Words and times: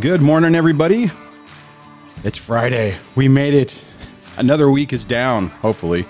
Good 0.00 0.22
morning, 0.22 0.54
everybody. 0.54 1.10
It's 2.22 2.38
Friday. 2.38 2.96
We 3.16 3.26
made 3.26 3.54
it. 3.54 3.82
Another 4.36 4.70
week 4.70 4.92
is 4.92 5.04
down, 5.04 5.48
hopefully. 5.48 6.06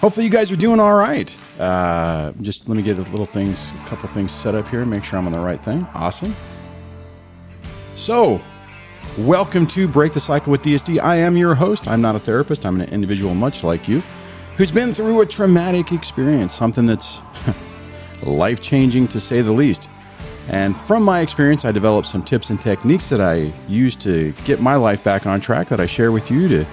Hopefully, 0.00 0.24
you 0.24 0.30
guys 0.32 0.50
are 0.50 0.56
doing 0.56 0.80
all 0.80 0.94
right. 0.94 1.36
Uh, 1.60 2.32
just 2.40 2.68
let 2.68 2.76
me 2.76 2.82
get 2.82 2.98
a 2.98 3.02
little 3.02 3.26
things, 3.26 3.70
a 3.70 3.86
couple 3.86 4.08
things 4.08 4.32
set 4.32 4.56
up 4.56 4.66
here, 4.66 4.80
and 4.80 4.90
make 4.90 5.04
sure 5.04 5.20
I'm 5.20 5.26
on 5.26 5.32
the 5.32 5.38
right 5.38 5.62
thing. 5.62 5.86
Awesome. 5.94 6.34
So, 7.94 8.40
welcome 9.18 9.68
to 9.68 9.86
Break 9.86 10.12
the 10.12 10.20
Cycle 10.20 10.50
with 10.50 10.62
DSD. 10.62 11.00
I 11.00 11.14
am 11.16 11.36
your 11.36 11.54
host. 11.54 11.86
I'm 11.86 12.00
not 12.00 12.16
a 12.16 12.18
therapist, 12.18 12.66
I'm 12.66 12.80
an 12.80 12.88
individual 12.88 13.34
much 13.34 13.62
like 13.62 13.86
you 13.86 14.02
who's 14.56 14.72
been 14.72 14.94
through 14.94 15.20
a 15.20 15.26
traumatic 15.26 15.92
experience, 15.92 16.52
something 16.52 16.86
that's 16.86 17.20
life 18.22 18.60
changing 18.60 19.06
to 19.08 19.20
say 19.20 19.42
the 19.42 19.52
least. 19.52 19.88
And 20.48 20.76
from 20.82 21.02
my 21.02 21.20
experience, 21.20 21.64
I 21.64 21.72
developed 21.72 22.08
some 22.08 22.24
tips 22.24 22.50
and 22.50 22.60
techniques 22.60 23.08
that 23.10 23.20
I 23.20 23.52
use 23.68 23.94
to 23.96 24.32
get 24.44 24.60
my 24.60 24.74
life 24.74 25.04
back 25.04 25.26
on 25.26 25.40
track 25.40 25.68
that 25.68 25.80
I 25.80 25.86
share 25.86 26.12
with 26.12 26.30
you 26.30 26.48
to 26.48 26.64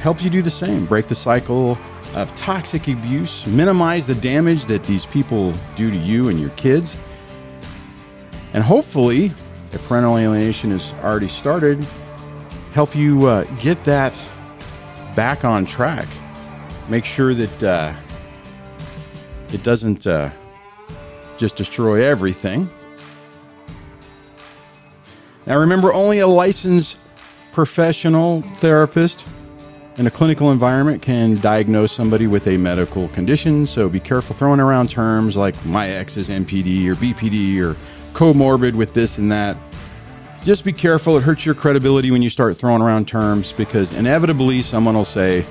help 0.00 0.22
you 0.22 0.30
do 0.30 0.40
the 0.40 0.50
same. 0.50 0.86
Break 0.86 1.08
the 1.08 1.14
cycle 1.14 1.76
of 2.14 2.34
toxic 2.36 2.88
abuse, 2.88 3.46
minimize 3.46 4.06
the 4.06 4.14
damage 4.14 4.66
that 4.66 4.82
these 4.84 5.04
people 5.04 5.52
do 5.76 5.90
to 5.90 5.96
you 5.96 6.28
and 6.28 6.40
your 6.40 6.50
kids. 6.50 6.96
And 8.54 8.62
hopefully, 8.62 9.32
if 9.72 9.86
parental 9.86 10.16
alienation 10.16 10.70
has 10.70 10.92
already 11.04 11.28
started, 11.28 11.84
help 12.72 12.94
you 12.94 13.26
uh, 13.26 13.44
get 13.60 13.82
that 13.84 14.18
back 15.14 15.44
on 15.44 15.66
track. 15.66 16.06
Make 16.88 17.04
sure 17.04 17.34
that 17.34 17.62
uh, 17.62 17.94
it 19.52 19.62
doesn't 19.62 20.06
uh, 20.06 20.30
just 21.36 21.56
destroy 21.56 22.02
everything 22.02 22.70
now, 25.48 25.58
remember, 25.58 25.94
only 25.94 26.18
a 26.18 26.26
licensed 26.26 27.00
professional 27.52 28.42
therapist 28.56 29.26
in 29.96 30.06
a 30.06 30.10
clinical 30.10 30.52
environment 30.52 31.00
can 31.00 31.40
diagnose 31.40 31.90
somebody 31.90 32.26
with 32.26 32.46
a 32.46 32.58
medical 32.58 33.08
condition. 33.08 33.66
So 33.66 33.88
be 33.88 33.98
careful 33.98 34.36
throwing 34.36 34.60
around 34.60 34.90
terms 34.90 35.36
like 35.36 35.54
my 35.64 35.88
ex 35.88 36.18
is 36.18 36.28
NPD 36.28 36.86
or 36.88 36.96
BPD 36.96 37.62
or 37.62 37.76
comorbid 38.12 38.74
with 38.74 38.92
this 38.92 39.16
and 39.16 39.32
that. 39.32 39.56
Just 40.44 40.66
be 40.66 40.72
careful. 40.72 41.16
It 41.16 41.22
hurts 41.22 41.46
your 41.46 41.54
credibility 41.54 42.10
when 42.10 42.20
you 42.20 42.28
start 42.28 42.54
throwing 42.58 42.82
around 42.82 43.08
terms 43.08 43.50
because 43.52 43.94
inevitably 43.94 44.60
someone 44.60 44.96
will 44.96 45.04
say, 45.04 45.46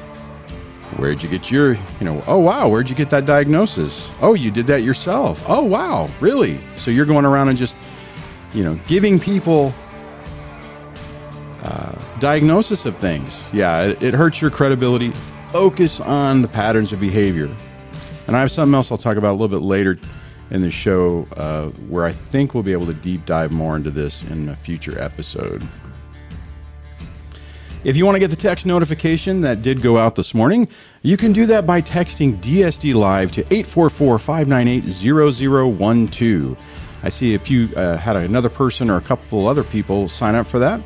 Where'd 0.97 1.23
you 1.23 1.29
get 1.29 1.49
your, 1.49 1.73
you 1.73 2.03
know, 2.03 2.23
oh 2.27 2.37
wow, 2.37 2.69
where'd 2.69 2.87
you 2.87 2.95
get 2.95 3.09
that 3.09 3.25
diagnosis? 3.25 4.11
Oh, 4.21 4.35
you 4.35 4.51
did 4.51 4.67
that 4.67 4.83
yourself. 4.83 5.43
Oh 5.47 5.63
wow, 5.63 6.07
really? 6.21 6.59
So 6.75 6.91
you're 6.91 7.05
going 7.07 7.25
around 7.25 7.49
and 7.49 7.57
just, 7.57 7.75
you 8.53 8.63
know, 8.63 8.75
giving 8.87 9.19
people 9.19 9.73
diagnosis 12.19 12.85
of 12.85 12.97
things. 12.97 13.45
Yeah, 13.53 13.83
it, 13.83 14.03
it 14.03 14.13
hurts 14.13 14.41
your 14.41 14.51
credibility. 14.51 15.11
Focus 15.51 15.99
on 15.99 16.41
the 16.41 16.47
patterns 16.47 16.91
of 16.93 16.99
behavior. 16.99 17.49
And 18.27 18.35
I 18.35 18.41
have 18.41 18.51
something 18.51 18.75
else 18.75 18.91
I'll 18.91 18.97
talk 18.97 19.17
about 19.17 19.31
a 19.31 19.37
little 19.37 19.47
bit 19.47 19.61
later 19.61 19.97
in 20.49 20.61
the 20.61 20.71
show 20.71 21.27
uh, 21.35 21.67
where 21.89 22.05
I 22.05 22.11
think 22.11 22.53
we'll 22.53 22.63
be 22.63 22.71
able 22.71 22.85
to 22.87 22.93
deep 22.93 23.25
dive 23.25 23.51
more 23.51 23.75
into 23.75 23.91
this 23.91 24.23
in 24.23 24.49
a 24.49 24.55
future 24.55 24.99
episode. 25.01 25.67
If 27.83 27.95
you 27.95 28.05
want 28.05 28.15
to 28.15 28.19
get 28.19 28.29
the 28.29 28.35
text 28.35 28.65
notification 28.65 29.41
that 29.41 29.61
did 29.61 29.81
go 29.81 29.97
out 29.97 30.15
this 30.15 30.33
morning, 30.33 30.67
you 31.03 31.15
can 31.15 31.31
do 31.31 31.45
that 31.45 31.65
by 31.65 31.81
texting 31.81 32.37
DSD 32.39 32.93
Live 32.93 33.31
to 33.33 33.41
844 33.41 34.19
598 34.19 36.11
0012. 36.11 36.57
I 37.03 37.09
see 37.09 37.33
if 37.33 37.49
you 37.49 37.69
uh, 37.75 37.95
had 37.95 38.15
another 38.15 38.49
person 38.49 38.89
or 38.89 38.97
a 38.97 39.01
couple 39.01 39.47
other 39.47 39.63
people 39.63 40.07
sign 40.07 40.35
up 40.35 40.47
for 40.47 40.59
that. 40.59 40.81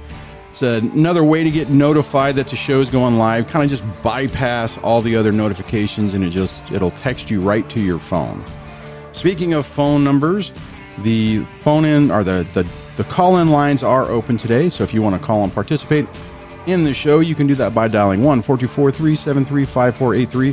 It's 0.51 0.63
another 0.63 1.23
way 1.23 1.45
to 1.45 1.49
get 1.49 1.69
notified 1.69 2.35
that 2.35 2.47
the 2.47 2.57
show's 2.57 2.89
going 2.89 3.17
live. 3.17 3.47
Kind 3.47 3.63
of 3.63 3.69
just 3.69 4.03
bypass 4.03 4.77
all 4.79 5.01
the 5.01 5.15
other 5.15 5.31
notifications 5.31 6.13
and 6.13 6.25
it 6.25 6.29
just 6.29 6.69
it'll 6.73 6.91
text 6.91 7.31
you 7.31 7.39
right 7.39 7.67
to 7.69 7.79
your 7.79 7.99
phone. 7.99 8.43
Speaking 9.13 9.53
of 9.53 9.65
phone 9.65 10.03
numbers, 10.03 10.51
the 11.03 11.45
phone 11.61 11.85
in 11.85 12.11
or 12.11 12.25
the 12.25 12.45
the, 12.51 12.67
the 12.97 13.05
call 13.05 13.37
in 13.37 13.47
lines 13.47 13.81
are 13.81 14.09
open 14.09 14.35
today. 14.35 14.67
So 14.67 14.83
if 14.83 14.93
you 14.93 15.01
want 15.01 15.15
to 15.15 15.25
call 15.25 15.41
and 15.45 15.53
participate 15.53 16.05
in 16.65 16.83
the 16.83 16.93
show, 16.93 17.21
you 17.21 17.33
can 17.33 17.47
do 17.47 17.55
that 17.55 17.73
by 17.73 17.87
dialing 17.87 18.21
1 18.21 18.41
424 18.41 18.91
373 18.91 19.63
5483 19.63 20.51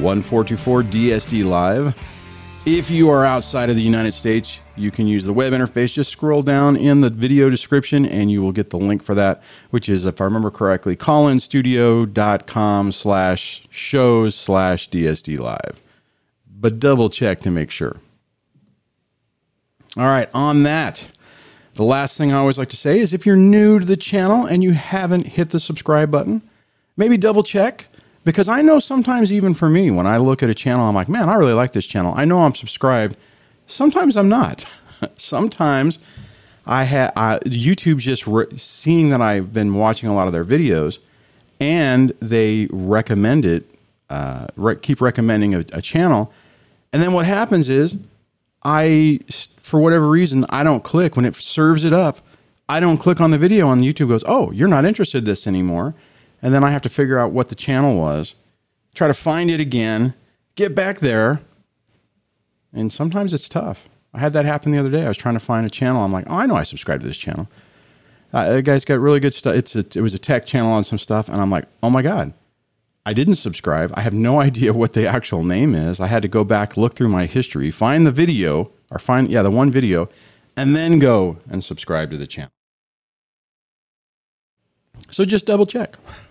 1424 0.00 0.82
DSD 0.82 1.44
Live. 1.44 1.94
If 2.66 2.90
you 2.90 3.10
are 3.10 3.24
outside 3.24 3.70
of 3.70 3.76
the 3.76 3.82
United 3.82 4.10
States, 4.10 4.58
you 4.74 4.90
can 4.90 5.06
use 5.06 5.24
the 5.24 5.32
web 5.32 5.52
interface. 5.52 5.92
Just 5.92 6.10
scroll 6.10 6.42
down 6.42 6.76
in 6.76 7.00
the 7.00 7.10
video 7.10 7.48
description 7.48 8.04
and 8.04 8.28
you 8.28 8.42
will 8.42 8.50
get 8.50 8.70
the 8.70 8.76
link 8.76 9.04
for 9.04 9.14
that, 9.14 9.40
which 9.70 9.88
is, 9.88 10.04
if 10.04 10.20
I 10.20 10.24
remember 10.24 10.50
correctly, 10.50 10.96
callinstudio.com 10.96 12.90
slash 12.90 13.62
shows 13.70 14.34
slash 14.34 14.90
DSD 14.90 15.38
live. 15.38 15.80
But 16.58 16.80
double 16.80 17.08
check 17.08 17.38
to 17.42 17.52
make 17.52 17.70
sure. 17.70 17.98
All 19.96 20.06
right, 20.06 20.28
on 20.34 20.64
that, 20.64 21.08
the 21.74 21.84
last 21.84 22.18
thing 22.18 22.32
I 22.32 22.38
always 22.38 22.58
like 22.58 22.70
to 22.70 22.76
say 22.76 22.98
is 22.98 23.14
if 23.14 23.24
you're 23.24 23.36
new 23.36 23.78
to 23.78 23.84
the 23.84 23.96
channel 23.96 24.44
and 24.44 24.64
you 24.64 24.72
haven't 24.72 25.28
hit 25.28 25.50
the 25.50 25.60
subscribe 25.60 26.10
button, 26.10 26.42
maybe 26.96 27.16
double 27.16 27.44
check 27.44 27.86
because 28.26 28.48
I 28.48 28.60
know 28.60 28.80
sometimes, 28.80 29.32
even 29.32 29.54
for 29.54 29.68
me, 29.68 29.92
when 29.92 30.04
I 30.04 30.16
look 30.16 30.42
at 30.42 30.50
a 30.50 30.54
channel, 30.54 30.84
I'm 30.84 30.96
like, 30.96 31.08
man, 31.08 31.28
I 31.28 31.36
really 31.36 31.52
like 31.52 31.70
this 31.70 31.86
channel. 31.86 32.12
I 32.16 32.24
know 32.24 32.40
I'm 32.40 32.56
subscribed. 32.56 33.16
Sometimes 33.68 34.16
I'm 34.16 34.28
not. 34.28 34.66
sometimes 35.16 36.00
I 36.66 36.82
have 36.82 37.14
YouTube 37.44 37.98
just 37.98 38.26
re- 38.26 38.48
seeing 38.56 39.10
that 39.10 39.20
I've 39.20 39.52
been 39.52 39.74
watching 39.74 40.08
a 40.08 40.14
lot 40.14 40.26
of 40.26 40.32
their 40.32 40.44
videos, 40.44 41.00
and 41.60 42.10
they 42.20 42.66
recommend 42.72 43.44
it, 43.44 43.70
uh, 44.10 44.48
re- 44.56 44.74
keep 44.74 45.00
recommending 45.00 45.54
a, 45.54 45.60
a 45.72 45.80
channel, 45.80 46.32
and 46.92 47.00
then 47.00 47.12
what 47.12 47.26
happens 47.26 47.68
is, 47.68 47.96
I, 48.64 49.20
for 49.56 49.78
whatever 49.78 50.08
reason, 50.08 50.44
I 50.50 50.64
don't 50.64 50.82
click 50.82 51.14
when 51.14 51.26
it 51.26 51.36
serves 51.36 51.84
it 51.84 51.92
up. 51.92 52.18
I 52.68 52.80
don't 52.80 52.96
click 52.96 53.20
on 53.20 53.30
the 53.30 53.38
video, 53.38 53.70
and 53.70 53.82
YouTube 53.82 54.08
goes, 54.08 54.24
"Oh, 54.26 54.50
you're 54.50 54.66
not 54.66 54.84
interested 54.84 55.18
in 55.18 55.24
this 55.24 55.46
anymore." 55.46 55.94
And 56.42 56.54
then 56.54 56.64
I 56.64 56.70
have 56.70 56.82
to 56.82 56.88
figure 56.88 57.18
out 57.18 57.32
what 57.32 57.48
the 57.48 57.54
channel 57.54 57.96
was, 57.98 58.34
try 58.94 59.08
to 59.08 59.14
find 59.14 59.50
it 59.50 59.60
again, 59.60 60.14
get 60.54 60.74
back 60.74 61.00
there. 61.00 61.40
And 62.72 62.92
sometimes 62.92 63.32
it's 63.32 63.48
tough. 63.48 63.88
I 64.12 64.18
had 64.18 64.32
that 64.32 64.44
happen 64.44 64.72
the 64.72 64.78
other 64.78 64.90
day. 64.90 65.04
I 65.04 65.08
was 65.08 65.16
trying 65.16 65.34
to 65.34 65.40
find 65.40 65.66
a 65.66 65.70
channel. 65.70 66.02
I'm 66.02 66.12
like, 66.12 66.24
oh, 66.28 66.36
I 66.36 66.46
know 66.46 66.56
I 66.56 66.62
subscribed 66.62 67.02
to 67.02 67.06
this 67.06 67.18
channel. 67.18 67.48
Uh, 68.32 68.54
the 68.54 68.62
guy's 68.62 68.84
got 68.84 68.98
really 68.98 69.20
good 69.20 69.34
stuff. 69.34 69.54
It's 69.54 69.76
a, 69.76 69.80
it 69.80 70.00
was 70.02 70.14
a 70.14 70.18
tech 70.18 70.46
channel 70.46 70.72
on 70.72 70.84
some 70.84 70.98
stuff, 70.98 71.28
and 71.28 71.40
I'm 71.40 71.50
like, 71.50 71.66
oh 71.82 71.90
my 71.90 72.02
god, 72.02 72.32
I 73.04 73.12
didn't 73.12 73.36
subscribe. 73.36 73.92
I 73.94 74.02
have 74.02 74.14
no 74.14 74.40
idea 74.48 74.72
what 74.72 74.94
the 74.94 75.06
actual 75.06 75.44
name 75.44 75.74
is. 75.74 76.00
I 76.00 76.06
had 76.06 76.22
to 76.22 76.28
go 76.28 76.44
back, 76.44 76.76
look 76.76 76.94
through 76.94 77.08
my 77.08 77.26
history, 77.26 77.70
find 77.70 78.06
the 78.06 78.12
video, 78.12 78.72
or 78.90 78.98
find 78.98 79.28
yeah 79.28 79.42
the 79.42 79.50
one 79.50 79.70
video, 79.70 80.08
and 80.56 80.74
then 80.74 80.98
go 80.98 81.38
and 81.48 81.62
subscribe 81.62 82.10
to 82.10 82.16
the 82.16 82.26
channel. 82.26 82.50
So 85.10 85.24
just 85.24 85.46
double 85.46 85.66
check. 85.66 85.96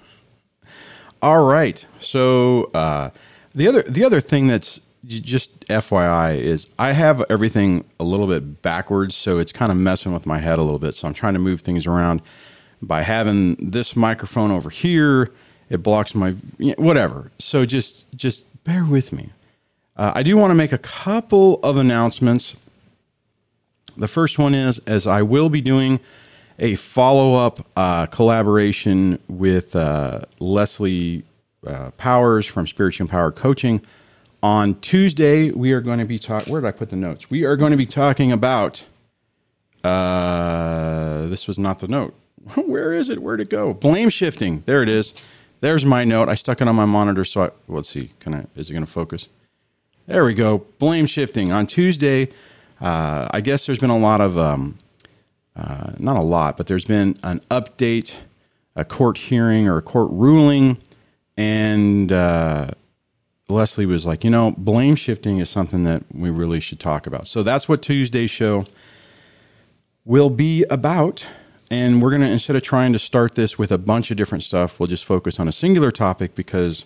All 1.25 1.43
right. 1.43 1.83
So 1.97 2.65
uh, 2.75 3.09
the 3.55 3.67
other 3.67 3.81
the 3.81 4.03
other 4.03 4.21
thing 4.21 4.45
that's 4.45 4.79
just 5.07 5.67
FYI 5.69 6.37
is 6.37 6.69
I 6.77 6.91
have 6.91 7.23
everything 7.31 7.83
a 7.99 8.03
little 8.03 8.27
bit 8.27 8.61
backwards, 8.61 9.15
so 9.15 9.39
it's 9.39 9.51
kind 9.51 9.71
of 9.71 9.77
messing 9.79 10.13
with 10.13 10.27
my 10.27 10.37
head 10.37 10.59
a 10.59 10.61
little 10.61 10.77
bit. 10.77 10.93
So 10.93 11.07
I'm 11.07 11.15
trying 11.15 11.33
to 11.33 11.39
move 11.39 11.61
things 11.61 11.87
around 11.87 12.21
by 12.79 13.01
having 13.01 13.55
this 13.55 13.95
microphone 13.95 14.51
over 14.51 14.69
here. 14.69 15.31
It 15.71 15.81
blocks 15.81 16.13
my 16.13 16.33
whatever. 16.77 17.31
So 17.39 17.65
just 17.65 18.05
just 18.15 18.45
bear 18.63 18.85
with 18.85 19.11
me. 19.11 19.31
Uh, 19.97 20.11
I 20.13 20.21
do 20.21 20.37
want 20.37 20.51
to 20.51 20.55
make 20.55 20.73
a 20.73 20.77
couple 20.77 21.59
of 21.63 21.77
announcements. 21.77 22.55
The 23.97 24.07
first 24.07 24.37
one 24.37 24.53
is 24.53 24.77
as 24.77 25.07
I 25.07 25.23
will 25.23 25.49
be 25.49 25.61
doing 25.61 25.99
a 26.59 26.75
follow 26.75 27.35
up 27.35 27.59
uh, 27.75 28.05
collaboration 28.07 29.19
with 29.27 29.75
uh, 29.75 30.21
Leslie 30.39 31.23
uh, 31.65 31.91
Powers 31.91 32.45
from 32.45 32.67
Spiritual 32.67 33.05
Empowered 33.05 33.35
Coaching. 33.35 33.81
On 34.43 34.75
Tuesday, 34.75 35.51
we 35.51 35.71
are 35.71 35.81
going 35.81 35.99
to 35.99 36.05
be 36.05 36.19
talking. 36.19 36.51
Where 36.51 36.61
did 36.61 36.67
I 36.67 36.71
put 36.71 36.89
the 36.89 36.95
notes? 36.95 37.29
We 37.29 37.45
are 37.45 37.55
going 37.55 37.71
to 37.71 37.77
be 37.77 37.85
talking 37.85 38.31
about. 38.31 38.85
Uh, 39.83 41.27
this 41.27 41.47
was 41.47 41.57
not 41.59 41.79
the 41.79 41.87
note. 41.87 42.13
Where 42.55 42.93
is 42.93 43.09
it? 43.09 43.21
Where'd 43.21 43.41
it 43.41 43.49
go? 43.49 43.73
Blame 43.73 44.09
shifting. 44.09 44.61
There 44.65 44.83
it 44.83 44.89
is. 44.89 45.13
There's 45.61 45.85
my 45.85 46.03
note. 46.03 46.29
I 46.29 46.35
stuck 46.35 46.61
it 46.61 46.67
on 46.67 46.75
my 46.75 46.85
monitor. 46.85 47.25
So 47.25 47.45
I, 47.45 47.49
let's 47.67 47.89
see. 47.89 48.11
Can 48.19 48.35
I? 48.35 48.45
Is 48.55 48.69
it 48.69 48.73
going 48.73 48.85
to 48.85 48.91
focus? 48.91 49.29
There 50.05 50.23
we 50.23 50.35
go. 50.35 50.59
Blame 50.77 51.07
shifting 51.07 51.51
on 51.51 51.65
Tuesday. 51.65 52.29
Uh, 52.79 53.27
I 53.31 53.41
guess 53.41 53.65
there's 53.65 53.79
been 53.79 53.89
a 53.89 53.97
lot 53.97 54.21
of 54.21 54.37
um, 54.37 54.75
uh, 55.55 55.93
not 55.99 56.17
a 56.17 56.21
lot, 56.21 56.57
but 56.57 56.67
there's 56.67 56.85
been 56.85 57.17
an 57.23 57.39
update, 57.51 58.17
a 58.75 58.83
court 58.85 59.17
hearing 59.17 59.67
or 59.67 59.77
a 59.77 59.81
court 59.81 60.09
ruling, 60.11 60.77
and 61.37 62.11
uh, 62.11 62.71
Leslie 63.47 63.85
was 63.85 64.05
like, 64.05 64.23
you 64.23 64.29
know, 64.29 64.53
blame 64.57 64.95
shifting 64.95 65.37
is 65.39 65.49
something 65.49 65.83
that 65.85 66.03
we 66.13 66.29
really 66.29 66.59
should 66.59 66.79
talk 66.79 67.07
about. 67.07 67.27
So 67.27 67.43
that's 67.43 67.69
what 67.69 67.81
Tuesday's 67.81 68.31
show 68.31 68.65
will 70.03 70.29
be 70.29 70.65
about. 70.69 71.25
and 71.71 72.01
we're 72.01 72.11
gonna 72.11 72.27
instead 72.27 72.55
of 72.55 72.61
trying 72.61 72.93
to 72.93 72.99
start 72.99 73.35
this 73.35 73.57
with 73.57 73.71
a 73.71 73.77
bunch 73.77 74.11
of 74.11 74.17
different 74.17 74.43
stuff, 74.43 74.79
we'll 74.79 74.87
just 74.87 75.03
focus 75.05 75.39
on 75.39 75.47
a 75.47 75.51
singular 75.51 75.91
topic 75.91 76.35
because 76.35 76.85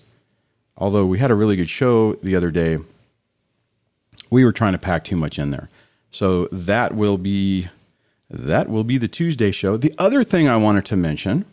although 0.78 1.06
we 1.06 1.20
had 1.20 1.30
a 1.32 1.36
really 1.36 1.56
good 1.58 1.70
show 1.70 2.14
the 2.24 2.36
other 2.36 2.50
day, 2.52 2.78
we 4.30 4.46
were 4.46 4.54
trying 4.54 4.72
to 4.74 4.80
pack 4.80 5.04
too 5.04 5.18
much 5.18 5.38
in 5.38 5.52
there. 5.52 5.70
So 6.12 6.48
that 6.52 6.96
will 6.96 7.18
be 7.18 7.68
that 8.30 8.70
will 8.70 8.84
be 8.84 8.98
the 8.98 9.08
Tuesday 9.08 9.52
show. 9.52 9.78
The 9.78 9.94
other 9.98 10.24
thing 10.24 10.48
I 10.48 10.58
wanted 10.58 10.86
to 10.86 10.96
mention 10.96 11.46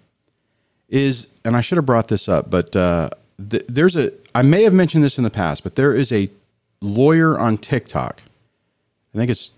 is, 0.88 1.28
and 1.44 1.56
I 1.56 1.60
should 1.60 1.76
have 1.76 1.86
brought 1.86 2.08
this 2.08 2.28
up, 2.28 2.50
but 2.50 2.76
uh, 2.76 3.10
th- 3.50 3.64
there's 3.68 3.96
a 3.96 4.12
I 4.34 4.42
may 4.42 4.62
have 4.64 4.74
mentioned 4.74 5.02
this 5.02 5.18
in 5.18 5.24
the 5.24 5.30
past, 5.30 5.62
but 5.62 5.76
there 5.76 5.94
is 5.94 6.12
a 6.12 6.28
lawyer 6.80 7.38
on 7.38 7.56
TikTok. 7.56 8.22
I 9.14 9.18
think 9.18 9.30
it's 9.30 9.50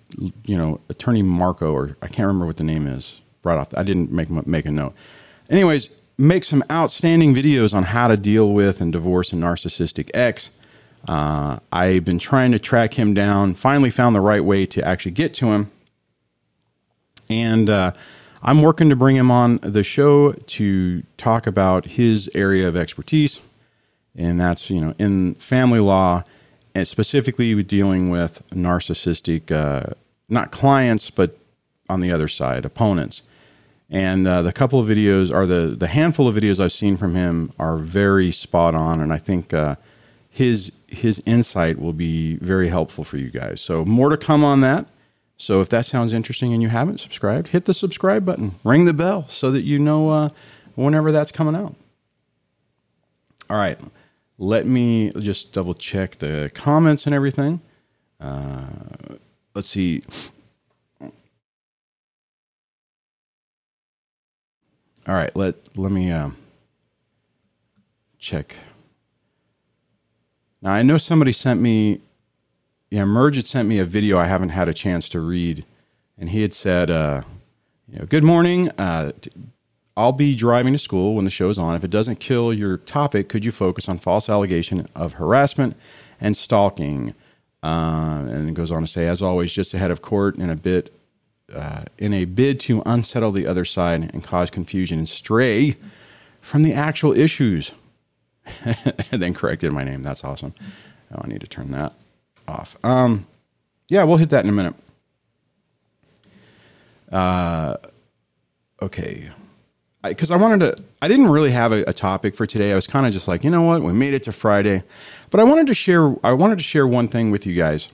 you 0.44 0.56
know 0.56 0.81
attorney 0.88 1.23
Marco 1.23 1.73
or 1.73 1.97
I 2.00 2.06
can't 2.06 2.26
remember 2.26 2.47
what 2.47 2.56
the 2.56 2.65
name 2.65 2.87
is 2.87 3.23
right 3.43 3.59
off. 3.59 3.69
I 3.76 3.82
didn't 3.82 4.12
make 4.12 4.31
make 4.47 4.67
a 4.67 4.70
note. 4.70 4.94
Anyways, 5.50 5.91
make 6.17 6.44
some 6.44 6.62
outstanding 6.70 7.35
videos 7.35 7.75
on 7.75 7.82
how 7.82 8.09
to 8.09 8.17
deal 8.17 8.53
with 8.53 8.81
and 8.81 8.93
divorce 8.93 9.32
a 9.32 9.37
narcissistic 9.37 10.11
ex. 10.15 10.50
Uh, 11.06 11.59
I've 11.73 12.05
been 12.05 12.19
trying 12.19 12.53
to 12.53 12.59
track 12.59 12.94
him 12.94 13.15
down. 13.15 13.55
Finally, 13.55 13.91
found 13.91 14.15
the 14.15 14.20
right 14.20 14.44
way 14.44 14.67
to 14.67 14.85
actually 14.85 15.12
get 15.12 15.32
to 15.35 15.47
him, 15.47 15.70
and 17.31 17.69
uh, 17.69 17.93
I'm 18.43 18.63
working 18.63 18.89
to 18.91 18.97
bring 18.97 19.17
him 19.17 19.31
on 19.31 19.59
the 19.59 19.83
show 19.83 20.33
to 20.33 21.03
talk 21.17 21.47
about 21.47 21.85
his 21.85 22.31
area 22.35 22.69
of 22.69 22.77
expertise, 22.77 23.41
and 24.17 24.41
that's 24.41 24.71
you 24.71 24.81
know 24.81 24.95
in 24.99 25.35
family 25.35 25.81
law, 25.81 26.23
and 26.75 26.87
specifically 26.87 27.55
with 27.55 27.67
dealing 27.67 28.11
with 28.11 28.43
narcissistic, 28.51 29.51
uh, 29.51 29.95
not 30.29 30.53
clients, 30.53 31.11
but 31.11 31.37
on 31.89 32.01
the 32.01 32.13
other 32.13 32.29
side, 32.29 32.65
opponents. 32.65 33.23
And 33.91 34.27
uh, 34.27 34.43
the 34.43 34.53
couple 34.53 34.79
of 34.79 34.87
videos, 34.87 35.35
are 35.35 35.47
the 35.47 35.75
the 35.77 35.89
handful 35.89 36.29
of 36.29 36.37
videos 36.37 36.61
I've 36.61 36.73
seen 36.73 36.97
from 36.97 37.15
him, 37.15 37.53
are 37.59 37.79
very 37.79 38.31
spot 38.31 38.75
on, 38.75 39.01
and 39.01 39.13
I 39.13 39.19
think 39.19 39.55
uh, 39.55 39.77
his 40.29 40.71
his 40.87 41.23
insight 41.27 41.79
will 41.81 41.93
be 41.93 42.37
very 42.37 42.69
helpful 42.69 43.03
for 43.03 43.17
you 43.17 43.31
guys. 43.31 43.61
So 43.61 43.85
more 43.85 44.11
to 44.11 44.17
come 44.17 44.45
on 44.45 44.61
that. 44.61 44.87
So 45.38 45.61
if 45.61 45.69
that 45.70 45.87
sounds 45.87 46.12
interesting 46.12 46.52
and 46.52 46.61
you 46.61 46.69
haven't 46.69 46.99
subscribed, 46.99 47.49
hit 47.49 47.64
the 47.64 47.73
subscribe 47.73 48.25
button, 48.25 48.56
ring 48.64 48.85
the 48.85 48.93
bell 48.93 49.26
so 49.29 49.50
that 49.52 49.62
you 49.62 49.79
know 49.79 50.11
uh, 50.11 50.29
whenever 50.75 51.12
that's 51.12 51.32
coming 51.32 51.55
out. 51.55 51.75
All 53.49 53.56
right, 53.56 53.81
let 54.37 54.67
me 54.67 55.11
just 55.12 55.52
double 55.52 55.75
check 55.75 56.17
the 56.17 56.50
comments 56.55 57.06
and 57.06 57.14
everything. 57.14 57.61
Uh, 58.20 58.67
let's 59.55 59.69
see. 59.69 60.02
All 61.00 61.11
right, 65.14 65.34
let 65.34 65.55
let 65.79 65.91
me 65.91 66.11
um, 66.11 66.37
check. 68.19 68.56
Now 70.61 70.73
I 70.73 70.82
know 70.82 70.99
somebody 70.99 71.32
sent 71.32 71.61
me, 71.61 72.00
yeah, 72.90 73.05
Merge 73.05 73.37
had 73.37 73.46
sent 73.46 73.69
me 73.69 73.79
a 73.79 73.85
video 73.85 74.19
I 74.19 74.26
haven't 74.26 74.50
had 74.50 74.69
a 74.69 74.75
chance 74.75 75.08
to 75.11 75.20
read, 75.20 75.64
and 76.17 76.31
he 76.31 76.43
had 76.43 76.55
said, 76.55 76.90
uh, 76.90 77.23
you 77.88 77.99
know, 77.99 78.06
"Good 78.06 78.25
morning. 78.25 78.70
Uh, 78.79 79.12
t- 79.20 79.31
I'll 79.96 80.12
be 80.12 80.35
driving 80.35 80.73
to 80.73 80.79
school 80.79 81.14
when 81.14 81.25
the 81.25 81.31
show's 81.31 81.58
on. 81.58 81.75
If 81.75 81.85
it 81.85 81.90
doesn't 81.90 82.20
kill 82.20 82.52
your 82.55 82.79
topic, 82.79 83.29
could 83.29 83.44
you 83.44 83.52
focus 83.52 83.88
on 83.88 83.99
false 83.99 84.29
allegation 84.31 84.88
of 84.94 85.14
harassment 85.14 85.76
and 86.20 86.37
stalking?" 86.37 87.14
Uh, 87.62 88.25
and 88.31 88.49
it 88.49 88.55
goes 88.55 88.70
on 88.70 88.82
to 88.82 88.87
say, 88.87 89.08
as 89.08 89.20
always, 89.20 89.52
just 89.52 89.75
ahead 89.75 89.91
of 89.91 90.00
court 90.00 90.37
in 90.37 90.49
a 90.49 90.56
bit 90.56 90.94
uh, 91.55 91.82
in 91.99 92.14
a 92.14 92.25
bid 92.25 92.61
to 92.61 92.82
unsettle 92.87 93.32
the 93.32 93.46
other 93.46 93.64
side 93.64 94.11
and 94.14 94.23
cause 94.23 94.49
confusion 94.49 94.99
and 94.99 95.08
stray 95.08 95.76
from 96.41 96.62
the 96.62 96.73
actual 96.73 97.12
issues. 97.12 97.73
and 98.64 99.20
then 99.20 99.34
corrected 99.34 99.73
my 99.73 99.84
name. 99.84 100.02
That's 100.02 100.25
awesome. 100.25 100.55
Oh, 101.12 101.20
I 101.23 101.29
need 101.29 101.43
to 101.43 101.46
turn 101.46 101.70
that 101.73 101.93
off. 102.49 102.77
Um, 102.85 103.27
yeah, 103.89 104.05
we'll 104.05 104.17
hit 104.17 104.31
that 104.31 104.45
in 104.45 104.50
a 104.50 104.53
minute. 104.53 104.75
Uh, 107.11 107.77
okay. 108.83 109.31
Because 110.03 110.31
I, 110.31 110.37
I, 110.37 110.39
wanted 110.39 110.77
to, 110.77 110.85
I 111.03 111.09
didn't 111.09 111.29
really 111.29 111.50
have 111.50 111.73
a, 111.73 111.83
a 111.85 111.93
topic 111.93 112.35
for 112.35 112.47
today. 112.47 112.73
I 112.73 112.75
was 112.75 112.87
kind 112.87 113.06
of 113.06 113.12
just 113.12 113.29
like, 113.29 113.45
you 113.45 113.50
know 113.50 113.62
what, 113.62 113.83
we 113.83 113.93
made 113.93 114.15
it 114.15 114.23
to 114.25 114.33
Friday, 114.33 114.83
but 115.31 115.41
I 115.41 115.45
wanted 115.45 115.67
to 115.69 115.75
share. 115.75 116.15
I 116.25 116.33
wanted 116.33 116.59
to 116.59 116.65
share 116.65 116.87
one 116.87 117.09
thing 117.09 117.31
with 117.31 117.47
you 117.47 117.55
guys. 117.55 117.89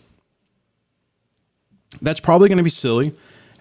That's 2.02 2.20
probably 2.20 2.48
going 2.48 2.58
to 2.58 2.64
be 2.64 2.70
silly 2.70 3.12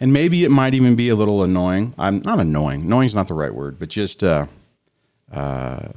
and 0.04 0.12
maybe 0.12 0.44
it 0.44 0.52
might 0.52 0.74
even 0.74 0.96
be 0.96 1.10
a 1.10 1.16
little 1.16 1.44
annoying. 1.44 1.94
I'm 1.98 2.22
not 2.24 2.40
annoying. 2.40 2.82
Annoying 2.82 3.06
is 3.06 3.16
not 3.16 3.30
the 3.30 3.34
right 3.34 3.54
word, 3.54 3.80
but 3.80 3.90
just 3.90 4.24
uh, 4.24 4.48
uh, 5.32 5.90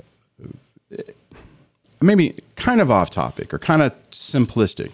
maybe 2.00 2.34
kind 2.56 2.80
of 2.80 2.90
off 2.90 3.10
topic 3.10 3.52
or 3.54 3.58
kind 3.58 3.82
of 3.82 3.92
simplistic. 4.10 4.92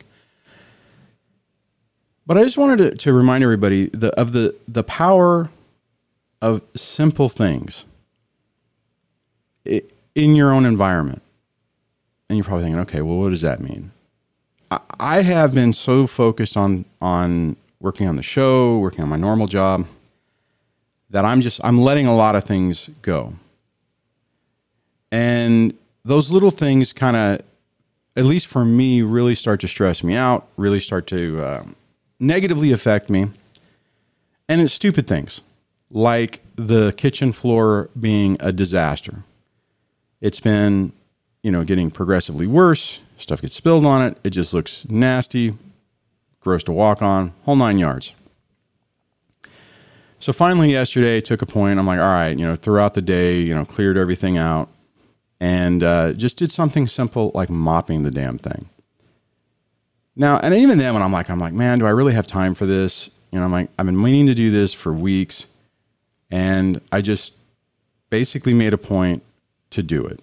But 2.26 2.38
I 2.38 2.44
just 2.44 2.56
wanted 2.56 2.78
to, 2.78 2.96
to 2.96 3.12
remind 3.12 3.42
everybody 3.42 3.86
the, 3.86 4.10
of 4.18 4.32
the 4.32 4.56
the 4.68 4.84
power 4.84 5.50
of 6.40 6.62
simple 6.74 7.28
things 7.28 7.84
in 9.64 10.36
your 10.36 10.52
own 10.52 10.66
environment. 10.66 11.22
And 12.28 12.38
you're 12.38 12.44
probably 12.44 12.64
thinking, 12.64 12.80
okay, 12.80 13.02
well, 13.02 13.18
what 13.18 13.30
does 13.30 13.42
that 13.42 13.60
mean? 13.60 13.90
I 14.98 15.22
have 15.22 15.52
been 15.52 15.72
so 15.72 16.06
focused 16.06 16.56
on 16.56 16.84
on 17.00 17.56
working 17.80 18.06
on 18.06 18.16
the 18.16 18.22
show, 18.22 18.78
working 18.78 19.02
on 19.02 19.10
my 19.10 19.16
normal 19.16 19.46
job, 19.46 19.86
that 21.10 21.24
I'm 21.24 21.40
just 21.40 21.60
I'm 21.64 21.78
letting 21.78 22.06
a 22.06 22.16
lot 22.16 22.36
of 22.36 22.44
things 22.44 22.88
go. 23.02 23.34
And 25.10 25.74
those 26.04 26.30
little 26.30 26.50
things 26.50 26.92
kind 26.92 27.16
of 27.16 27.42
at 28.16 28.24
least 28.24 28.46
for 28.46 28.64
me 28.64 29.02
really 29.02 29.34
start 29.34 29.60
to 29.60 29.68
stress 29.68 30.04
me 30.04 30.14
out, 30.14 30.46
really 30.56 30.80
start 30.80 31.06
to 31.08 31.42
uh, 31.42 31.64
negatively 32.20 32.72
affect 32.72 33.08
me. 33.08 33.28
And 34.48 34.60
it's 34.60 34.72
stupid 34.72 35.06
things 35.06 35.40
like 35.90 36.40
the 36.56 36.92
kitchen 36.96 37.32
floor 37.32 37.88
being 37.98 38.36
a 38.40 38.52
disaster. 38.52 39.22
It's 40.20 40.40
been, 40.40 40.92
you 41.42 41.50
know, 41.50 41.64
getting 41.64 41.90
progressively 41.90 42.46
worse. 42.46 43.00
Stuff 43.16 43.40
gets 43.40 43.54
spilled 43.54 43.86
on 43.86 44.02
it. 44.02 44.18
It 44.24 44.30
just 44.30 44.52
looks 44.52 44.88
nasty 44.88 45.54
gross 46.40 46.64
to 46.64 46.72
walk 46.72 47.02
on, 47.02 47.32
whole 47.44 47.56
nine 47.56 47.78
yards. 47.78 48.14
So 50.20 50.32
finally, 50.32 50.70
yesterday, 50.72 51.16
I 51.16 51.20
took 51.20 51.42
a 51.42 51.46
point. 51.46 51.78
I'm 51.78 51.86
like, 51.86 51.98
all 51.98 52.04
right, 52.04 52.36
you 52.36 52.44
know, 52.44 52.56
throughout 52.56 52.94
the 52.94 53.02
day, 53.02 53.40
you 53.40 53.54
know, 53.54 53.64
cleared 53.64 53.96
everything 53.96 54.38
out 54.38 54.68
and 55.42 55.82
uh, 55.82 56.12
just 56.12 56.38
did 56.38 56.52
something 56.52 56.86
simple 56.86 57.32
like 57.34 57.50
mopping 57.50 58.04
the 58.04 58.12
damn 58.12 58.38
thing. 58.38 58.68
Now, 60.14 60.38
and 60.38 60.54
even 60.54 60.78
then, 60.78 60.94
when 60.94 61.02
I'm 61.02 61.10
like, 61.10 61.28
I'm 61.30 61.40
like, 61.40 61.52
man, 61.52 61.80
do 61.80 61.86
I 61.86 61.90
really 61.90 62.12
have 62.14 62.28
time 62.28 62.54
for 62.54 62.64
this? 62.64 63.10
You 63.32 63.40
know, 63.40 63.46
I'm 63.46 63.50
like, 63.50 63.68
I've 63.76 63.86
been 63.86 64.00
meaning 64.00 64.26
to 64.26 64.34
do 64.34 64.52
this 64.52 64.72
for 64.72 64.92
weeks. 64.92 65.48
And 66.30 66.80
I 66.92 67.00
just 67.00 67.34
basically 68.08 68.54
made 68.54 68.72
a 68.72 68.78
point 68.78 69.24
to 69.70 69.82
do 69.82 70.06
it. 70.06 70.20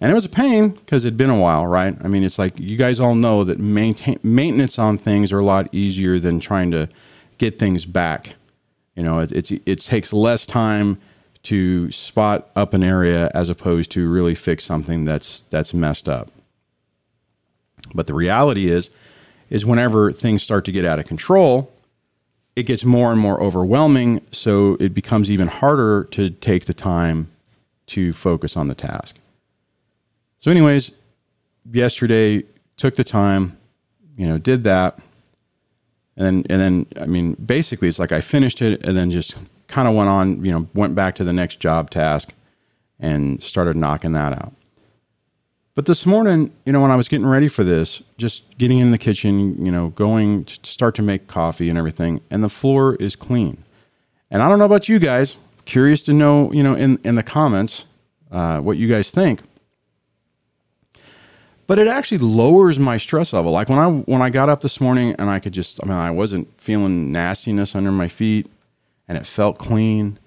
And 0.00 0.10
it 0.10 0.14
was 0.14 0.24
a 0.24 0.30
pain 0.30 0.70
because 0.70 1.04
it'd 1.04 1.18
been 1.18 1.28
a 1.28 1.38
while, 1.38 1.66
right? 1.66 1.94
I 2.02 2.08
mean, 2.08 2.24
it's 2.24 2.38
like 2.38 2.58
you 2.58 2.78
guys 2.78 3.00
all 3.00 3.14
know 3.14 3.44
that 3.44 3.58
maintain 3.58 4.18
maintenance 4.22 4.78
on 4.78 4.96
things 4.96 5.30
are 5.30 5.40
a 5.40 5.44
lot 5.44 5.68
easier 5.72 6.18
than 6.18 6.40
trying 6.40 6.70
to 6.70 6.88
get 7.36 7.58
things 7.58 7.84
back. 7.84 8.34
You 8.96 9.02
know, 9.02 9.18
it, 9.18 9.32
it's 9.32 9.50
it 9.50 9.80
takes 9.80 10.12
less 10.12 10.46
time 10.46 10.98
to 11.44 11.90
spot 11.90 12.50
up 12.56 12.74
an 12.74 12.82
area 12.82 13.30
as 13.34 13.48
opposed 13.48 13.90
to 13.92 14.10
really 14.10 14.34
fix 14.34 14.64
something 14.64 15.04
that's 15.04 15.42
that's 15.50 15.72
messed 15.72 16.08
up. 16.08 16.30
But 17.94 18.06
the 18.06 18.14
reality 18.14 18.68
is, 18.68 18.90
is 19.50 19.64
whenever 19.64 20.10
things 20.10 20.42
start 20.42 20.64
to 20.64 20.72
get 20.72 20.84
out 20.84 20.98
of 20.98 21.06
control, 21.06 21.70
it 22.56 22.64
gets 22.64 22.84
more 22.84 23.12
and 23.12 23.20
more 23.20 23.40
overwhelming. 23.42 24.22
So 24.32 24.76
it 24.80 24.94
becomes 24.94 25.30
even 25.30 25.48
harder 25.48 26.04
to 26.12 26.30
take 26.30 26.64
the 26.64 26.74
time 26.74 27.30
to 27.88 28.12
focus 28.12 28.56
on 28.56 28.68
the 28.68 28.74
task. 28.74 29.16
So, 30.40 30.50
anyways, 30.50 30.92
yesterday 31.72 32.44
took 32.76 32.96
the 32.96 33.04
time, 33.04 33.56
you 34.16 34.26
know, 34.26 34.38
did 34.38 34.64
that, 34.64 34.98
and 36.16 36.26
then 36.26 36.44
and 36.48 36.60
then 36.60 36.86
I 37.02 37.06
mean, 37.06 37.34
basically, 37.34 37.88
it's 37.88 37.98
like 37.98 38.12
I 38.12 38.20
finished 38.20 38.62
it 38.62 38.86
and 38.86 38.96
then 38.96 39.10
just 39.10 39.36
kind 39.68 39.88
of 39.88 39.94
went 39.94 40.08
on, 40.08 40.44
you 40.44 40.52
know, 40.52 40.68
went 40.74 40.94
back 40.94 41.14
to 41.16 41.24
the 41.24 41.32
next 41.32 41.60
job 41.60 41.90
task 41.90 42.32
and 42.98 43.42
started 43.42 43.76
knocking 43.76 44.12
that 44.12 44.32
out. 44.32 44.52
But 45.74 45.86
this 45.86 46.06
morning, 46.06 46.52
you 46.64 46.72
know, 46.72 46.80
when 46.80 46.92
I 46.92 46.96
was 46.96 47.08
getting 47.08 47.26
ready 47.26 47.48
for 47.48 47.64
this, 47.64 48.00
just 48.16 48.56
getting 48.58 48.78
in 48.78 48.92
the 48.92 48.98
kitchen, 48.98 49.64
you 49.64 49.72
know, 49.72 49.88
going 49.88 50.44
to 50.44 50.58
start 50.62 50.94
to 50.96 51.02
make 51.02 51.26
coffee 51.26 51.68
and 51.68 51.76
everything, 51.76 52.20
and 52.30 52.44
the 52.44 52.48
floor 52.48 52.94
is 52.96 53.16
clean. 53.16 53.64
And 54.30 54.40
I 54.40 54.48
don't 54.48 54.58
know 54.58 54.66
about 54.66 54.88
you 54.88 55.00
guys. 55.00 55.36
Curious 55.64 56.04
to 56.04 56.12
know, 56.12 56.52
you 56.52 56.62
know, 56.62 56.74
in 56.74 56.98
in 57.02 57.16
the 57.16 57.22
comments, 57.22 57.86
uh, 58.30 58.60
what 58.60 58.76
you 58.76 58.86
guys 58.86 59.10
think 59.10 59.40
but 61.66 61.78
it 61.78 61.88
actually 61.88 62.18
lowers 62.18 62.78
my 62.78 62.96
stress 62.96 63.32
level. 63.32 63.52
Like 63.52 63.68
when 63.68 63.78
I 63.78 63.88
when 63.90 64.22
I 64.22 64.30
got 64.30 64.48
up 64.48 64.60
this 64.60 64.80
morning 64.80 65.14
and 65.18 65.30
I 65.30 65.38
could 65.38 65.52
just 65.52 65.80
I 65.82 65.86
mean 65.86 65.96
I 65.96 66.10
wasn't 66.10 66.48
feeling 66.60 67.12
nastiness 67.12 67.74
under 67.74 67.92
my 67.92 68.08
feet 68.08 68.48
and 69.08 69.18
it 69.18 69.26
felt 69.26 69.58
clean 69.58 70.18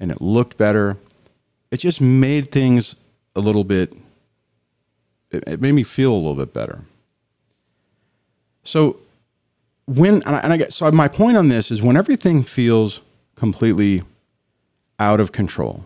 and 0.00 0.10
it 0.10 0.20
looked 0.20 0.56
better. 0.56 0.96
It 1.70 1.78
just 1.78 2.00
made 2.00 2.50
things 2.50 2.96
a 3.36 3.40
little 3.40 3.64
bit, 3.64 3.92
it, 5.30 5.44
it 5.46 5.60
made 5.60 5.72
me 5.72 5.82
feel 5.82 6.12
a 6.12 6.16
little 6.16 6.34
bit 6.34 6.52
better. 6.52 6.84
So 8.62 8.98
when, 9.86 10.14
and 10.22 10.36
I, 10.36 10.38
and 10.38 10.52
I 10.52 10.56
get, 10.56 10.72
so 10.72 10.90
my 10.90 11.08
point 11.08 11.36
on 11.36 11.48
this 11.48 11.70
is 11.70 11.82
when 11.82 11.96
everything 11.96 12.42
feels 12.42 13.00
completely 13.34 14.02
out 14.98 15.20
of 15.20 15.32
control, 15.32 15.84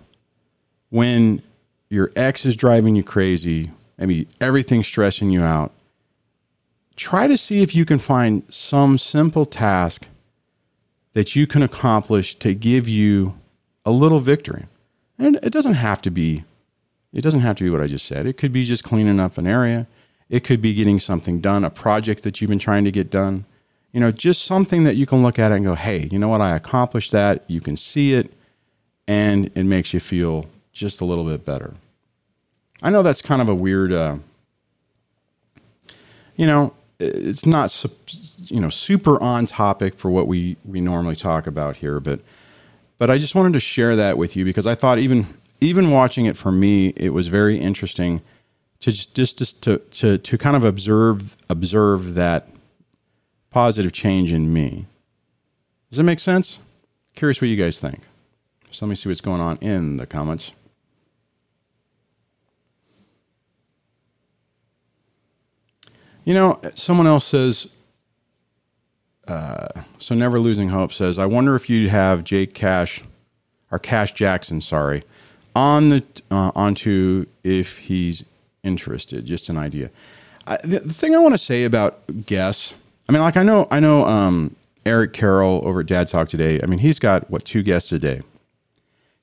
when 0.90 1.43
your 1.90 2.12
ex 2.17 2.45
is 2.47 2.55
driving 2.55 2.95
you 2.95 3.02
crazy, 3.02 3.71
maybe 3.97 4.28
everything's 4.40 4.87
stressing 4.87 5.31
you 5.31 5.43
out, 5.43 5.73
try 6.97 7.26
to 7.26 7.38
see 7.38 7.62
if 7.62 7.75
you 7.75 7.85
can 7.85 7.99
find 7.99 8.43
some 8.49 8.99
simple 8.99 9.47
task 9.47 10.07
that 11.19 11.35
you 11.35 11.49
can 11.49 11.65
accomplish 11.65 12.37
to 12.37 12.55
give 12.55 12.89
you 12.89 13.37
a 13.85 13.91
little 13.91 14.21
victory. 14.21 14.67
And 15.19 15.35
it 15.43 15.51
doesn't 15.51 15.75
have 15.75 16.01
to 16.03 16.13
be 16.13 16.45
it 17.13 17.23
doesn't 17.23 17.41
have 17.41 17.57
to 17.57 17.65
be 17.65 17.71
what 17.71 17.81
I 17.81 17.89
just 17.89 18.07
said. 18.07 18.25
It 18.25 18.37
could 18.37 18.53
be 18.53 18.63
just 18.63 18.85
cleaning 18.85 19.19
up 19.19 19.37
an 19.37 19.45
area. 19.45 19.89
It 20.31 20.45
could 20.45 20.63
be 20.63 20.75
getting 20.75 21.01
something 21.01 21.41
done, 21.41 21.65
a 21.65 21.71
project 21.71 22.23
that 22.23 22.41
you've 22.41 22.51
been 22.51 22.61
trying 22.61 22.85
to 22.85 22.93
get 22.93 23.11
done. 23.11 23.47
You 23.91 23.99
know, 23.99 24.13
just 24.13 24.45
something 24.45 24.85
that 24.85 24.95
you 24.95 25.07
can 25.07 25.25
look 25.25 25.41
at 25.41 25.51
and 25.51 25.65
go, 25.65 25.75
"Hey, 25.75 26.09
you 26.13 26.21
know 26.21 26.29
what? 26.29 26.41
I 26.41 26.55
accomplished 26.55 27.11
that." 27.11 27.43
You 27.49 27.61
can 27.61 27.77
see 27.77 28.15
it 28.15 28.33
and 29.09 29.51
it 29.57 29.65
makes 29.65 29.93
you 29.93 29.99
feel 29.99 30.47
just 30.71 31.01
a 31.01 31.05
little 31.05 31.25
bit 31.25 31.45
better. 31.45 31.75
I 32.81 32.91
know 32.91 33.03
that's 33.03 33.23
kind 33.23 33.43
of 33.43 33.49
a 33.49 33.57
weird 33.57 33.91
uh, 33.91 34.19
you 36.37 36.47
know, 36.47 36.73
it's 36.99 37.47
not 37.47 37.85
you 38.47 38.61
know 38.61 38.71
super 38.71 39.23
on 39.23 39.47
topic 39.47 39.95
for 39.95 40.11
what 40.11 40.26
we 40.26 40.57
we 40.64 40.81
normally 40.81 41.17
talk 41.17 41.47
about 41.47 41.76
here, 41.76 42.00
but 42.00 42.21
but 42.99 43.11
I 43.11 43.19
just 43.19 43.35
wanted 43.35 43.52
to 43.52 43.61
share 43.61 43.97
that 43.97 44.19
with 44.19 44.37
you 44.37 44.45
because 44.45 44.67
I 44.67 44.75
thought 44.75 44.99
even 44.99 45.26
even 45.61 45.90
watching 45.90 46.26
it 46.26 46.37
for 46.37 46.52
me, 46.52 46.88
it 46.97 47.11
was 47.11 47.28
very 47.28 47.59
interesting 47.59 48.21
to 48.81 48.93
just 48.93 49.14
just, 49.14 49.38
just 49.38 49.62
to, 49.62 49.78
to 49.78 50.19
to 50.19 50.38
kind 50.38 50.57
of 50.57 50.64
observe 50.64 51.37
observe 51.49 52.14
that 52.14 52.49
positive 53.50 53.93
change 53.93 54.33
in 54.33 54.52
me. 54.52 54.87
Does 55.90 55.99
that 55.99 56.05
make 56.05 56.21
sense? 56.21 56.61
Curious 57.14 57.40
what 57.40 57.49
you 57.49 57.57
guys 57.57 57.81
think. 57.81 58.00
So 58.71 58.85
let 58.85 58.90
me 58.90 58.97
see 58.97 59.09
what's 59.09 59.21
going 59.21 59.40
on 59.40 59.57
in 59.59 59.97
the 59.97 60.07
comments. 60.07 60.52
You 66.29 66.35
know, 66.35 66.61
someone 66.75 67.07
else 67.07 67.25
says, 67.25 67.69
uh, 69.27 69.69
so 69.97 70.15
never 70.15 70.39
losing 70.39 70.69
hope 70.69 70.93
says, 70.93 71.19
I 71.19 71.25
wonder 71.25 71.57
if 71.57 71.71
you'd 71.71 71.89
have 71.89 72.23
Jake 72.23 72.53
Cash, 72.53 73.03
or 73.71 73.79
Cash 73.79 74.13
Jackson, 74.13 74.61
sorry, 74.61 75.05
on 75.57 75.89
the 75.89 76.05
uh, 76.31 76.53
onto 76.55 77.25
if 77.45 77.79
he's 77.79 78.27
interested. 78.63 79.25
Just 79.25 79.49
an 79.49 79.57
idea. 79.57 79.91
I, 80.47 80.59
the, 80.59 80.81
the, 80.81 80.93
thing 80.93 81.15
I 81.15 81.19
want 81.19 81.33
to 81.33 81.39
say 81.39 81.65
about 81.65 82.03
guests, 82.27 82.75
I 83.09 83.13
mean, 83.13 83.23
like 83.23 83.39
I 83.39 83.43
know, 83.43 83.67
I 83.71 83.81
know 83.81 84.05
um, 84.05 84.55
Eric 84.85 85.15
Carroll 85.15 85.67
over 85.67 85.81
at 85.81 85.87
Dad 85.87 86.09
Talk 86.09 86.29
today. 86.29 86.61
I 86.63 86.67
mean, 86.67 86.81
he's 86.81 86.99
got 86.99 87.31
what 87.31 87.47
two 87.47 87.63
guests 87.63 87.91
a 87.91 87.99
day. 87.99 88.21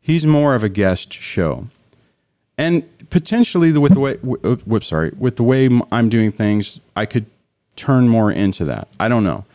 He's 0.02 0.26
more 0.26 0.56
of 0.56 0.64
a 0.64 0.70
guest 0.70 1.14
show 1.14 1.68
and 2.58 2.84
potentially 3.10 3.72
with 3.78 3.94
the 3.94 4.00
way 4.00 4.14
uh, 4.44 4.56
whoops 4.66 4.88
sorry 4.88 5.12
with 5.18 5.36
the 5.36 5.44
way 5.44 5.70
i'm 5.92 6.10
doing 6.10 6.32
things 6.32 6.80
i 6.96 7.06
could 7.06 7.26
turn 7.76 8.08
more 8.08 8.32
into 8.32 8.66
that. 8.66 8.88
I 9.00 9.08
don't 9.08 9.24
know. 9.24 9.46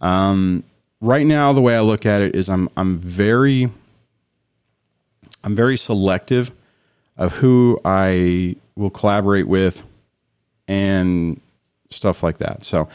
Um, 0.00 0.62
right 1.00 1.26
now 1.26 1.52
the 1.52 1.60
way 1.60 1.76
i 1.76 1.80
look 1.80 2.06
at 2.06 2.22
it 2.22 2.34
is 2.34 2.48
i'm 2.48 2.68
i'm 2.76 2.98
very 2.98 3.68
i'm 5.44 5.54
very 5.54 5.76
selective 5.76 6.50
of 7.18 7.32
who 7.34 7.78
i 7.84 8.56
will 8.76 8.90
collaborate 8.90 9.46
with 9.46 9.82
and 10.68 11.40
stuff 11.90 12.22
like 12.22 12.38
that. 12.38 12.64
So 12.64 12.88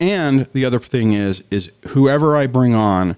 and 0.00 0.46
the 0.52 0.64
other 0.64 0.78
thing 0.78 1.12
is 1.12 1.42
is 1.50 1.70
whoever 1.88 2.36
i 2.36 2.46
bring 2.46 2.74
on 2.74 3.16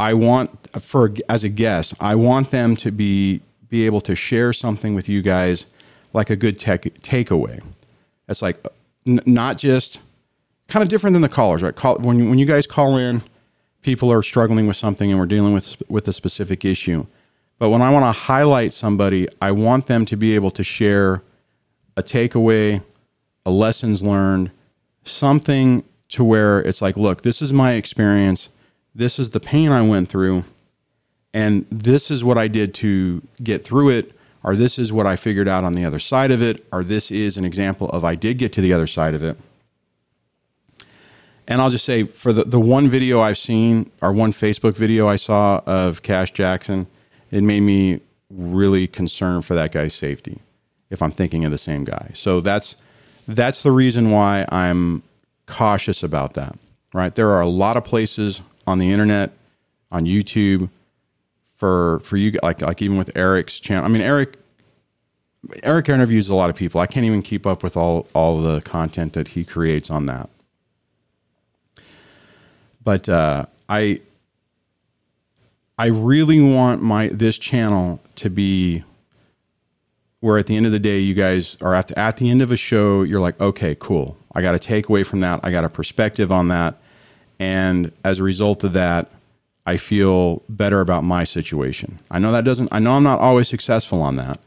i 0.00 0.12
want 0.14 0.50
for 0.82 1.12
as 1.28 1.44
a 1.44 1.48
guest 1.48 1.94
i 2.00 2.14
want 2.14 2.50
them 2.50 2.74
to 2.74 2.90
be 2.90 3.40
be 3.68 3.86
able 3.86 4.00
to 4.02 4.14
share 4.14 4.52
something 4.52 4.94
with 4.94 5.08
you 5.08 5.22
guys 5.22 5.66
like 6.12 6.30
a 6.30 6.36
good 6.36 6.58
tech 6.58 6.82
takeaway. 6.82 7.62
It's 8.28 8.42
like 8.42 8.64
n- 9.06 9.20
not 9.26 9.58
just 9.58 10.00
kind 10.68 10.82
of 10.82 10.88
different 10.88 11.14
than 11.14 11.22
the 11.22 11.28
callers, 11.28 11.62
right? 11.62 11.74
Call, 11.74 11.98
when 11.98 12.18
you, 12.18 12.28
when 12.28 12.38
you 12.38 12.46
guys 12.46 12.66
call 12.66 12.96
in, 12.96 13.22
people 13.82 14.12
are 14.12 14.22
struggling 14.22 14.66
with 14.66 14.76
something 14.76 15.10
and 15.10 15.18
we're 15.18 15.26
dealing 15.26 15.52
with 15.52 15.82
with 15.88 16.08
a 16.08 16.12
specific 16.12 16.64
issue. 16.64 17.06
But 17.58 17.70
when 17.70 17.82
I 17.82 17.90
want 17.90 18.04
to 18.04 18.12
highlight 18.12 18.72
somebody, 18.72 19.28
I 19.42 19.50
want 19.50 19.86
them 19.86 20.06
to 20.06 20.16
be 20.16 20.34
able 20.34 20.50
to 20.52 20.62
share 20.62 21.22
a 21.96 22.02
takeaway, 22.02 22.82
a 23.44 23.50
lessons 23.50 24.02
learned, 24.02 24.50
something 25.04 25.82
to 26.10 26.24
where 26.24 26.60
it's 26.60 26.80
like, 26.80 26.96
look, 26.96 27.22
this 27.22 27.42
is 27.42 27.52
my 27.52 27.72
experience. 27.72 28.48
This 28.94 29.18
is 29.18 29.30
the 29.30 29.40
pain 29.40 29.72
I 29.72 29.86
went 29.86 30.08
through 30.08 30.44
and 31.34 31.66
this 31.70 32.10
is 32.10 32.24
what 32.24 32.38
I 32.38 32.48
did 32.48 32.74
to 32.74 33.22
get 33.42 33.64
through 33.64 33.90
it, 33.90 34.12
or 34.42 34.56
this 34.56 34.78
is 34.78 34.92
what 34.92 35.06
I 35.06 35.16
figured 35.16 35.48
out 35.48 35.64
on 35.64 35.74
the 35.74 35.84
other 35.84 35.98
side 35.98 36.30
of 36.30 36.42
it, 36.42 36.66
or 36.72 36.82
this 36.82 37.10
is 37.10 37.36
an 37.36 37.44
example 37.44 37.88
of 37.90 38.04
I 38.04 38.14
did 38.14 38.38
get 38.38 38.52
to 38.54 38.60
the 38.60 38.72
other 38.72 38.86
side 38.86 39.14
of 39.14 39.22
it. 39.22 39.36
And 41.46 41.62
I'll 41.62 41.70
just 41.70 41.84
say 41.84 42.02
for 42.04 42.32
the, 42.32 42.44
the 42.44 42.60
one 42.60 42.88
video 42.88 43.20
I've 43.20 43.38
seen, 43.38 43.90
or 44.02 44.12
one 44.12 44.32
Facebook 44.32 44.76
video 44.76 45.08
I 45.08 45.16
saw 45.16 45.62
of 45.66 46.02
Cash 46.02 46.32
Jackson, 46.32 46.86
it 47.30 47.42
made 47.42 47.60
me 47.60 48.00
really 48.30 48.86
concerned 48.86 49.44
for 49.44 49.54
that 49.54 49.72
guy's 49.72 49.94
safety 49.94 50.40
if 50.90 51.02
I'm 51.02 51.10
thinking 51.10 51.44
of 51.44 51.50
the 51.50 51.58
same 51.58 51.84
guy. 51.84 52.10
So 52.14 52.40
that's 52.40 52.76
that's 53.26 53.62
the 53.62 53.72
reason 53.72 54.10
why 54.10 54.46
I'm 54.50 55.02
cautious 55.46 56.02
about 56.02 56.34
that. 56.34 56.56
Right? 56.94 57.14
There 57.14 57.30
are 57.30 57.40
a 57.40 57.48
lot 57.48 57.76
of 57.76 57.84
places 57.84 58.40
on 58.66 58.78
the 58.78 58.90
internet, 58.90 59.32
on 59.90 60.04
YouTube, 60.04 60.68
for 61.58 62.00
for 62.00 62.16
you 62.16 62.38
like 62.42 62.62
like 62.62 62.80
even 62.80 62.96
with 62.96 63.10
Eric's 63.16 63.60
channel. 63.60 63.84
I 63.84 63.88
mean 63.88 64.02
Eric 64.02 64.38
Eric 65.62 65.88
interviews 65.88 66.28
a 66.28 66.34
lot 66.34 66.50
of 66.50 66.56
people. 66.56 66.80
I 66.80 66.86
can't 66.86 67.04
even 67.04 67.20
keep 67.20 67.46
up 67.46 67.62
with 67.62 67.76
all 67.76 68.08
all 68.14 68.40
the 68.40 68.60
content 68.62 69.12
that 69.12 69.28
he 69.28 69.44
creates 69.44 69.90
on 69.90 70.06
that. 70.06 70.30
But 72.82 73.08
uh, 73.08 73.46
I 73.68 74.00
I 75.78 75.86
really 75.86 76.40
want 76.40 76.82
my 76.82 77.08
this 77.08 77.38
channel 77.38 78.00
to 78.16 78.30
be 78.30 78.84
where 80.20 80.38
at 80.38 80.46
the 80.46 80.56
end 80.56 80.66
of 80.66 80.72
the 80.72 80.80
day 80.80 80.98
you 80.98 81.14
guys 81.14 81.56
are 81.60 81.74
at 81.74 81.88
the, 81.88 81.98
at 81.98 82.16
the 82.16 82.30
end 82.30 82.42
of 82.42 82.50
a 82.50 82.56
show 82.56 83.02
you're 83.02 83.20
like 83.20 83.40
okay 83.40 83.76
cool 83.78 84.16
I 84.34 84.42
got 84.42 84.56
a 84.56 84.58
takeaway 84.58 85.06
from 85.06 85.20
that 85.20 85.38
I 85.44 85.52
got 85.52 85.62
a 85.62 85.68
perspective 85.68 86.32
on 86.32 86.48
that 86.48 86.80
and 87.38 87.92
as 88.04 88.18
a 88.18 88.24
result 88.24 88.64
of 88.64 88.72
that 88.72 89.12
I 89.68 89.76
feel 89.76 90.42
better 90.48 90.80
about 90.80 91.04
my 91.04 91.24
situation. 91.24 91.98
I 92.10 92.18
know 92.18 92.32
that 92.32 92.42
doesn't, 92.42 92.70
I 92.72 92.78
know 92.78 92.92
I'm 92.92 93.02
not 93.02 93.20
always 93.20 93.48
successful 93.48 94.00
on 94.00 94.16
that. 94.16 94.40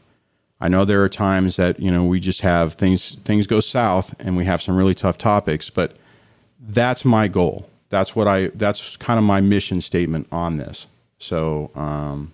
I 0.60 0.66
know 0.66 0.84
there 0.84 1.00
are 1.04 1.08
times 1.08 1.54
that, 1.54 1.78
you 1.78 1.92
know, 1.92 2.04
we 2.04 2.18
just 2.18 2.40
have 2.40 2.74
things, 2.74 3.14
things 3.14 3.46
go 3.46 3.60
south 3.60 4.16
and 4.18 4.36
we 4.36 4.44
have 4.46 4.60
some 4.60 4.76
really 4.76 4.96
tough 4.96 5.16
topics, 5.16 5.70
but 5.70 5.96
that's 6.58 7.04
my 7.04 7.28
goal. 7.28 7.70
That's 7.88 8.16
what 8.16 8.26
I, 8.26 8.48
that's 8.56 8.96
kind 8.96 9.16
of 9.16 9.24
my 9.24 9.40
mission 9.40 9.80
statement 9.80 10.26
on 10.32 10.56
this. 10.56 10.88
So, 11.20 11.70
um, 11.76 12.32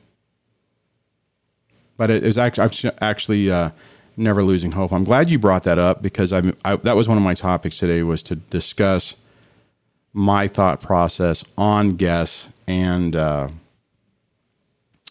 but 1.99 2.09
it 2.09 2.25
is 2.25 2.39
actually, 2.39 2.89
I'm 2.89 2.97
actually, 3.03 3.51
uh, 3.51 3.69
never 4.17 4.43
losing 4.43 4.73
hope. 4.73 4.95
I'm 4.95 5.05
glad 5.05 5.29
you 5.29 5.39
brought 5.39 5.65
that 5.65 5.79
up 5.79 6.01
because 6.01 6.33
I, 6.33 6.55
I 6.65 6.77
that 6.77 6.97
was 6.97 7.07
one 7.07 7.19
of 7.19 7.23
my 7.23 7.35
topics 7.35 7.77
today 7.79 8.03
was 8.03 8.23
to 8.25 8.35
discuss 8.35 9.15
my 10.15 10.49
thought 10.49 10.81
process 10.81 11.45
on 11.57 11.95
guests 11.95 12.49
and 12.69 13.17
uh, 13.17 13.49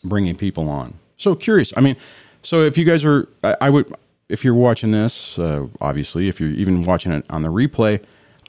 bringing 0.03 0.35
people 0.35 0.69
on. 0.69 0.93
So 1.17 1.35
curious. 1.35 1.73
I 1.75 1.81
mean, 1.81 1.97
so 2.43 2.61
if 2.61 2.77
you 2.77 2.85
guys 2.85 3.03
are, 3.03 3.27
I, 3.43 3.57
I 3.61 3.69
would, 3.69 3.93
if 4.29 4.45
you're 4.45 4.53
watching 4.53 4.91
this, 4.91 5.37
uh, 5.39 5.67
obviously, 5.81 6.29
if 6.29 6.39
you're 6.39 6.51
even 6.51 6.83
watching 6.83 7.11
it 7.11 7.25
on 7.29 7.41
the 7.41 7.49
replay, 7.49 8.01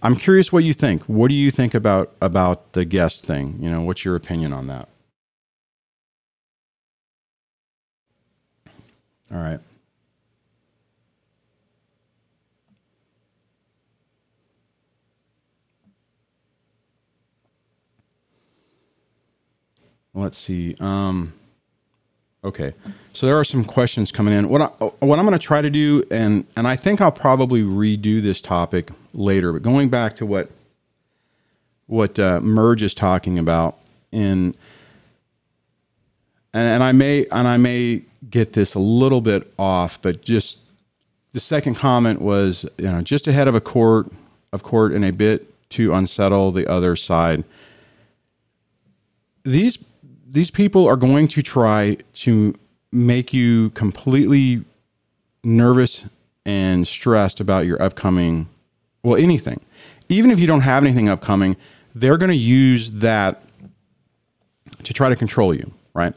I'm 0.03 0.15
curious 0.15 0.53
what 0.53 0.63
you 0.63 0.75
think. 0.75 1.03
What 1.05 1.29
do 1.29 1.35
you 1.35 1.51
think 1.51 1.75
about 1.75 2.13
about 2.21 2.75
the 2.75 2.85
guest 2.85 3.25
thing? 3.25 3.59
You 3.61 3.71
know, 3.71 3.81
what's 3.81 4.05
your 4.05 4.15
opinion 4.15 4.53
on 4.53 4.69
that? 4.69 4.89
All 9.33 9.39
right. 9.39 9.61
Let's 20.19 20.37
see. 20.37 20.75
Um, 20.81 21.33
okay, 22.43 22.75
so 23.13 23.27
there 23.27 23.39
are 23.39 23.45
some 23.45 23.65
questions 23.65 24.11
coming 24.11 24.35
in. 24.35 24.49
What 24.49 24.63
I, 24.63 24.67
what 24.67 25.17
I'm 25.17 25.25
going 25.25 25.39
to 25.39 25.47
try 25.47 25.63
to 25.63 25.71
do, 25.71 26.03
and 26.11 26.45
and 26.57 26.67
I 26.67 26.75
think 26.75 27.01
I'll 27.01 27.13
probably 27.13 27.63
redo 27.63 28.21
this 28.21 28.41
topic 28.41 28.91
later. 29.15 29.53
But 29.53 29.63
going 29.63 29.89
back 29.91 30.17
to 30.17 30.27
what 30.27 30.51
what 31.87 32.19
uh, 32.19 32.41
Merge 32.41 32.83
is 32.83 32.97
talking 32.97 33.39
about, 33.39 33.79
in 34.11 34.57
and, 36.53 36.67
and 36.67 36.83
I 36.83 36.91
may 36.91 37.25
and 37.31 37.47
I 37.47 37.57
may 37.57 38.03
get 38.29 38.55
this 38.55 38.75
a 38.75 38.81
little 38.81 39.21
bit 39.21 39.53
off, 39.57 40.03
but 40.03 40.23
just 40.23 40.59
the 41.31 41.41
second 41.41 41.77
comment 41.77 42.21
was 42.21 42.67
you 42.77 42.87
know 42.87 43.03
just 43.03 43.29
ahead 43.29 43.47
of 43.47 43.55
a 43.55 43.61
court 43.61 44.09
of 44.53 44.65
court 44.65 44.93
and 44.93 45.05
a 45.05 45.13
bit 45.13 45.49
to 45.71 45.95
unsettle 45.95 46.51
the 46.51 46.67
other 46.67 46.97
side. 46.97 47.45
These 49.45 49.79
these 50.31 50.51
people 50.51 50.87
are 50.87 50.97
going 50.97 51.27
to 51.29 51.43
try 51.43 51.97
to 52.13 52.55
make 52.93 53.33
you 53.33 53.71
completely 53.71 54.63
nervous 55.43 56.05
and 56.45 56.87
stressed 56.87 57.41
about 57.41 57.67
your 57.67 57.81
upcoming 57.83 58.49
well 59.03 59.17
anything. 59.17 59.61
Even 60.09 60.31
if 60.31 60.39
you 60.39 60.47
don't 60.47 60.63
have 60.63 60.85
anything 60.85 61.09
upcoming 61.09 61.57
they're 61.95 62.19
going 62.19 62.31
to 62.31 62.37
use 62.37 62.91
that 62.93 63.43
to 64.85 64.93
try 64.93 65.09
to 65.09 65.17
control 65.17 65.55
you 65.55 65.73
right? 65.99 66.15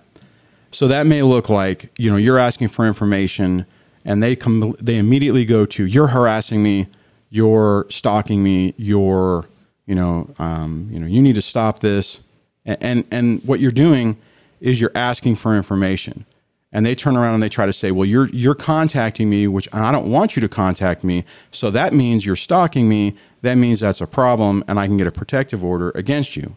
So 0.72 0.88
that 0.88 1.06
may 1.06 1.22
look 1.24 1.50
like 1.50 1.92
you 1.98 2.10
know 2.10 2.18
you're 2.18 2.40
asking 2.40 2.70
for 2.70 2.88
information 2.88 3.66
and 4.06 4.24
they 4.24 4.36
come 4.36 4.76
they 4.80 4.98
immediately 4.98 5.44
go 5.44 5.66
to 5.66 5.86
you're 5.86 6.08
harassing 6.08 6.64
me. 6.64 6.88
You're 7.30 7.88
stalking 7.90 8.44
me. 8.44 8.74
You're 8.78 9.46
you 9.86 9.96
know 9.96 10.34
um, 10.40 10.88
you 10.92 11.00
know 11.00 11.08
you 11.08 11.22
need 11.22 11.36
to 11.36 11.42
stop 11.42 11.80
this 11.80 12.22
and, 12.66 13.06
and 13.12 13.44
what 13.44 13.60
you're 13.60 13.72
doing 13.72 14.18
is 14.60 14.80
you're 14.80 14.92
asking 14.96 15.36
for 15.36 15.56
information 15.56 16.26
and 16.72 16.86
they 16.86 16.96
turn 16.96 17.18
around 17.18 17.34
and 17.34 17.44
they 17.44 17.50
try 17.50 17.66
to 17.66 17.74
say, 17.74 17.92
"Well, 17.92 18.06
you're 18.06 18.30
you're 18.30 18.56
contacting 18.56 19.30
me, 19.30 19.48
which 19.48 19.68
I 19.74 19.92
don't 19.92 20.10
want 20.10 20.36
you 20.36 20.42
to 20.42 20.50
contact 20.50 21.04
me. 21.04 21.26
So 21.52 21.70
that 21.72 21.94
means 21.94 22.26
you're 22.26 22.36
stalking 22.36 22.88
me. 22.88 23.16
That 23.42 23.56
means 23.56 23.82
that's 23.82 24.02
a 24.02 24.08
problem, 24.08 24.64
and 24.68 24.80
I 24.80 24.88
can 24.88 24.98
get 24.98 25.08
a 25.08 25.12
protective 25.12 25.64
order 25.64 25.92
against 25.96 26.36
you. 26.36 26.56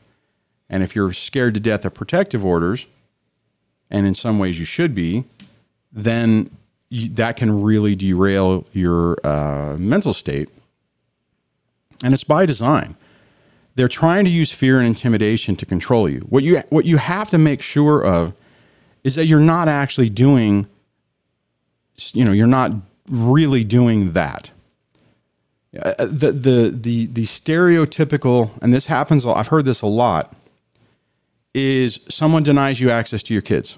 And 0.68 0.82
if 0.82 0.94
you're 0.94 1.12
scared 1.12 1.54
to 1.54 1.60
death 1.60 1.84
of 1.84 1.94
protective 1.94 2.44
orders, 2.44 2.86
and 3.90 4.06
in 4.06 4.14
some 4.14 4.38
ways 4.38 4.58
you 4.58 4.64
should 4.64 4.94
be, 4.94 5.24
then 5.92 6.50
you, 6.90 7.08
that 7.10 7.36
can 7.36 7.62
really 7.62 7.96
derail 7.96 8.66
your 8.72 9.16
uh, 9.24 9.76
mental 9.78 10.12
state. 10.12 10.48
And 12.02 12.14
it's 12.14 12.24
by 12.24 12.46
design. 12.46 12.96
They're 13.76 13.88
trying 13.88 14.24
to 14.24 14.30
use 14.30 14.52
fear 14.52 14.78
and 14.78 14.86
intimidation 14.86 15.56
to 15.56 15.66
control 15.66 16.08
you. 16.08 16.20
What 16.20 16.42
you 16.42 16.62
what 16.70 16.84
you 16.84 16.96
have 16.96 17.30
to 17.30 17.38
make 17.38 17.60
sure 17.62 18.04
of 18.04 18.32
is 19.02 19.16
that 19.16 19.26
you're 19.26 19.40
not 19.40 19.68
actually 19.68 20.08
doing, 20.08 20.66
you 22.12 22.24
know, 22.24 22.32
you're 22.32 22.46
not 22.46 22.72
really 23.10 23.64
doing 23.64 24.12
that. 24.12 24.50
Uh, 25.76 26.06
the, 26.06 26.30
the, 26.30 26.70
the, 26.70 27.06
the 27.06 27.24
stereotypical, 27.24 28.50
and 28.62 28.72
this 28.72 28.86
happens, 28.86 29.26
I've 29.26 29.48
heard 29.48 29.64
this 29.64 29.82
a 29.82 29.86
lot, 29.86 30.34
is 31.52 31.98
someone 32.08 32.44
denies 32.44 32.80
you 32.80 32.90
access 32.90 33.22
to 33.24 33.34
your 33.34 33.42
kids. 33.42 33.76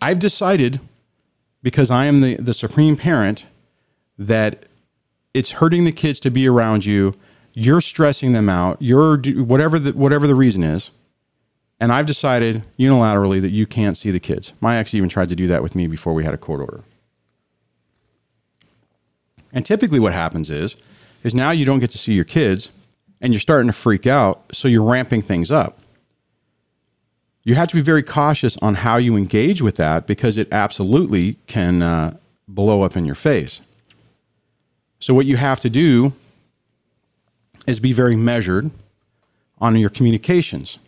I've 0.00 0.18
decided, 0.18 0.80
because 1.62 1.90
I 1.90 2.06
am 2.06 2.22
the, 2.22 2.36
the 2.36 2.54
supreme 2.54 2.96
parent, 2.96 3.46
that 4.18 4.64
it's 5.34 5.50
hurting 5.50 5.84
the 5.84 5.92
kids 5.92 6.20
to 6.20 6.30
be 6.30 6.48
around 6.48 6.86
you. 6.86 7.14
You're 7.58 7.80
stressing 7.80 8.32
them 8.32 8.48
out. 8.48 8.76
You're 8.80 9.18
whatever 9.18 9.78
the, 9.80 9.92
whatever 9.92 10.28
the 10.28 10.36
reason 10.36 10.62
is 10.62 10.92
and 11.80 11.92
I've 11.92 12.06
decided 12.06 12.62
unilaterally 12.78 13.40
that 13.42 13.50
you 13.50 13.66
can't 13.66 13.96
see 13.96 14.10
the 14.10 14.20
kids. 14.20 14.52
My 14.60 14.78
ex 14.78 14.94
even 14.94 15.08
tried 15.08 15.28
to 15.28 15.36
do 15.36 15.46
that 15.48 15.62
with 15.62 15.74
me 15.74 15.86
before 15.86 16.14
we 16.14 16.24
had 16.24 16.34
a 16.34 16.38
court 16.38 16.60
order. 16.60 16.82
And 19.52 19.64
typically 19.64 20.00
what 20.00 20.12
happens 20.12 20.50
is 20.50 20.76
is 21.22 21.34
now 21.34 21.50
you 21.50 21.64
don't 21.64 21.80
get 21.80 21.90
to 21.90 21.98
see 21.98 22.12
your 22.12 22.24
kids 22.24 22.70
and 23.20 23.32
you're 23.32 23.40
starting 23.40 23.66
to 23.66 23.72
freak 23.72 24.06
out, 24.06 24.44
so 24.52 24.68
you're 24.68 24.84
ramping 24.84 25.22
things 25.22 25.50
up. 25.50 25.80
You 27.42 27.54
have 27.54 27.68
to 27.68 27.74
be 27.74 27.80
very 27.80 28.02
cautious 28.02 28.56
on 28.58 28.74
how 28.74 28.96
you 28.96 29.16
engage 29.16 29.62
with 29.62 29.76
that 29.76 30.06
because 30.06 30.36
it 30.36 30.48
absolutely 30.52 31.34
can 31.46 31.82
uh, 31.82 32.16
blow 32.46 32.82
up 32.82 32.96
in 32.96 33.06
your 33.06 33.14
face. 33.14 33.62
So 35.00 35.14
what 35.14 35.26
you 35.26 35.36
have 35.36 35.60
to 35.60 35.70
do 35.70 36.12
is 37.66 37.80
be 37.80 37.92
very 37.92 38.16
measured 38.16 38.70
on 39.58 39.76
your 39.76 39.90
communications 39.90 40.78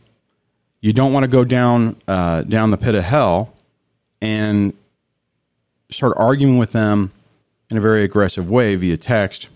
you 0.81 0.93
don't 0.93 1.13
want 1.13 1.25
to 1.25 1.31
go 1.31 1.45
down 1.45 1.97
uh, 2.07 2.43
down 2.43 2.71
the 2.71 2.77
pit 2.77 2.95
of 2.95 3.05
hell 3.05 3.55
and 4.21 4.73
start 5.91 6.13
arguing 6.17 6.59
with 6.59 6.73
them 6.73 7.13
in 7.71 7.77
a 7.77 7.81
very 7.81 8.05
aggressive 8.05 8.49
way 8.49 8.75
via 8.75 8.97
text 8.97 9.49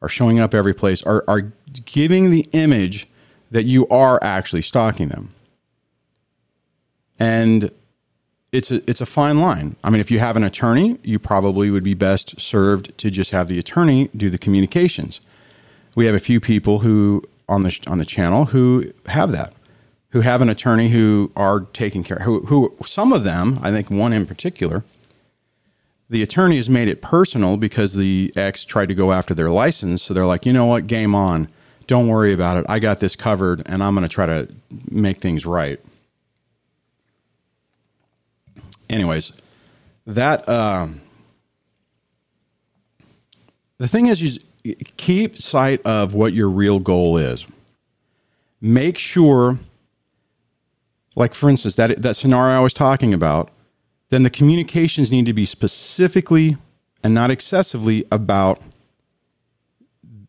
or 0.00 0.08
showing 0.08 0.38
up 0.38 0.54
every 0.54 0.74
place 0.74 1.02
or 1.02 1.24
are 1.28 1.52
giving 1.84 2.30
the 2.30 2.46
image 2.52 3.06
that 3.50 3.64
you 3.64 3.86
are 3.88 4.18
actually 4.22 4.62
stalking 4.62 5.08
them 5.08 5.30
and 7.18 7.70
it's 8.50 8.70
a 8.70 8.88
it's 8.88 9.00
a 9.00 9.06
fine 9.06 9.40
line. 9.40 9.76
I 9.82 9.90
mean, 9.90 10.00
if 10.00 10.10
you 10.10 10.18
have 10.18 10.36
an 10.36 10.44
attorney, 10.44 10.98
you 11.02 11.18
probably 11.18 11.70
would 11.70 11.82
be 11.82 11.94
best 11.94 12.40
served 12.40 12.96
to 12.98 13.10
just 13.10 13.30
have 13.30 13.48
the 13.48 13.58
attorney 13.58 14.10
do 14.14 14.28
the 14.28 14.38
communications. 14.38 15.20
We 15.94 16.06
have 16.06 16.14
a 16.14 16.20
few 16.20 16.40
people 16.40 16.80
who 16.80 17.22
on 17.48 17.62
the 17.62 17.78
on 17.86 17.98
the 17.98 18.04
channel 18.04 18.46
who 18.46 18.92
have 19.06 19.32
that 19.32 19.52
who 20.10 20.20
have 20.20 20.40
an 20.40 20.48
attorney 20.48 20.88
who 20.88 21.30
are 21.36 21.60
taking 21.60 22.02
care 22.02 22.18
who 22.18 22.40
who 22.46 22.74
some 22.84 23.12
of 23.12 23.24
them, 23.24 23.58
I 23.62 23.70
think 23.70 23.90
one 23.90 24.12
in 24.12 24.26
particular, 24.26 24.84
the 26.08 26.22
attorney 26.22 26.56
has 26.56 26.68
made 26.68 26.88
it 26.88 27.00
personal 27.00 27.56
because 27.56 27.94
the 27.94 28.32
ex 28.36 28.64
tried 28.64 28.88
to 28.88 28.94
go 28.94 29.12
after 29.12 29.34
their 29.34 29.50
license. 29.50 30.02
So 30.02 30.14
they're 30.14 30.26
like, 30.26 30.46
you 30.46 30.52
know 30.52 30.66
what, 30.66 30.86
game 30.86 31.14
on. 31.14 31.48
Don't 31.86 32.08
worry 32.08 32.32
about 32.32 32.58
it. 32.58 32.66
I 32.68 32.78
got 32.78 33.00
this 33.00 33.16
covered 33.16 33.62
and 33.66 33.82
I'm 33.82 33.94
going 33.94 34.06
to 34.06 34.12
try 34.12 34.26
to 34.26 34.48
make 34.90 35.18
things 35.20 35.44
right. 35.44 35.80
Anyways, 38.88 39.32
that 40.06 40.46
um, 40.48 41.00
the 43.78 43.88
thing 43.88 44.06
is, 44.06 44.20
you 44.20 44.38
keep 44.96 45.36
sight 45.36 45.80
of 45.84 46.14
what 46.14 46.32
your 46.32 46.48
real 46.48 46.78
goal 46.78 47.16
is. 47.16 47.46
Make 48.60 48.96
sure 48.96 49.58
like 51.16 51.34
for 51.34 51.50
instance 51.50 51.74
that 51.76 52.00
that 52.00 52.16
scenario 52.16 52.56
I 52.56 52.60
was 52.60 52.72
talking 52.72 53.12
about, 53.12 53.50
then 54.08 54.22
the 54.22 54.30
communications 54.30 55.12
need 55.12 55.26
to 55.26 55.32
be 55.32 55.44
specifically 55.44 56.56
and 57.04 57.14
not 57.14 57.30
excessively 57.30 58.04
about 58.10 58.60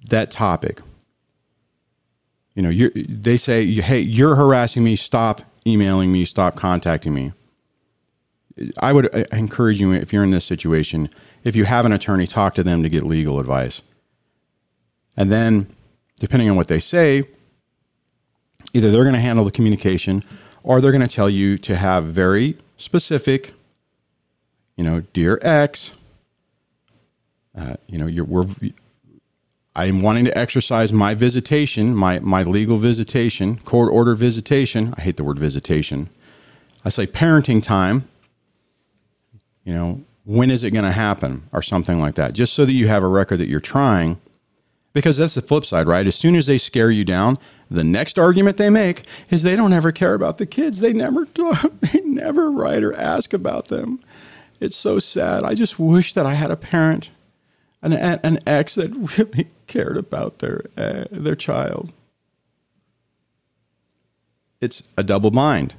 that 0.09 0.31
topic. 0.31 0.81
You 2.55 2.63
know, 2.63 2.89
they 3.09 3.37
say, 3.37 3.73
"Hey, 3.75 3.99
you're 3.99 4.35
harassing 4.35 4.83
me. 4.83 4.95
Stop 4.95 5.41
emailing 5.65 6.11
me. 6.11 6.25
Stop 6.25 6.55
contacting 6.55 7.13
me." 7.13 7.31
I 8.79 8.93
would 8.93 9.13
uh, 9.15 9.23
encourage 9.31 9.79
you 9.79 9.93
if 9.93 10.13
you're 10.13 10.23
in 10.23 10.29
this 10.29 10.45
situation, 10.45 11.09
if 11.43 11.55
you 11.55 11.65
have 11.65 11.85
an 11.85 11.91
attorney, 11.91 12.27
talk 12.27 12.53
to 12.55 12.63
them 12.63 12.83
to 12.83 12.89
get 12.89 13.03
legal 13.03 13.39
advice. 13.39 13.81
And 15.15 15.31
then, 15.31 15.67
depending 16.19 16.49
on 16.49 16.55
what 16.55 16.67
they 16.67 16.79
say, 16.79 17.23
either 18.73 18.91
they're 18.91 19.03
going 19.03 19.15
to 19.15 19.21
handle 19.21 19.45
the 19.45 19.51
communication 19.51 20.23
or 20.63 20.81
they're 20.81 20.91
going 20.91 21.07
to 21.07 21.13
tell 21.13 21.29
you 21.29 21.57
to 21.59 21.75
have 21.75 22.05
very 22.05 22.57
specific, 22.77 23.53
you 24.75 24.83
know, 24.83 25.01
dear 25.13 25.39
X, 25.41 25.93
uh, 27.55 27.75
you 27.87 27.97
know, 27.97 28.07
you're, 28.07 28.25
we're, 28.25 28.45
I 29.75 29.85
am 29.85 30.01
wanting 30.01 30.25
to 30.25 30.37
exercise 30.37 30.91
my 30.91 31.13
visitation, 31.13 31.95
my, 31.95 32.19
my 32.19 32.43
legal 32.43 32.77
visitation, 32.77 33.57
court 33.59 33.91
order 33.91 34.15
visitation. 34.15 34.93
I 34.97 35.01
hate 35.01 35.17
the 35.17 35.23
word 35.23 35.39
visitation. 35.39 36.09
I 36.85 36.89
say 36.89 37.07
parenting 37.07 37.63
time. 37.63 38.05
You 39.63 39.73
know, 39.73 40.03
when 40.25 40.51
is 40.51 40.63
it 40.63 40.71
going 40.71 40.85
to 40.85 40.91
happen 40.91 41.43
or 41.51 41.61
something 41.61 41.99
like 41.99 42.15
that, 42.15 42.33
just 42.33 42.53
so 42.53 42.65
that 42.65 42.73
you 42.73 42.87
have 42.87 43.03
a 43.03 43.07
record 43.07 43.37
that 43.37 43.49
you're 43.49 43.59
trying. 43.59 44.19
Because 44.93 45.17
that's 45.17 45.33
the 45.33 45.41
flip 45.41 45.65
side, 45.65 45.87
right? 45.87 46.05
As 46.05 46.15
soon 46.15 46.35
as 46.35 46.45
they 46.45 46.59
scare 46.59 46.91
you 46.91 47.03
down, 47.03 47.37
the 47.69 47.83
next 47.83 48.19
argument 48.19 48.57
they 48.57 48.69
make 48.69 49.03
is 49.31 49.41
they 49.41 49.55
don't 49.55 49.73
ever 49.73 49.91
care 49.91 50.13
about 50.13 50.37
the 50.37 50.45
kids. 50.45 50.79
They 50.79 50.93
never 50.93 51.25
they 51.81 52.01
never 52.01 52.51
write 52.51 52.83
or 52.83 52.95
ask 52.95 53.33
about 53.33 53.69
them. 53.69 53.99
It's 54.59 54.75
so 54.75 54.99
sad. 54.99 55.43
I 55.43 55.55
just 55.55 55.79
wish 55.79 56.13
that 56.13 56.25
I 56.25 56.35
had 56.35 56.51
a 56.51 56.55
parent, 56.55 57.09
an 57.81 57.93
an 57.93 58.39
ex 58.45 58.75
that 58.75 58.91
really 59.17 59.47
cared 59.67 59.97
about 59.97 60.39
their 60.39 60.65
uh, 60.77 61.05
their 61.11 61.35
child. 61.35 61.91
It's 64.61 64.83
a 64.97 65.03
double 65.03 65.31
bind. 65.31 65.75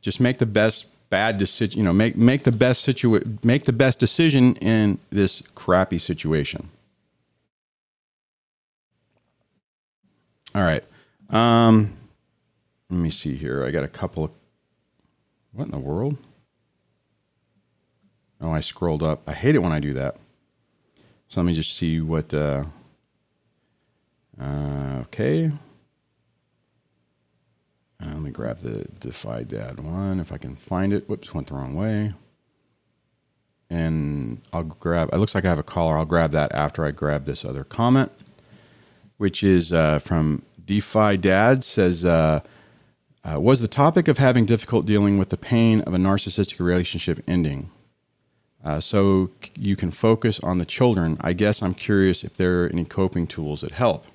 Just 0.00 0.20
make 0.20 0.38
the 0.38 0.46
best 0.46 0.86
bad 1.10 1.36
decision. 1.36 1.78
You 1.78 1.84
know, 1.84 1.92
make 1.92 2.16
make 2.16 2.44
the 2.44 2.52
best 2.52 2.86
situa- 2.86 3.44
make 3.44 3.64
the 3.64 3.72
best 3.72 3.98
decision 3.98 4.54
in 4.56 4.98
this 5.10 5.42
crappy 5.56 5.98
situation. 5.98 6.70
All 10.56 10.62
right. 10.62 10.82
Um, 11.28 11.98
let 12.88 12.98
me 12.98 13.10
see 13.10 13.34
here. 13.34 13.62
I 13.62 13.70
got 13.70 13.84
a 13.84 13.88
couple 13.88 14.24
of. 14.24 14.30
What 15.52 15.66
in 15.66 15.70
the 15.70 15.78
world? 15.78 16.16
Oh, 18.40 18.52
I 18.52 18.60
scrolled 18.60 19.02
up. 19.02 19.28
I 19.28 19.34
hate 19.34 19.54
it 19.54 19.58
when 19.58 19.72
I 19.72 19.80
do 19.80 19.92
that. 19.92 20.16
So 21.28 21.42
let 21.42 21.46
me 21.46 21.52
just 21.52 21.76
see 21.76 22.00
what. 22.00 22.32
Uh, 22.32 22.64
uh, 24.40 25.00
okay. 25.02 25.52
Uh, 28.02 28.08
let 28.08 28.20
me 28.20 28.30
grab 28.30 28.58
the 28.60 28.86
Defy 28.98 29.42
Dad 29.42 29.80
one 29.80 30.20
if 30.20 30.32
I 30.32 30.38
can 30.38 30.56
find 30.56 30.94
it. 30.94 31.06
Whoops, 31.06 31.34
went 31.34 31.48
the 31.48 31.54
wrong 31.54 31.74
way. 31.74 32.14
And 33.68 34.40
I'll 34.54 34.62
grab, 34.62 35.10
it 35.12 35.18
looks 35.18 35.34
like 35.34 35.44
I 35.44 35.48
have 35.48 35.58
a 35.58 35.62
caller. 35.64 35.98
I'll 35.98 36.06
grab 36.06 36.30
that 36.32 36.54
after 36.54 36.86
I 36.86 36.92
grab 36.92 37.26
this 37.26 37.44
other 37.44 37.64
comment, 37.64 38.10
which 39.18 39.42
is 39.42 39.72
uh, 39.72 39.98
from 39.98 40.42
Defy 40.64 41.16
Dad 41.16 41.64
says, 41.64 42.04
uh, 42.04 42.40
uh, 43.24 43.40
was 43.40 43.60
the 43.60 43.68
topic 43.68 44.08
of 44.08 44.18
having 44.18 44.44
difficult 44.44 44.86
dealing 44.86 45.18
with 45.18 45.30
the 45.30 45.36
pain 45.36 45.80
of 45.82 45.94
a 45.94 45.96
narcissistic 45.96 46.64
relationship 46.64 47.20
ending. 47.26 47.70
Uh, 48.64 48.80
so 48.80 49.30
you 49.56 49.76
can 49.76 49.90
focus 49.90 50.40
on 50.40 50.58
the 50.58 50.64
children. 50.64 51.16
I 51.20 51.32
guess 51.32 51.62
I'm 51.62 51.74
curious 51.74 52.24
if 52.24 52.34
there 52.34 52.64
are 52.64 52.68
any 52.68 52.84
coping 52.84 53.26
tools 53.26 53.60
that 53.60 53.72
help. 53.72 54.06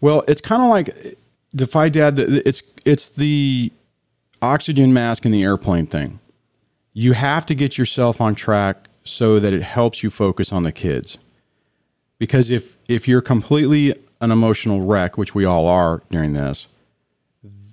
Well, 0.00 0.24
it's 0.28 0.40
kind 0.40 0.62
of 0.62 0.68
like 0.68 1.16
Defy 1.54 1.88
Dad. 1.88 2.18
It's 2.18 2.62
it's 2.84 3.08
the 3.08 3.72
oxygen 4.42 4.92
mask 4.92 5.24
in 5.24 5.32
the 5.32 5.42
airplane 5.42 5.86
thing. 5.86 6.20
You 6.92 7.12
have 7.12 7.46
to 7.46 7.54
get 7.54 7.76
yourself 7.76 8.20
on 8.20 8.34
track 8.34 8.88
so 9.06 9.40
that 9.40 9.52
it 9.52 9.62
helps 9.62 10.02
you 10.02 10.10
focus 10.10 10.52
on 10.52 10.62
the 10.62 10.72
kids. 10.72 11.18
Because 12.18 12.50
if 12.50 12.76
if 12.88 13.06
you're 13.06 13.20
completely 13.20 13.94
an 14.20 14.30
emotional 14.30 14.82
wreck, 14.82 15.18
which 15.18 15.34
we 15.34 15.44
all 15.44 15.66
are 15.66 16.02
during 16.10 16.32
this, 16.32 16.68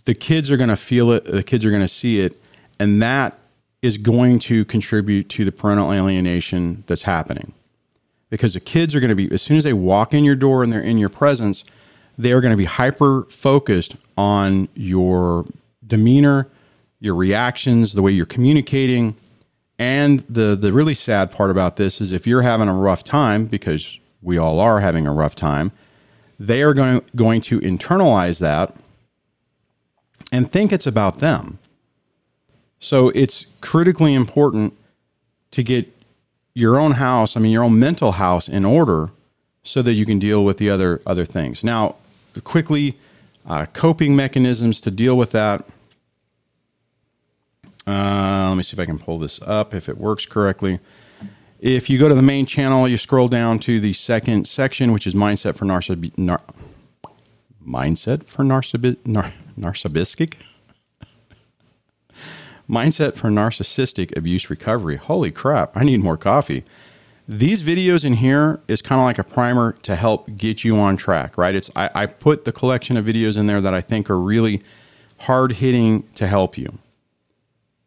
the 0.05 0.13
kids 0.13 0.51
are 0.51 0.57
going 0.57 0.69
to 0.69 0.75
feel 0.75 1.11
it, 1.11 1.25
the 1.25 1.43
kids 1.43 1.63
are 1.63 1.69
going 1.69 1.81
to 1.81 1.87
see 1.87 2.19
it, 2.19 2.39
and 2.79 3.01
that 3.01 3.37
is 3.81 3.97
going 3.97 4.39
to 4.39 4.65
contribute 4.65 5.29
to 5.29 5.45
the 5.45 5.51
parental 5.51 5.91
alienation 5.91 6.83
that's 6.87 7.03
happening. 7.03 7.53
Because 8.29 8.53
the 8.53 8.59
kids 8.59 8.95
are 8.95 8.99
going 8.99 9.09
to 9.09 9.15
be 9.15 9.31
as 9.33 9.41
soon 9.41 9.57
as 9.57 9.63
they 9.63 9.73
walk 9.73 10.13
in 10.13 10.23
your 10.23 10.35
door 10.35 10.63
and 10.63 10.73
they're 10.73 10.81
in 10.81 10.97
your 10.97 11.09
presence, 11.09 11.63
they 12.17 12.31
are 12.31 12.41
going 12.41 12.51
to 12.51 12.57
be 12.57 12.65
hyper 12.65 13.23
focused 13.29 13.95
on 14.17 14.67
your 14.73 15.45
demeanor, 15.85 16.47
your 16.99 17.15
reactions, 17.15 17.93
the 17.93 18.01
way 18.01 18.11
you're 18.11 18.25
communicating. 18.25 19.15
And 19.83 20.21
the 20.29 20.55
the 20.55 20.71
really 20.71 20.93
sad 20.93 21.29
part 21.29 21.51
about 21.51 21.75
this 21.75 21.99
is 21.99 22.13
if 22.13 22.25
you're 22.25 22.41
having 22.41 22.69
a 22.69 22.73
rough 22.73 23.03
time 23.03 23.47
because 23.47 23.99
we 24.21 24.37
all 24.37 24.61
are 24.61 24.79
having 24.79 25.05
a 25.05 25.11
rough 25.11 25.35
time, 25.35 25.73
they 26.39 26.61
are 26.61 26.73
going 26.73 27.01
going 27.17 27.41
to 27.41 27.59
internalize 27.59 28.39
that 28.39 28.73
and 30.31 30.49
think 30.49 30.71
it's 30.71 30.87
about 30.87 31.19
them. 31.19 31.59
So 32.79 33.09
it's 33.09 33.45
critically 33.59 34.13
important 34.13 34.73
to 35.51 35.63
get 35.63 35.91
your 36.53 36.79
own 36.79 36.93
house, 36.93 37.35
I 37.35 37.41
mean 37.41 37.51
your 37.51 37.65
own 37.65 37.77
mental 37.77 38.13
house 38.13 38.47
in 38.47 38.63
order 38.63 39.09
so 39.63 39.81
that 39.81 39.95
you 39.95 40.05
can 40.05 40.17
deal 40.17 40.45
with 40.45 40.59
the 40.59 40.69
other 40.69 41.01
other 41.05 41.25
things. 41.25 41.61
Now, 41.61 41.95
quickly 42.45 42.97
uh, 43.45 43.65
coping 43.73 44.15
mechanisms 44.15 44.79
to 44.79 44.91
deal 44.91 45.17
with 45.17 45.31
that. 45.31 45.67
Uh, 47.85 48.47
let 48.49 48.55
me 48.55 48.63
see 48.63 48.75
if 48.75 48.79
I 48.79 48.85
can 48.85 48.99
pull 48.99 49.19
this 49.19 49.41
up 49.41 49.73
if 49.73 49.89
it 49.89 49.97
works 49.97 50.25
correctly. 50.25 50.79
If 51.59 51.89
you 51.89 51.97
go 51.97 52.09
to 52.09 52.15
the 52.15 52.21
main 52.21 52.45
channel, 52.45 52.87
you 52.87 52.97
scroll 52.97 53.27
down 53.27 53.59
to 53.59 53.79
the 53.79 53.93
second 53.93 54.47
section, 54.47 54.91
which 54.91 55.07
is 55.07 55.13
mindset 55.13 55.57
for 55.57 55.65
narcissistic. 55.65 56.17
Nar- 56.17 56.41
mindset 57.65 58.25
for 58.25 58.43
narcissistic. 58.43 58.97
Nar- 59.05 59.31
mindset 62.69 63.15
for 63.15 63.29
narcissistic 63.29 64.15
abuse 64.17 64.49
recovery. 64.49 64.97
Holy 64.97 65.31
crap! 65.31 65.75
I 65.77 65.83
need 65.83 66.01
more 66.01 66.17
coffee 66.17 66.63
these 67.27 67.63
videos 67.63 68.03
in 68.03 68.13
here 68.13 68.61
is 68.67 68.81
kind 68.81 68.99
of 68.99 69.05
like 69.05 69.17
a 69.17 69.23
primer 69.23 69.73
to 69.83 69.95
help 69.95 70.35
get 70.35 70.63
you 70.63 70.77
on 70.77 70.97
track, 70.97 71.37
right? 71.37 71.55
It's 71.55 71.69
I, 71.75 71.89
I 71.95 72.05
put 72.05 72.45
the 72.45 72.51
collection 72.51 72.97
of 72.97 73.05
videos 73.05 73.37
in 73.37 73.47
there 73.47 73.61
that 73.61 73.73
I 73.73 73.81
think 73.81 74.09
are 74.09 74.19
really 74.19 74.61
hard 75.19 75.53
hitting 75.53 76.03
to 76.15 76.27
help 76.27 76.57
you. 76.57 76.79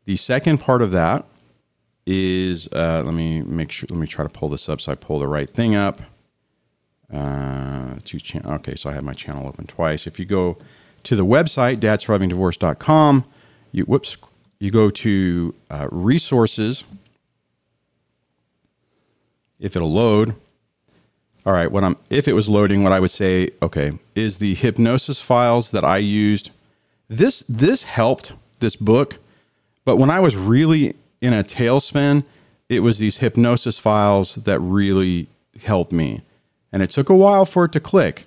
The 0.06 0.16
second 0.16 0.58
part 0.58 0.82
of 0.82 0.92
that 0.92 1.28
is 2.06 2.68
uh, 2.72 3.02
let 3.04 3.14
me 3.14 3.42
make 3.42 3.72
sure. 3.72 3.88
Let 3.90 3.98
me 3.98 4.06
try 4.06 4.26
to 4.26 4.32
pull 4.32 4.48
this 4.48 4.68
up 4.68 4.80
so 4.80 4.92
I 4.92 4.94
pull 4.94 5.18
the 5.18 5.28
right 5.28 5.50
thing 5.50 5.74
up. 5.74 5.98
Uh, 7.12 7.96
to 8.04 8.18
cha- 8.18 8.54
okay, 8.56 8.74
so 8.76 8.90
I 8.90 8.92
had 8.92 9.04
my 9.04 9.12
channel 9.12 9.46
open 9.46 9.66
twice. 9.66 10.06
If 10.06 10.18
you 10.18 10.24
go 10.24 10.58
to 11.04 11.14
the 11.16 11.24
website 11.24 11.78
dadsurvivingdivorce.com, 11.78 13.24
you 13.72 13.84
whoops, 13.84 14.16
you 14.58 14.70
go 14.70 14.90
to 14.90 15.54
uh, 15.70 15.88
resources 15.90 16.84
if 19.58 19.76
it'll 19.76 19.92
load. 19.92 20.34
All 21.44 21.52
right, 21.52 21.70
what 21.70 21.84
I'm 21.84 21.96
if 22.10 22.26
it 22.26 22.32
was 22.32 22.48
loading, 22.48 22.82
what 22.82 22.92
I 22.92 23.00
would 23.00 23.10
say, 23.12 23.50
okay, 23.62 23.92
is 24.14 24.38
the 24.38 24.54
hypnosis 24.54 25.20
files 25.20 25.70
that 25.70 25.84
I 25.84 25.98
used. 25.98 26.50
This 27.08 27.44
this 27.48 27.84
helped 27.84 28.32
this 28.58 28.74
book, 28.74 29.18
but 29.86 29.96
when 29.96 30.10
I 30.10 30.20
was 30.20 30.36
really 30.36 30.94
in 31.22 31.32
a 31.32 31.42
tailspin, 31.42 32.26
it 32.68 32.80
was 32.80 32.98
these 32.98 33.18
hypnosis 33.18 33.78
files 33.78 34.34
that 34.34 34.60
really 34.60 35.28
helped 35.62 35.92
me. 35.92 36.22
And 36.72 36.82
it 36.82 36.90
took 36.90 37.08
a 37.08 37.14
while 37.14 37.46
for 37.46 37.64
it 37.64 37.72
to 37.72 37.80
click. 37.80 38.26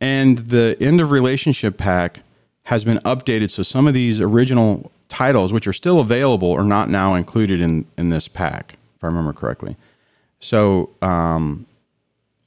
And 0.00 0.38
the 0.38 0.76
end 0.80 1.00
of 1.00 1.10
relationship 1.10 1.78
pack 1.78 2.20
has 2.64 2.84
been 2.84 2.98
updated. 2.98 3.50
So 3.50 3.62
some 3.62 3.88
of 3.88 3.94
these 3.94 4.20
original 4.20 4.92
titles, 5.08 5.52
which 5.52 5.66
are 5.66 5.72
still 5.72 5.98
available, 5.98 6.52
are 6.52 6.62
not 6.62 6.90
now 6.90 7.14
included 7.14 7.62
in, 7.62 7.86
in 7.96 8.10
this 8.10 8.28
pack, 8.28 8.74
if 8.96 9.02
I 9.02 9.06
remember 9.06 9.32
correctly. 9.32 9.76
So, 10.40 10.90
um, 11.00 11.66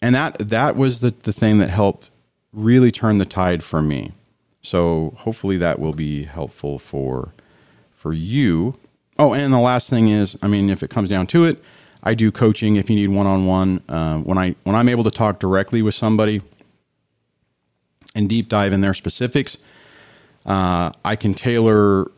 and 0.01 0.13
that 0.13 0.38
that 0.49 0.75
was 0.75 0.99
the 0.99 1.12
the 1.23 1.34
thing 1.34 1.58
that 1.58 1.69
helped 1.69 2.12
really 2.53 2.91
turn 2.91 3.17
the 3.17 3.25
tide 3.25 3.63
for 3.63 3.81
me. 3.81 4.12
So 4.62 5.13
hopefully 5.17 5.58
that 5.58 5.79
will 5.79 5.93
be 5.93 6.23
helpful 6.23 6.77
for 6.77 7.34
for 8.05 8.13
you. 8.13 8.75
Oh, 9.17 9.33
and 9.33 9.51
the 9.51 9.59
last 9.59 9.89
thing 9.89 10.09
is, 10.09 10.37
I 10.43 10.47
mean, 10.47 10.69
if 10.69 10.83
it 10.83 10.91
comes 10.91 11.09
down 11.09 11.25
to 11.27 11.45
it, 11.45 11.63
I 12.03 12.13
do 12.13 12.31
coaching 12.31 12.75
if 12.75 12.87
you 12.87 12.95
need 12.95 13.09
one 13.09 13.25
on 13.25 13.47
one. 13.47 13.77
When 14.23 14.37
I 14.37 14.55
when 14.63 14.75
I'm 14.75 14.89
able 14.89 15.03
to 15.05 15.09
talk 15.09 15.39
directly 15.39 15.81
with 15.81 15.95
somebody 15.95 16.43
and 18.13 18.29
deep 18.29 18.47
dive 18.47 18.73
in 18.73 18.81
their 18.81 18.93
specifics, 18.93 19.57
uh, 20.45 20.91
I 21.03 21.15
can 21.15 21.33
tailor 21.33 22.11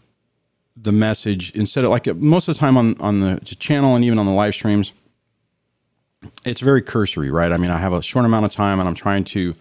the 0.75 0.91
message 0.91 1.51
instead 1.51 1.85
of 1.85 1.89
like 1.89 2.05
most 2.17 2.49
of 2.49 2.55
the 2.55 2.59
time 2.59 2.75
on 2.75 2.99
on 2.99 3.21
the 3.21 3.39
channel 3.45 3.95
and 3.95 4.03
even 4.03 4.19
on 4.19 4.25
the 4.25 4.33
live 4.33 4.55
streams 4.55 4.91
it's 6.43 6.59
very 6.59 6.81
cursory, 6.81 7.31
right? 7.31 7.53
I 7.53 7.57
mean, 7.57 7.71
I 7.71 7.77
have 7.77 7.93
a 7.93 8.01
short 8.01 8.25
amount 8.25 8.45
of 8.45 8.51
time 8.51 8.81
and 8.81 8.89
I'm 8.89 8.95
trying 8.95 9.23
to 9.25 9.55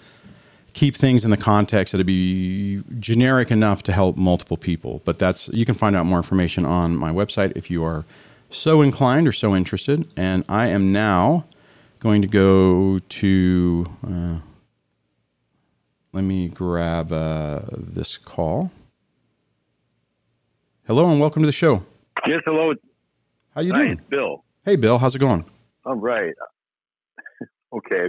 keep 0.77 0.95
things 0.95 1.25
in 1.25 1.31
the 1.31 1.39
context 1.39 1.93
that'd 1.93 2.07
be 2.07 2.83
generic 2.99 3.51
enough 3.51 3.83
to 3.83 3.93
help 3.93 4.19
multiple 4.19 4.59
people. 4.59 5.01
But 5.07 5.19
that's 5.19 5.49
you 5.49 5.65
can 5.65 5.75
find 5.75 5.97
out 5.97 6.05
more 6.05 6.19
information 6.19 6.67
on 6.67 6.95
my 6.95 7.11
website 7.11 7.57
if 7.57 7.71
you 7.71 7.83
are 7.83 8.05
so 8.51 8.83
inclined 8.83 9.27
or 9.27 9.33
so 9.33 9.57
interested. 9.57 10.07
And 10.19 10.45
I 10.51 10.69
am 10.69 10.93
now 10.93 11.47
going 11.99 12.21
to 12.21 12.29
go 12.29 12.99
to. 12.99 13.87
Uh, 14.07 14.37
let 16.13 16.25
me 16.25 16.49
grab 16.49 17.11
uh, 17.11 17.63
this 17.73 18.19
call. 18.19 18.71
Hello 20.87 21.11
and 21.11 21.19
welcome 21.19 21.43
to 21.43 21.47
the 21.47 21.53
show. 21.53 21.83
Yes, 22.27 22.43
hello. 22.45 22.75
How 23.55 23.63
you 23.63 23.73
doing? 23.73 23.97
Hi, 23.97 24.05
Bill. 24.11 24.45
Hey, 24.63 24.77
Bill. 24.77 24.99
How's 24.99 25.15
it 25.15 25.21
going? 25.21 25.47
All 25.87 25.95
right. 25.95 26.35
okay. 27.73 28.09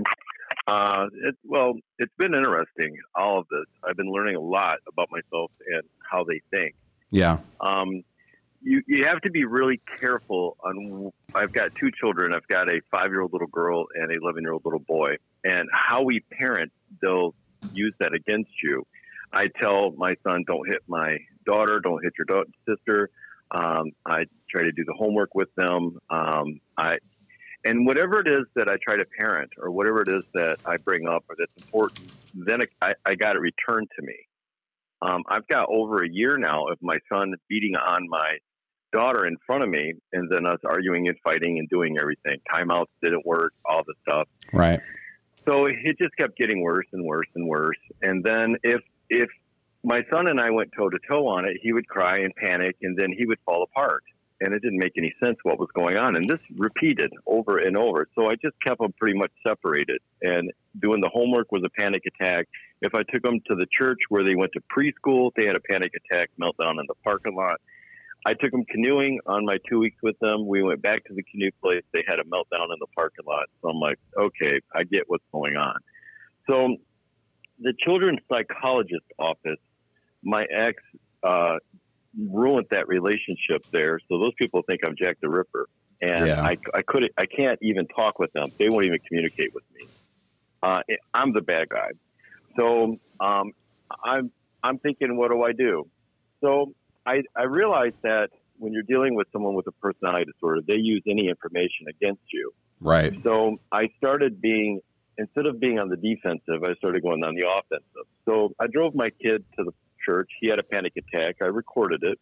Uh, 0.67 1.05
it, 1.23 1.35
well, 1.45 1.75
it's 1.97 2.13
been 2.17 2.35
interesting, 2.35 2.97
all 3.15 3.39
of 3.39 3.47
this. 3.49 3.65
I've 3.87 3.95
been 3.95 4.11
learning 4.11 4.35
a 4.35 4.41
lot 4.41 4.79
about 4.87 5.09
myself 5.09 5.51
and 5.65 5.83
how 5.99 6.25
they 6.25 6.41
think. 6.51 6.75
Yeah. 7.09 7.39
Um, 7.61 8.03
you, 8.61 8.81
you 8.85 9.05
have 9.05 9.21
to 9.21 9.31
be 9.31 9.45
really 9.45 9.79
careful 9.99 10.57
on. 10.63 11.11
I've 11.33 11.53
got 11.53 11.73
two 11.75 11.89
children. 11.97 12.33
I've 12.33 12.47
got 12.47 12.69
a 12.69 12.81
five 12.91 13.11
year 13.11 13.21
old 13.21 13.31
little 13.31 13.47
girl 13.47 13.85
and 13.95 14.11
a 14.11 14.17
11 14.21 14.43
year 14.43 14.51
old 14.51 14.65
little 14.65 14.79
boy. 14.79 15.15
And 15.45 15.69
how 15.71 16.01
we 16.03 16.19
parent, 16.31 16.73
they'll 17.01 17.33
use 17.73 17.93
that 17.99 18.13
against 18.13 18.51
you. 18.61 18.85
I 19.31 19.47
tell 19.61 19.91
my 19.91 20.15
son, 20.23 20.43
don't 20.47 20.67
hit 20.67 20.81
my 20.87 21.17
daughter, 21.45 21.79
don't 21.79 22.03
hit 22.03 22.13
your 22.17 22.25
daughter, 22.25 22.49
sister. 22.67 23.09
Um, 23.51 23.91
I 24.05 24.25
try 24.49 24.63
to 24.63 24.71
do 24.71 24.83
the 24.85 24.93
homework 24.93 25.33
with 25.35 25.53
them. 25.55 25.99
Um, 26.09 26.59
I 26.77 26.97
and 27.65 27.85
whatever 27.85 28.19
it 28.19 28.27
is 28.27 28.45
that 28.55 28.69
I 28.69 28.77
try 28.83 28.95
to 28.95 29.05
parent 29.19 29.51
or 29.61 29.71
whatever 29.71 30.01
it 30.01 30.09
is 30.09 30.23
that 30.33 30.59
I 30.65 30.77
bring 30.77 31.07
up 31.07 31.25
or 31.29 31.35
that's 31.37 31.51
important, 31.57 32.11
then 32.33 32.61
I, 32.81 32.93
I 33.05 33.15
got 33.15 33.35
it 33.35 33.39
returned 33.39 33.87
to 33.99 34.05
me. 34.05 34.15
Um, 35.01 35.23
I've 35.27 35.47
got 35.47 35.67
over 35.69 36.03
a 36.03 36.09
year 36.09 36.37
now 36.37 36.67
of 36.67 36.77
my 36.81 36.97
son 37.11 37.33
beating 37.49 37.75
on 37.75 38.07
my 38.09 38.37
daughter 38.91 39.27
in 39.27 39.37
front 39.45 39.63
of 39.63 39.69
me 39.69 39.93
and 40.13 40.29
then 40.31 40.45
us 40.45 40.59
arguing 40.65 41.07
and 41.07 41.17
fighting 41.23 41.59
and 41.59 41.69
doing 41.69 41.97
everything. 41.99 42.39
Timeouts 42.51 42.87
didn't 43.03 43.25
work, 43.25 43.53
all 43.65 43.83
the 43.85 43.93
stuff. 44.07 44.27
Right. 44.53 44.79
So 45.47 45.65
it 45.65 45.97
just 46.01 46.15
kept 46.17 46.37
getting 46.37 46.61
worse 46.61 46.87
and 46.93 47.05
worse 47.05 47.27
and 47.35 47.47
worse. 47.47 47.77
And 48.01 48.23
then 48.23 48.57
if 48.63 48.81
if 49.09 49.29
my 49.83 50.01
son 50.11 50.27
and 50.27 50.39
I 50.39 50.49
went 50.49 50.71
toe 50.77 50.89
to 50.89 50.97
toe 51.07 51.27
on 51.27 51.45
it, 51.45 51.57
he 51.61 51.71
would 51.71 51.87
cry 51.87 52.19
and 52.19 52.33
panic 52.35 52.75
and 52.81 52.97
then 52.97 53.13
he 53.17 53.25
would 53.25 53.39
fall 53.45 53.63
apart. 53.63 54.03
And 54.41 54.53
it 54.53 54.61
didn't 54.61 54.79
make 54.79 54.93
any 54.97 55.13
sense 55.23 55.37
what 55.43 55.59
was 55.59 55.69
going 55.73 55.97
on. 55.97 56.15
And 56.15 56.29
this 56.29 56.39
repeated 56.55 57.11
over 57.25 57.57
and 57.57 57.75
over. 57.75 58.07
So 58.15 58.27
I 58.27 58.35
just 58.35 58.55
kept 58.65 58.79
them 58.79 58.93
pretty 58.99 59.17
much 59.17 59.31
separated. 59.45 59.99
And 60.21 60.51
doing 60.79 61.01
the 61.01 61.09
homework 61.09 61.51
was 61.51 61.63
a 61.65 61.69
panic 61.69 62.03
attack. 62.05 62.47
If 62.81 62.93
I 62.93 63.01
took 63.11 63.23
them 63.23 63.39
to 63.47 63.55
the 63.55 63.65
church 63.71 63.97
where 64.09 64.23
they 64.23 64.35
went 64.35 64.51
to 64.53 64.61
preschool, 64.61 65.31
they 65.35 65.45
had 65.45 65.55
a 65.55 65.59
panic 65.59 65.91
attack, 65.95 66.29
meltdown 66.39 66.79
in 66.79 66.85
the 66.87 66.95
parking 67.03 67.35
lot. 67.35 67.59
I 68.25 68.33
took 68.33 68.51
them 68.51 68.65
canoeing 68.65 69.19
on 69.25 69.45
my 69.45 69.57
two 69.69 69.79
weeks 69.79 69.97
with 70.03 70.19
them. 70.19 70.47
We 70.47 70.61
went 70.61 70.81
back 70.81 71.05
to 71.05 71.13
the 71.13 71.23
canoe 71.23 71.51
place. 71.61 71.83
They 71.93 72.03
had 72.07 72.19
a 72.19 72.23
meltdown 72.23 72.65
in 72.73 72.77
the 72.79 72.87
parking 72.95 73.25
lot. 73.25 73.45
So 73.61 73.69
I'm 73.69 73.79
like, 73.79 73.99
okay, 74.17 74.59
I 74.75 74.83
get 74.83 75.03
what's 75.07 75.23
going 75.31 75.55
on. 75.55 75.75
So 76.47 76.75
the 77.59 77.73
children's 77.83 78.19
psychologist 78.31 79.05
office, 79.17 79.59
my 80.23 80.45
ex 80.51 80.81
uh, 81.23 81.57
ruined 82.15 82.67
that 82.71 82.87
relationship 82.87 83.63
there. 83.71 83.99
So 84.09 84.19
those 84.19 84.33
people 84.37 84.63
think 84.67 84.81
I'm 84.85 84.95
Jack 84.97 85.17
the 85.21 85.29
Ripper, 85.29 85.67
and 86.01 86.27
Yeah. 86.27 86.41
I, 86.41 86.57
I 86.73 86.81
couldn't, 86.87 87.11
I 87.17 87.25
can't 87.25 87.59
even 87.61 87.87
talk 87.87 88.19
with 88.19 88.31
them. 88.33 88.49
They 88.59 88.69
won't 88.69 88.85
even 88.85 88.99
communicate 89.07 89.53
with 89.53 89.63
me. 89.75 89.87
Uh, 90.61 90.81
I'm 91.13 91.33
the 91.33 91.41
bad 91.41 91.69
guy. 91.69 91.89
So 92.57 92.97
um, 93.19 93.51
I'm, 94.03 94.31
I'm 94.63 94.79
thinking, 94.79 95.17
what 95.17 95.29
do 95.29 95.43
I 95.43 95.51
do? 95.51 95.87
So 96.41 96.73
I, 97.05 97.21
I 97.35 97.43
realized 97.43 97.95
that 98.03 98.29
when 98.57 98.73
you're 98.73 98.83
dealing 98.83 99.15
with 99.15 99.27
someone 99.31 99.53
with 99.53 99.67
a 99.67 99.71
personality 99.71 100.25
disorder, 100.25 100.61
they 100.67 100.77
use 100.77 101.03
any 101.07 101.29
information 101.29 101.87
against 101.89 102.23
you. 102.33 102.51
Right. 102.81 103.17
So 103.23 103.57
I 103.71 103.89
started 103.97 104.41
being 104.41 104.81
instead 105.17 105.45
of 105.45 105.59
being 105.59 105.79
on 105.79 105.89
the 105.89 105.95
defensive, 105.97 106.63
I 106.63 106.73
started 106.75 107.01
going 107.01 107.23
on 107.23 107.35
the 107.35 107.47
offensive. 107.47 108.07
So 108.25 108.53
I 108.59 108.67
drove 108.67 108.93
my 108.93 109.09
kid 109.09 109.43
to 109.57 109.63
the 109.63 109.71
church. 110.07 110.29
He 110.39 110.47
had 110.47 110.59
a 110.59 110.63
panic 110.63 110.93
attack. 110.97 111.35
I 111.41 111.45
recorded 111.45 112.03
it. 112.03 112.19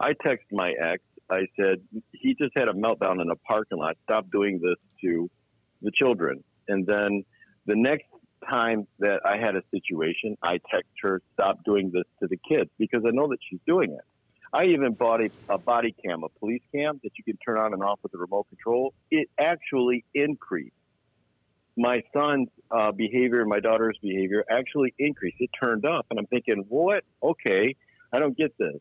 I 0.00 0.12
texted 0.12 0.52
my 0.52 0.70
ex. 0.70 1.02
I 1.30 1.46
said 1.60 1.80
he 2.12 2.34
just 2.34 2.52
had 2.56 2.68
a 2.68 2.72
meltdown 2.72 3.20
in 3.20 3.30
a 3.30 3.36
parking 3.36 3.78
lot. 3.78 3.96
Stop 4.04 4.30
doing 4.30 4.60
this 4.62 4.76
to 5.02 5.30
the 5.82 5.90
children. 5.94 6.42
And 6.68 6.86
then 6.86 7.24
the 7.66 7.76
next 7.76 8.06
time 8.48 8.86
that 9.00 9.20
I 9.24 9.36
had 9.36 9.56
a 9.56 9.62
situation, 9.70 10.36
I 10.42 10.52
text 10.70 10.90
her, 11.02 11.20
stop 11.34 11.64
doing 11.64 11.90
this 11.92 12.04
to 12.20 12.28
the 12.28 12.38
kids 12.48 12.70
because 12.78 13.02
I 13.06 13.10
know 13.10 13.28
that 13.28 13.38
she's 13.48 13.60
doing 13.66 13.92
it. 13.92 14.04
I 14.52 14.64
even 14.66 14.94
bought 14.94 15.20
a, 15.20 15.30
a 15.50 15.58
body 15.58 15.94
cam, 16.04 16.24
a 16.24 16.28
police 16.38 16.62
cam 16.74 17.00
that 17.02 17.10
you 17.18 17.24
can 17.24 17.36
turn 17.44 17.58
on 17.58 17.74
and 17.74 17.82
off 17.82 17.98
with 18.02 18.14
a 18.14 18.18
remote 18.18 18.46
control. 18.48 18.94
It 19.10 19.28
actually 19.38 20.04
increased. 20.14 20.72
My 21.78 22.02
son's 22.12 22.48
uh, 22.70 22.92
behavior 22.92 23.44
my 23.44 23.60
daughter's 23.60 23.96
behavior 24.02 24.44
actually 24.50 24.94
increased. 24.98 25.36
It 25.38 25.50
turned 25.62 25.86
up. 25.86 26.06
And 26.10 26.18
I'm 26.18 26.26
thinking, 26.26 26.64
what? 26.68 27.04
Okay, 27.22 27.76
I 28.12 28.18
don't 28.18 28.36
get 28.36 28.52
this. 28.58 28.80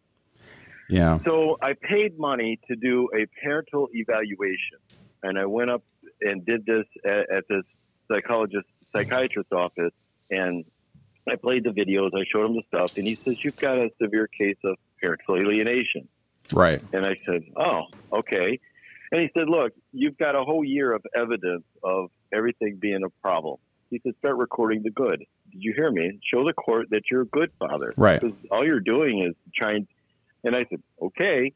Yeah. 0.89 1.19
So 1.23 1.57
I 1.61 1.73
paid 1.73 2.17
money 2.17 2.59
to 2.67 2.75
do 2.75 3.09
a 3.15 3.27
parental 3.41 3.87
evaluation, 3.93 4.79
and 5.21 5.37
I 5.37 5.45
went 5.45 5.69
up 5.69 5.83
and 6.21 6.45
did 6.45 6.65
this 6.65 6.85
at, 7.05 7.29
at 7.31 7.43
this 7.47 7.63
psychologist 8.11 8.65
psychiatrist 8.95 9.51
office, 9.51 9.93
and 10.31 10.65
I 11.29 11.35
played 11.35 11.65
the 11.65 11.69
videos. 11.69 12.11
I 12.15 12.23
showed 12.31 12.45
him 12.45 12.55
the 12.55 12.63
stuff, 12.67 12.97
and 12.97 13.05
he 13.05 13.15
says 13.15 13.35
you've 13.43 13.57
got 13.57 13.77
a 13.77 13.89
severe 14.01 14.27
case 14.27 14.57
of 14.63 14.77
parental 15.01 15.37
alienation. 15.37 16.07
Right. 16.51 16.81
And 16.93 17.05
I 17.05 17.15
said, 17.25 17.43
oh, 17.57 17.83
okay. 18.11 18.59
And 19.11 19.21
he 19.21 19.29
said, 19.37 19.49
look, 19.49 19.73
you've 19.91 20.17
got 20.17 20.35
a 20.35 20.43
whole 20.43 20.63
year 20.63 20.93
of 20.93 21.05
evidence 21.15 21.63
of 21.83 22.09
everything 22.33 22.77
being 22.79 23.03
a 23.03 23.09
problem. 23.21 23.57
He 23.89 23.99
said, 24.03 24.13
start 24.19 24.37
recording 24.37 24.83
the 24.83 24.89
good. 24.91 25.19
Did 25.51 25.63
you 25.63 25.73
hear 25.73 25.89
me? 25.91 26.19
Show 26.33 26.45
the 26.45 26.53
court 26.53 26.87
that 26.91 27.03
you're 27.09 27.21
a 27.21 27.25
good 27.27 27.51
father. 27.57 27.93
Right. 27.95 28.19
Because 28.19 28.35
all 28.51 28.65
you're 28.65 28.81
doing 28.81 29.23
is 29.23 29.33
trying. 29.55 29.87
And 30.43 30.55
I 30.55 30.65
said, 30.69 30.81
okay. 31.01 31.53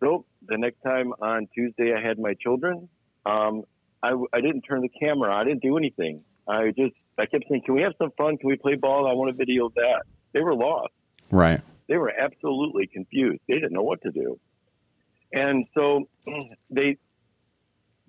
So 0.00 0.24
the 0.46 0.56
next 0.58 0.80
time 0.82 1.12
on 1.20 1.48
Tuesday, 1.54 1.92
I 1.94 2.00
had 2.06 2.18
my 2.18 2.34
children. 2.34 2.88
Um, 3.26 3.64
I, 4.02 4.12
I 4.32 4.40
didn't 4.40 4.62
turn 4.62 4.80
the 4.82 4.88
camera. 4.88 5.34
I 5.36 5.44
didn't 5.44 5.62
do 5.62 5.76
anything. 5.76 6.22
I 6.48 6.68
just, 6.76 6.94
I 7.18 7.26
kept 7.26 7.44
saying, 7.48 7.62
can 7.64 7.74
we 7.74 7.82
have 7.82 7.94
some 7.98 8.10
fun? 8.18 8.36
Can 8.38 8.48
we 8.48 8.56
play 8.56 8.74
ball? 8.74 9.06
I 9.06 9.12
want 9.14 9.30
to 9.30 9.36
video 9.36 9.66
of 9.66 9.74
that. 9.74 10.02
They 10.32 10.40
were 10.42 10.54
lost 10.54 10.92
Right. 11.30 11.60
they 11.88 11.96
were 11.96 12.12
absolutely 12.18 12.86
confused. 12.86 13.40
They 13.48 13.54
didn't 13.54 13.72
know 13.72 13.82
what 13.82 14.02
to 14.02 14.10
do. 14.10 14.38
And 15.32 15.66
so 15.74 16.08
they 16.70 16.96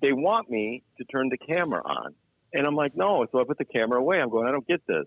they 0.06 0.14
want 0.14 0.52
me 0.52 0.84
to 1.00 1.04
turn 1.06 1.30
the 1.30 1.38
camera 1.38 1.82
on. 1.84 2.14
And 2.54 2.68
I'm 2.68 2.76
like, 2.76 2.96
no. 2.96 3.26
So 3.32 3.40
I 3.42 3.44
put 3.44 3.58
the 3.58 3.66
camera 3.66 4.00
away. 4.00 4.22
I'm 4.22 4.30
going, 4.30 4.48
I 4.48 4.52
don't 4.52 4.68
get 4.68 4.86
this. 4.88 5.06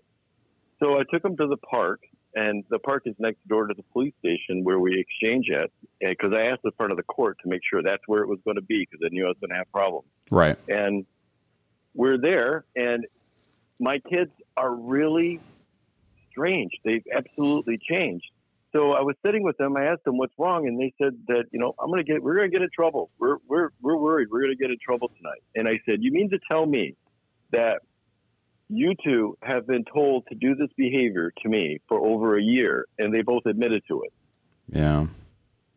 So 0.83 0.99
I 0.99 1.03
took 1.11 1.23
them 1.23 1.37
to 1.37 1.47
the 1.47 1.55
park, 1.57 2.01
and 2.35 2.65
the 2.69 2.79
park 2.79 3.03
is 3.05 3.15
next 3.17 3.39
door 3.47 3.67
to 3.67 3.73
the 3.73 3.83
police 3.93 4.13
station 4.19 4.63
where 4.65 4.77
we 4.77 4.99
exchange 4.99 5.49
at. 5.51 5.69
Because 6.01 6.33
I 6.33 6.47
asked 6.47 6.63
the 6.63 6.71
front 6.75 6.91
of 6.91 6.97
the 6.97 7.03
court 7.03 7.37
to 7.43 7.49
make 7.49 7.61
sure 7.69 7.81
that's 7.81 8.03
where 8.07 8.21
it 8.21 8.27
was 8.27 8.39
going 8.43 8.55
to 8.55 8.61
be 8.61 8.85
because 8.89 8.99
I 9.05 9.09
knew 9.09 9.23
I 9.25 9.29
was 9.29 9.37
going 9.39 9.51
to 9.51 9.55
have 9.55 9.71
problems 9.71 10.07
Right. 10.29 10.57
and 10.67 11.05
we're 11.95 12.17
there 12.19 12.65
and 12.75 13.05
my 13.79 13.97
kids 13.97 14.31
are 14.55 14.73
really 14.73 15.39
strange 16.29 16.71
they've 16.85 17.03
absolutely 17.13 17.79
changed 17.79 18.29
so 18.71 18.91
i 18.93 19.01
was 19.01 19.15
sitting 19.25 19.43
with 19.43 19.57
them. 19.57 19.75
I 19.77 19.85
asked 19.85 20.03
them 20.03 20.17
what's 20.17 20.33
wrong 20.37 20.67
and 20.67 20.79
they 20.79 20.93
said 21.01 21.17
that 21.27 21.45
you 21.51 21.59
know 21.59 21.73
i'm 21.79 21.89
going 21.89 22.03
to 22.03 22.11
get 22.11 22.21
we're 22.23 22.35
going 22.35 22.49
to 22.49 22.55
get 22.55 22.61
in 22.61 22.69
trouble. 22.73 23.09
We're 23.19 23.37
we're 23.47 23.69
we're 23.81 23.97
worried 23.97 24.29
we're 24.31 24.41
going 24.41 24.55
to 24.55 24.61
get 24.61 24.71
in 24.71 24.77
trouble 24.83 25.09
tonight. 25.17 25.41
And 25.55 25.67
i 25.67 25.79
said 25.85 25.99
you 26.01 26.11
mean 26.11 26.29
to 26.31 26.39
tell 26.51 26.65
me 26.65 26.95
that 27.51 27.81
you 28.69 28.93
two 29.03 29.37
have 29.41 29.65
been 29.65 29.83
told 29.91 30.27
to 30.27 30.35
do 30.35 30.53
this 30.55 30.69
behavior 30.77 31.31
to 31.41 31.49
me 31.49 31.79
for 31.87 31.99
over 32.05 32.37
a 32.37 32.41
year 32.41 32.85
and 32.99 33.13
they 33.13 33.23
both 33.23 33.45
admitted 33.47 33.81
to 33.87 34.03
it? 34.03 34.13
Yeah. 34.71 35.07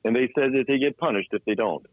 and 0.05 0.15
they 0.15 0.29
said 0.39 0.53
that 0.53 0.65
they 0.69 0.79
get 0.79 0.99
punished 0.99 1.31
if 1.33 1.43
they 1.47 1.55
don't. 1.55 1.87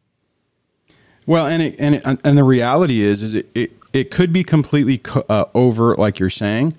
Well, 1.26 1.46
and 1.46 1.62
it, 1.62 1.76
and 1.80 1.96
it, 1.96 2.04
and 2.06 2.38
the 2.38 2.44
reality 2.44 3.02
is, 3.02 3.22
is 3.22 3.34
it 3.36 3.50
it, 3.54 3.72
it 3.94 4.12
could 4.12 4.34
be 4.34 4.44
completely 4.44 4.98
co- 4.98 5.26
uh, 5.30 5.46
over, 5.54 5.96
like 5.96 6.20
you're 6.20 6.30
saying, 6.30 6.74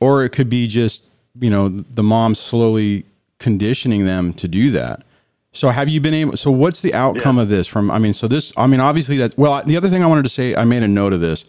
or 0.00 0.24
it 0.24 0.30
could 0.30 0.48
be 0.48 0.66
just 0.66 1.04
you 1.40 1.50
know 1.50 1.68
the 1.68 2.02
mom 2.02 2.34
slowly 2.34 3.04
conditioning 3.38 4.04
them 4.04 4.32
to 4.34 4.48
do 4.48 4.70
that. 4.72 5.02
So 5.52 5.70
have 5.70 5.88
you 5.88 6.00
been 6.00 6.14
able? 6.14 6.36
So 6.36 6.50
what's 6.50 6.82
the 6.82 6.94
outcome 6.94 7.36
Yeah. 7.36 7.42
of 7.44 7.48
this? 7.48 7.66
From 7.66 7.90
I 7.90 7.98
mean, 7.98 8.12
so 8.12 8.28
this 8.28 8.52
I 8.56 8.66
mean, 8.66 8.80
obviously 8.80 9.16
that. 9.18 9.36
Well, 9.38 9.62
the 9.64 9.76
other 9.76 9.88
thing 9.88 10.02
I 10.02 10.06
wanted 10.06 10.24
to 10.24 10.28
say, 10.28 10.54
I 10.54 10.64
made 10.64 10.82
a 10.82 10.88
note 10.88 11.12
of 11.12 11.20
this. 11.20 11.44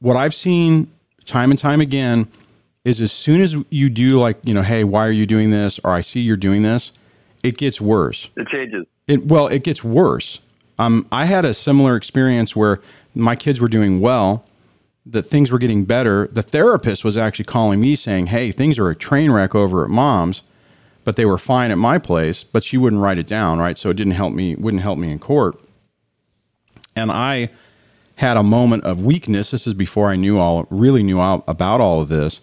What 0.00 0.16
I've 0.16 0.34
seen 0.34 0.88
time 1.24 1.50
and 1.50 1.58
time 1.58 1.80
again 1.80 2.28
is 2.84 3.00
as 3.00 3.10
soon 3.12 3.40
as 3.40 3.56
you 3.70 3.88
do 3.90 4.18
like 4.20 4.38
you 4.44 4.54
know, 4.54 4.62
hey, 4.62 4.84
why 4.84 5.06
are 5.06 5.10
you 5.12 5.26
doing 5.26 5.50
this? 5.50 5.80
Or 5.82 5.90
I 5.90 6.00
see 6.02 6.20
you're 6.20 6.36
doing 6.36 6.62
this, 6.62 6.92
it 7.42 7.56
gets 7.58 7.80
worse. 7.80 8.28
it 8.36 8.46
changes 8.48 8.86
It 9.08 9.26
well, 9.26 9.48
it 9.48 9.64
gets 9.64 9.82
worse. 9.82 10.40
Um, 10.78 11.06
I 11.10 11.24
had 11.24 11.44
a 11.44 11.54
similar 11.54 11.96
experience 11.96 12.54
where 12.54 12.80
my 13.14 13.34
kids 13.34 13.60
were 13.60 13.68
doing 13.68 14.00
well, 14.00 14.44
that 15.08 15.22
things 15.22 15.50
were 15.50 15.58
getting 15.58 15.84
better. 15.84 16.28
The 16.32 16.42
therapist 16.42 17.04
was 17.04 17.16
actually 17.16 17.44
calling 17.44 17.80
me 17.80 17.94
saying, 17.94 18.26
"Hey, 18.26 18.50
things 18.50 18.78
are 18.78 18.90
a 18.90 18.96
train 18.96 19.30
wreck 19.30 19.54
over 19.54 19.84
at 19.84 19.90
mom's, 19.90 20.42
but 21.04 21.16
they 21.16 21.24
were 21.24 21.38
fine 21.38 21.70
at 21.70 21.78
my 21.78 21.98
place." 21.98 22.44
But 22.44 22.64
she 22.64 22.76
wouldn't 22.76 23.00
write 23.00 23.18
it 23.18 23.26
down, 23.26 23.58
right? 23.58 23.78
So 23.78 23.90
it 23.90 23.96
didn't 23.96 24.14
help 24.14 24.32
me. 24.32 24.56
Wouldn't 24.56 24.82
help 24.82 24.98
me 24.98 25.10
in 25.10 25.18
court. 25.18 25.60
And 26.96 27.12
I 27.12 27.50
had 28.16 28.36
a 28.36 28.42
moment 28.42 28.84
of 28.84 29.04
weakness. 29.04 29.50
This 29.50 29.66
is 29.66 29.74
before 29.74 30.08
I 30.08 30.16
knew 30.16 30.38
all, 30.38 30.66
really 30.70 31.02
knew 31.02 31.20
all 31.20 31.44
about 31.46 31.80
all 31.80 32.00
of 32.00 32.08
this. 32.08 32.40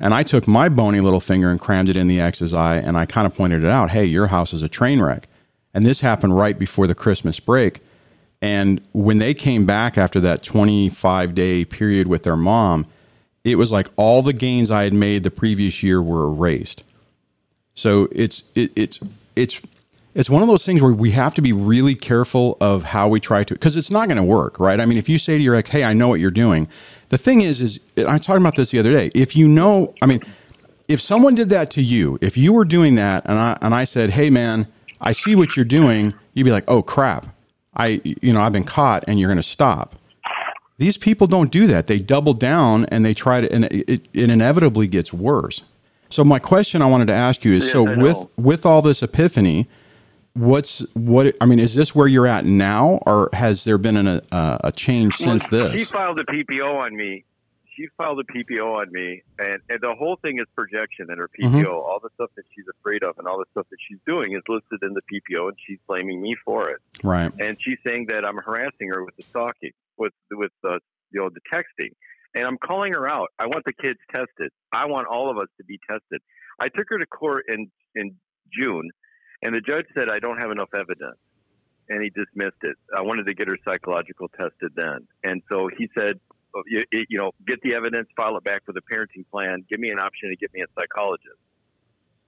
And 0.00 0.14
I 0.14 0.22
took 0.22 0.48
my 0.48 0.70
bony 0.70 1.00
little 1.00 1.20
finger 1.20 1.50
and 1.50 1.60
crammed 1.60 1.90
it 1.90 1.96
in 1.96 2.08
the 2.08 2.20
ex's 2.20 2.54
eye, 2.54 2.76
and 2.76 2.96
I 2.96 3.04
kind 3.04 3.26
of 3.26 3.36
pointed 3.36 3.62
it 3.62 3.68
out. 3.68 3.90
Hey, 3.90 4.06
your 4.06 4.28
house 4.28 4.54
is 4.54 4.62
a 4.62 4.68
train 4.68 5.02
wreck. 5.02 5.28
And 5.74 5.84
this 5.84 6.00
happened 6.00 6.36
right 6.36 6.58
before 6.58 6.86
the 6.86 6.94
Christmas 6.94 7.38
break. 7.38 7.80
And 8.42 8.80
when 8.92 9.18
they 9.18 9.34
came 9.34 9.66
back 9.66 9.98
after 9.98 10.20
that 10.20 10.42
25 10.42 11.34
day 11.34 11.64
period 11.64 12.06
with 12.06 12.22
their 12.22 12.36
mom, 12.36 12.86
it 13.44 13.56
was 13.56 13.70
like 13.70 13.88
all 13.96 14.22
the 14.22 14.32
gains 14.32 14.70
I 14.70 14.84
had 14.84 14.94
made 14.94 15.24
the 15.24 15.30
previous 15.30 15.82
year 15.82 16.02
were 16.02 16.24
erased. 16.24 16.86
So 17.74 18.08
it's 18.12 18.42
it, 18.54 18.72
it's 18.76 18.98
it's 19.36 19.60
it's 20.14 20.28
one 20.28 20.42
of 20.42 20.48
those 20.48 20.66
things 20.66 20.82
where 20.82 20.92
we 20.92 21.12
have 21.12 21.34
to 21.34 21.42
be 21.42 21.52
really 21.52 21.94
careful 21.94 22.56
of 22.60 22.82
how 22.82 23.08
we 23.08 23.20
try 23.20 23.44
to 23.44 23.54
because 23.54 23.76
it's 23.76 23.90
not 23.90 24.08
going 24.08 24.16
to 24.16 24.24
work, 24.24 24.58
right? 24.58 24.80
I 24.80 24.86
mean, 24.86 24.98
if 24.98 25.08
you 25.08 25.18
say 25.18 25.38
to 25.38 25.42
your 25.42 25.54
ex, 25.54 25.70
"Hey, 25.70 25.84
I 25.84 25.92
know 25.92 26.08
what 26.08 26.20
you're 26.20 26.30
doing," 26.30 26.68
the 27.08 27.18
thing 27.18 27.40
is, 27.40 27.62
is 27.62 27.80
I 27.96 28.12
was 28.12 28.22
talking 28.22 28.42
about 28.42 28.56
this 28.56 28.70
the 28.70 28.78
other 28.78 28.92
day. 28.92 29.10
If 29.14 29.36
you 29.36 29.46
know, 29.48 29.94
I 30.02 30.06
mean, 30.06 30.20
if 30.88 31.00
someone 31.00 31.34
did 31.34 31.48
that 31.50 31.70
to 31.72 31.82
you, 31.82 32.18
if 32.20 32.36
you 32.36 32.52
were 32.52 32.64
doing 32.64 32.96
that, 32.96 33.24
and 33.24 33.38
I 33.38 33.56
and 33.62 33.74
I 33.74 33.84
said, 33.84 34.10
"Hey, 34.10 34.30
man, 34.30 34.66
I 35.00 35.12
see 35.12 35.34
what 35.34 35.56
you're 35.56 35.64
doing," 35.64 36.12
you'd 36.34 36.44
be 36.44 36.50
like, 36.50 36.64
"Oh 36.68 36.82
crap, 36.82 37.28
I 37.74 38.00
you 38.04 38.32
know 38.32 38.40
I've 38.40 38.52
been 38.52 38.64
caught, 38.64 39.04
and 39.06 39.18
you're 39.18 39.28
going 39.28 39.36
to 39.36 39.42
stop." 39.42 39.96
These 40.78 40.96
people 40.96 41.26
don't 41.26 41.52
do 41.52 41.66
that. 41.66 41.88
They 41.88 41.98
double 41.98 42.32
down 42.32 42.86
and 42.86 43.04
they 43.04 43.12
try 43.12 43.42
to, 43.42 43.52
and 43.52 43.66
it, 43.66 43.84
it, 43.86 44.08
it 44.14 44.30
inevitably 44.30 44.86
gets 44.86 45.12
worse. 45.12 45.62
So 46.08 46.24
my 46.24 46.38
question 46.38 46.80
I 46.80 46.86
wanted 46.86 47.08
to 47.08 47.12
ask 47.12 47.44
you 47.44 47.52
is: 47.52 47.64
Yes, 47.64 47.72
so 47.72 47.82
with 47.98 48.26
with 48.38 48.64
all 48.64 48.80
this 48.80 49.02
epiphany, 49.02 49.68
what's 50.32 50.80
what? 50.94 51.36
I 51.40 51.44
mean, 51.44 51.58
is 51.58 51.74
this 51.74 51.94
where 51.94 52.06
you're 52.06 52.26
at 52.26 52.46
now, 52.46 52.98
or 53.06 53.28
has 53.34 53.64
there 53.64 53.76
been 53.76 53.96
an, 53.96 54.20
a 54.32 54.60
a 54.64 54.72
change 54.72 55.16
since 55.16 55.50
Well, 55.52 55.66
She 55.66 55.72
this? 55.72 55.80
He 55.80 55.84
filed 55.84 56.18
a 56.18 56.24
PPO 56.24 56.74
on 56.74 56.96
me. 56.96 57.24
She 57.76 57.86
filed 57.96 58.20
a 58.20 58.24
PPO 58.24 58.64
on 58.80 58.90
me, 58.92 59.22
and, 59.38 59.58
and 59.68 59.80
the 59.80 59.94
whole 59.96 60.16
thing 60.22 60.38
is 60.38 60.46
projection 60.54 61.10
in 61.10 61.18
her 61.18 61.28
PPO. 61.28 61.64
Mhm. 61.64 61.66
All 61.66 62.00
the 62.02 62.10
stuff 62.14 62.30
that 62.36 62.44
she's 62.54 62.64
afraid 62.78 63.02
of 63.04 63.18
and 63.18 63.26
all 63.28 63.38
the 63.38 63.46
stuff 63.52 63.66
that 63.70 63.78
she's 63.88 63.98
doing 64.06 64.32
is 64.32 64.42
listed 64.48 64.80
in 64.82 64.94
the 64.94 65.02
PPO, 65.02 65.48
and 65.48 65.56
she's 65.66 65.78
blaming 65.86 66.20
me 66.20 66.34
for 66.44 66.68
it. 66.70 66.80
Right. 67.04 67.32
And 67.38 67.56
she's 67.60 67.78
saying 67.86 68.06
that 68.08 68.26
I'm 68.26 68.38
harassing 68.38 68.88
her 68.92 69.04
with 69.04 69.16
the 69.16 69.22
stalking, 69.24 69.70
with 69.96 70.12
with 70.30 70.52
the 70.62 70.80
you 71.12 71.20
know 71.20 71.30
the 71.30 71.40
texting. 71.52 71.92
And 72.34 72.44
I'm 72.44 72.58
calling 72.58 72.92
her 72.94 73.10
out. 73.10 73.28
I 73.40 73.46
want 73.46 73.64
the 73.64 73.72
kids 73.72 73.98
tested. 74.14 74.52
I 74.72 74.86
want 74.86 75.08
all 75.08 75.30
of 75.30 75.38
us 75.38 75.48
to 75.58 75.64
be 75.64 75.78
tested. 75.88 76.20
I 76.60 76.68
took 76.68 76.86
her 76.88 76.98
to 76.98 77.06
court 77.06 77.44
in 77.48 77.70
in 77.94 78.16
June, 78.52 78.90
and 79.42 79.54
the 79.54 79.60
judge 79.60 79.86
said 79.94 80.10
I 80.10 80.18
don't 80.18 80.38
have 80.38 80.50
enough 80.50 80.70
evidence, 80.74 81.18
and 81.88 82.02
he 82.02 82.10
dismissed 82.10 82.62
it. 82.62 82.76
I 82.96 83.02
wanted 83.02 83.26
to 83.26 83.34
get 83.34 83.48
her 83.48 83.56
psychological 83.64 84.28
tested 84.28 84.72
then, 84.76 85.06
and 85.24 85.42
so 85.48 85.68
he 85.76 85.88
said, 85.98 86.20
you, 86.66 86.84
you 87.08 87.18
know, 87.18 87.32
get 87.46 87.58
the 87.62 87.74
evidence, 87.74 88.08
file 88.16 88.36
it 88.36 88.44
back 88.44 88.62
with 88.66 88.76
a 88.76 88.82
parenting 88.92 89.24
plan, 89.30 89.64
give 89.70 89.80
me 89.80 89.90
an 89.90 89.98
option 89.98 90.30
to 90.30 90.36
get 90.36 90.52
me 90.52 90.62
a 90.62 90.66
psychologist, 90.78 91.38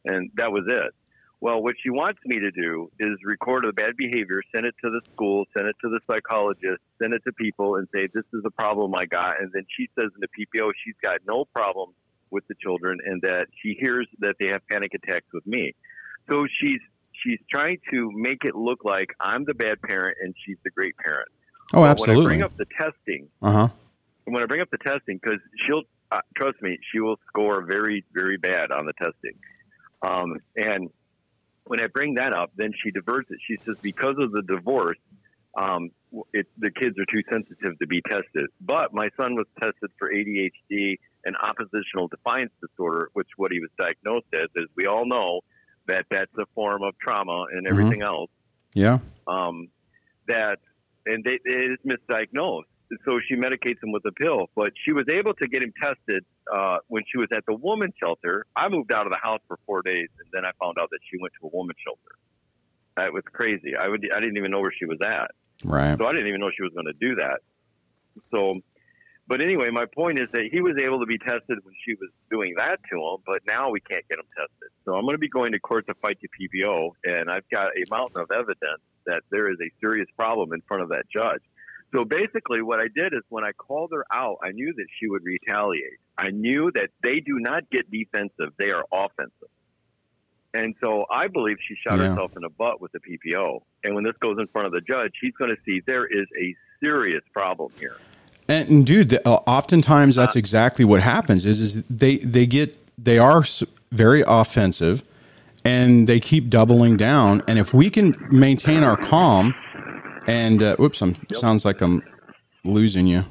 and 0.04 0.30
that 0.36 0.52
was 0.52 0.64
it. 0.68 0.92
Well, 1.40 1.60
what 1.60 1.74
she 1.82 1.90
wants 1.90 2.20
me 2.24 2.38
to 2.38 2.52
do 2.52 2.88
is 3.00 3.10
record 3.24 3.64
the 3.66 3.72
bad 3.72 3.96
behavior, 3.96 4.42
send 4.54 4.64
it 4.64 4.74
to 4.84 4.90
the 4.90 5.00
school, 5.12 5.44
send 5.56 5.66
it 5.68 5.74
to 5.82 5.88
the 5.90 5.98
psychologist, 6.08 6.80
send 7.02 7.14
it 7.14 7.22
to 7.26 7.32
people, 7.32 7.76
and 7.76 7.88
say 7.92 8.06
this 8.14 8.22
is 8.32 8.42
the 8.44 8.52
problem 8.52 8.94
I 8.94 9.06
got. 9.06 9.40
And 9.40 9.50
then 9.52 9.64
she 9.76 9.88
says 9.98 10.10
in 10.14 10.20
the 10.20 10.28
PPO 10.28 10.70
she's 10.84 10.94
got 11.02 11.18
no 11.26 11.44
problem 11.52 11.94
with 12.30 12.44
the 12.48 12.54
children, 12.62 12.98
and 13.04 13.20
that 13.22 13.48
she 13.60 13.76
hears 13.78 14.06
that 14.20 14.36
they 14.38 14.48
have 14.48 14.60
panic 14.70 14.92
attacks 14.94 15.26
with 15.34 15.44
me. 15.46 15.74
So 16.30 16.46
she's 16.60 16.78
she's 17.24 17.40
trying 17.52 17.78
to 17.92 18.10
make 18.14 18.44
it 18.44 18.54
look 18.54 18.84
like 18.84 19.08
I'm 19.20 19.44
the 19.44 19.54
bad 19.54 19.82
parent 19.82 20.16
and 20.22 20.34
she's 20.46 20.56
the 20.64 20.70
great 20.70 20.96
parent. 20.96 21.28
Oh, 21.74 21.80
But 21.80 21.80
When 21.80 21.88
I 21.88 21.92
absolutely. 21.92 22.24
bring 22.26 22.42
up 22.42 22.52
the 22.56 22.66
testing, 22.80 23.28
Uh 23.42 23.50
huh. 23.52 23.60
and 23.62 23.72
when 24.24 24.42
I 24.42 24.46
bring 24.46 24.60
up 24.60 24.70
the 24.70 24.78
testing, 24.78 25.18
because 25.22 25.40
she'll 25.66 25.82
uh, 26.10 26.20
trust 26.36 26.60
me, 26.62 26.78
she 26.92 27.00
will 27.00 27.16
score 27.28 27.62
very, 27.64 28.04
very 28.12 28.36
bad 28.36 28.70
on 28.70 28.86
the 28.86 28.92
testing. 28.92 29.34
Um, 30.02 30.38
and 30.56 30.90
when 31.64 31.80
I 31.80 31.86
bring 31.86 32.14
that 32.14 32.34
up, 32.34 32.52
then 32.56 32.72
she 32.82 32.90
diverts 32.90 33.30
it. 33.30 33.38
She 33.46 33.56
says 33.64 33.76
because 33.80 34.16
of 34.18 34.32
the 34.32 34.42
divorce, 34.42 34.98
um, 35.56 35.90
it, 36.32 36.46
the 36.58 36.70
kids 36.70 36.96
are 36.98 37.06
too 37.10 37.22
sensitive 37.30 37.78
to 37.78 37.86
be 37.86 38.02
tested. 38.02 38.46
But 38.60 38.92
my 38.92 39.08
son 39.16 39.34
was 39.36 39.46
tested 39.60 39.90
for 39.98 40.12
ADHD 40.12 40.98
and 41.24 41.36
oppositional 41.42 42.08
defiance 42.08 42.52
disorder, 42.60 43.10
which 43.12 43.28
what 43.36 43.52
he 43.52 43.60
was 43.60 43.70
diagnosed 43.78 44.26
as, 44.34 44.48
as 44.56 44.66
we 44.76 44.86
all 44.86 45.06
know, 45.06 45.40
that 45.86 46.06
that's 46.10 46.32
a 46.38 46.46
form 46.54 46.82
of 46.82 46.94
trauma 46.98 47.46
and 47.52 47.66
everything 47.66 48.02
else 48.02 48.30
Yeah. 48.74 48.98
um, 49.26 49.68
that, 50.28 50.58
and 51.06 51.24
they, 51.24 51.38
it 51.44 51.72
is 51.72 51.78
misdiagnosed. 51.86 52.64
So 53.04 53.20
she 53.26 53.36
medicates 53.36 53.82
him 53.82 53.92
with 53.92 54.04
a 54.04 54.12
pill, 54.12 54.48
but 54.54 54.72
she 54.84 54.92
was 54.92 55.04
able 55.10 55.34
to 55.34 55.48
get 55.48 55.62
him 55.62 55.72
tested 55.82 56.24
uh, 56.52 56.78
when 56.88 57.02
she 57.10 57.18
was 57.18 57.28
at 57.34 57.44
the 57.46 57.54
woman's 57.54 57.94
shelter. 57.98 58.44
I 58.54 58.68
moved 58.68 58.92
out 58.92 59.06
of 59.06 59.12
the 59.12 59.18
house 59.22 59.40
for 59.48 59.58
four 59.66 59.82
days, 59.82 60.08
and 60.18 60.28
then 60.32 60.44
I 60.44 60.50
found 60.60 60.76
out 60.80 60.90
that 60.90 60.98
she 61.10 61.18
went 61.20 61.32
to 61.40 61.46
a 61.46 61.50
woman's 61.56 61.78
shelter. 61.84 62.12
That 62.96 63.12
was 63.12 63.22
crazy. 63.32 63.72
I 63.80 63.88
would, 63.88 64.04
I 64.14 64.20
didn't 64.20 64.36
even 64.36 64.50
know 64.50 64.60
where 64.60 64.72
she 64.78 64.84
was 64.84 64.98
at, 65.00 65.30
Right. 65.64 65.96
so 65.96 66.04
I 66.04 66.12
didn't 66.12 66.28
even 66.28 66.40
know 66.40 66.50
she 66.54 66.62
was 66.62 66.72
going 66.74 66.86
to 66.86 66.92
do 67.00 67.14
that. 67.16 67.40
So, 68.30 68.60
but 69.26 69.42
anyway, 69.42 69.70
my 69.70 69.86
point 69.86 70.18
is 70.18 70.28
that 70.32 70.48
he 70.52 70.60
was 70.60 70.76
able 70.82 71.00
to 71.00 71.06
be 71.06 71.16
tested 71.16 71.58
when 71.64 71.74
she 71.86 71.94
was 71.94 72.10
doing 72.30 72.54
that 72.58 72.76
to 72.90 72.96
him, 72.96 73.16
but 73.24 73.40
now 73.46 73.70
we 73.70 73.80
can't 73.80 74.06
get 74.08 74.18
him 74.18 74.26
tested. 74.36 74.68
So 74.84 74.94
I'm 74.94 75.02
going 75.02 75.14
to 75.14 75.18
be 75.18 75.30
going 75.30 75.52
to 75.52 75.60
court 75.60 75.86
to 75.86 75.94
fight 75.94 76.18
the 76.20 76.28
PPO, 76.28 76.90
and 77.04 77.30
I've 77.30 77.48
got 77.48 77.68
a 77.68 77.84
mountain 77.90 78.20
of 78.20 78.30
evidence 78.30 78.82
that 79.06 79.22
there 79.30 79.50
is 79.50 79.56
a 79.62 79.70
serious 79.80 80.08
problem 80.14 80.52
in 80.52 80.60
front 80.68 80.82
of 80.82 80.90
that 80.90 81.04
judge. 81.10 81.40
So 81.92 82.04
basically, 82.04 82.62
what 82.62 82.80
I 82.80 82.88
did 82.94 83.12
is 83.12 83.20
when 83.28 83.44
I 83.44 83.52
called 83.52 83.90
her 83.92 84.04
out, 84.12 84.38
I 84.42 84.52
knew 84.52 84.72
that 84.74 84.86
she 84.98 85.08
would 85.08 85.22
retaliate. 85.24 85.98
I 86.16 86.30
knew 86.30 86.70
that 86.74 86.90
they 87.02 87.20
do 87.20 87.38
not 87.38 87.68
get 87.70 87.90
defensive; 87.90 88.52
they 88.58 88.70
are 88.70 88.84
offensive. 88.92 89.48
And 90.54 90.74
so 90.82 91.06
I 91.10 91.28
believe 91.28 91.56
she 91.66 91.74
shot 91.86 91.98
Yeah. 91.98 92.08
herself 92.08 92.32
in 92.36 92.42
the 92.42 92.50
butt 92.50 92.80
with 92.80 92.92
the 92.92 93.00
PPO. 93.00 93.62
And 93.84 93.94
when 93.94 94.04
this 94.04 94.16
goes 94.20 94.36
in 94.38 94.46
front 94.48 94.66
of 94.66 94.72
the 94.72 94.82
judge, 94.82 95.12
he's 95.20 95.32
going 95.32 95.50
to 95.50 95.56
see 95.64 95.80
there 95.86 96.06
is 96.06 96.26
a 96.38 96.54
serious 96.84 97.22
problem 97.32 97.72
here. 97.78 97.96
And, 98.48 98.68
and 98.68 98.86
dude, 98.86 99.10
the, 99.10 99.26
uh, 99.26 99.40
oftentimes 99.46 100.16
that's 100.16 100.36
exactly 100.36 100.84
what 100.84 101.00
happens. 101.00 101.46
Is 101.46 101.60
is 101.60 101.82
they 101.84 102.18
they 102.18 102.46
get 102.46 102.76
they 103.02 103.18
are 103.18 103.44
very 103.90 104.22
offensive, 104.26 105.02
and 105.64 106.06
they 106.06 106.20
keep 106.20 106.50
doubling 106.50 106.96
down. 106.96 107.42
And 107.48 107.58
if 107.58 107.72
we 107.72 107.88
can 107.88 108.14
maintain 108.30 108.82
our 108.82 108.96
calm, 108.96 109.54
and 110.26 110.62
uh, 110.62 110.76
whoops, 110.76 111.02
I'm 111.02 111.16
sounds 111.30 111.64
like 111.64 111.80
I'm 111.80 112.02
losing 112.64 113.06
you, 113.06 113.24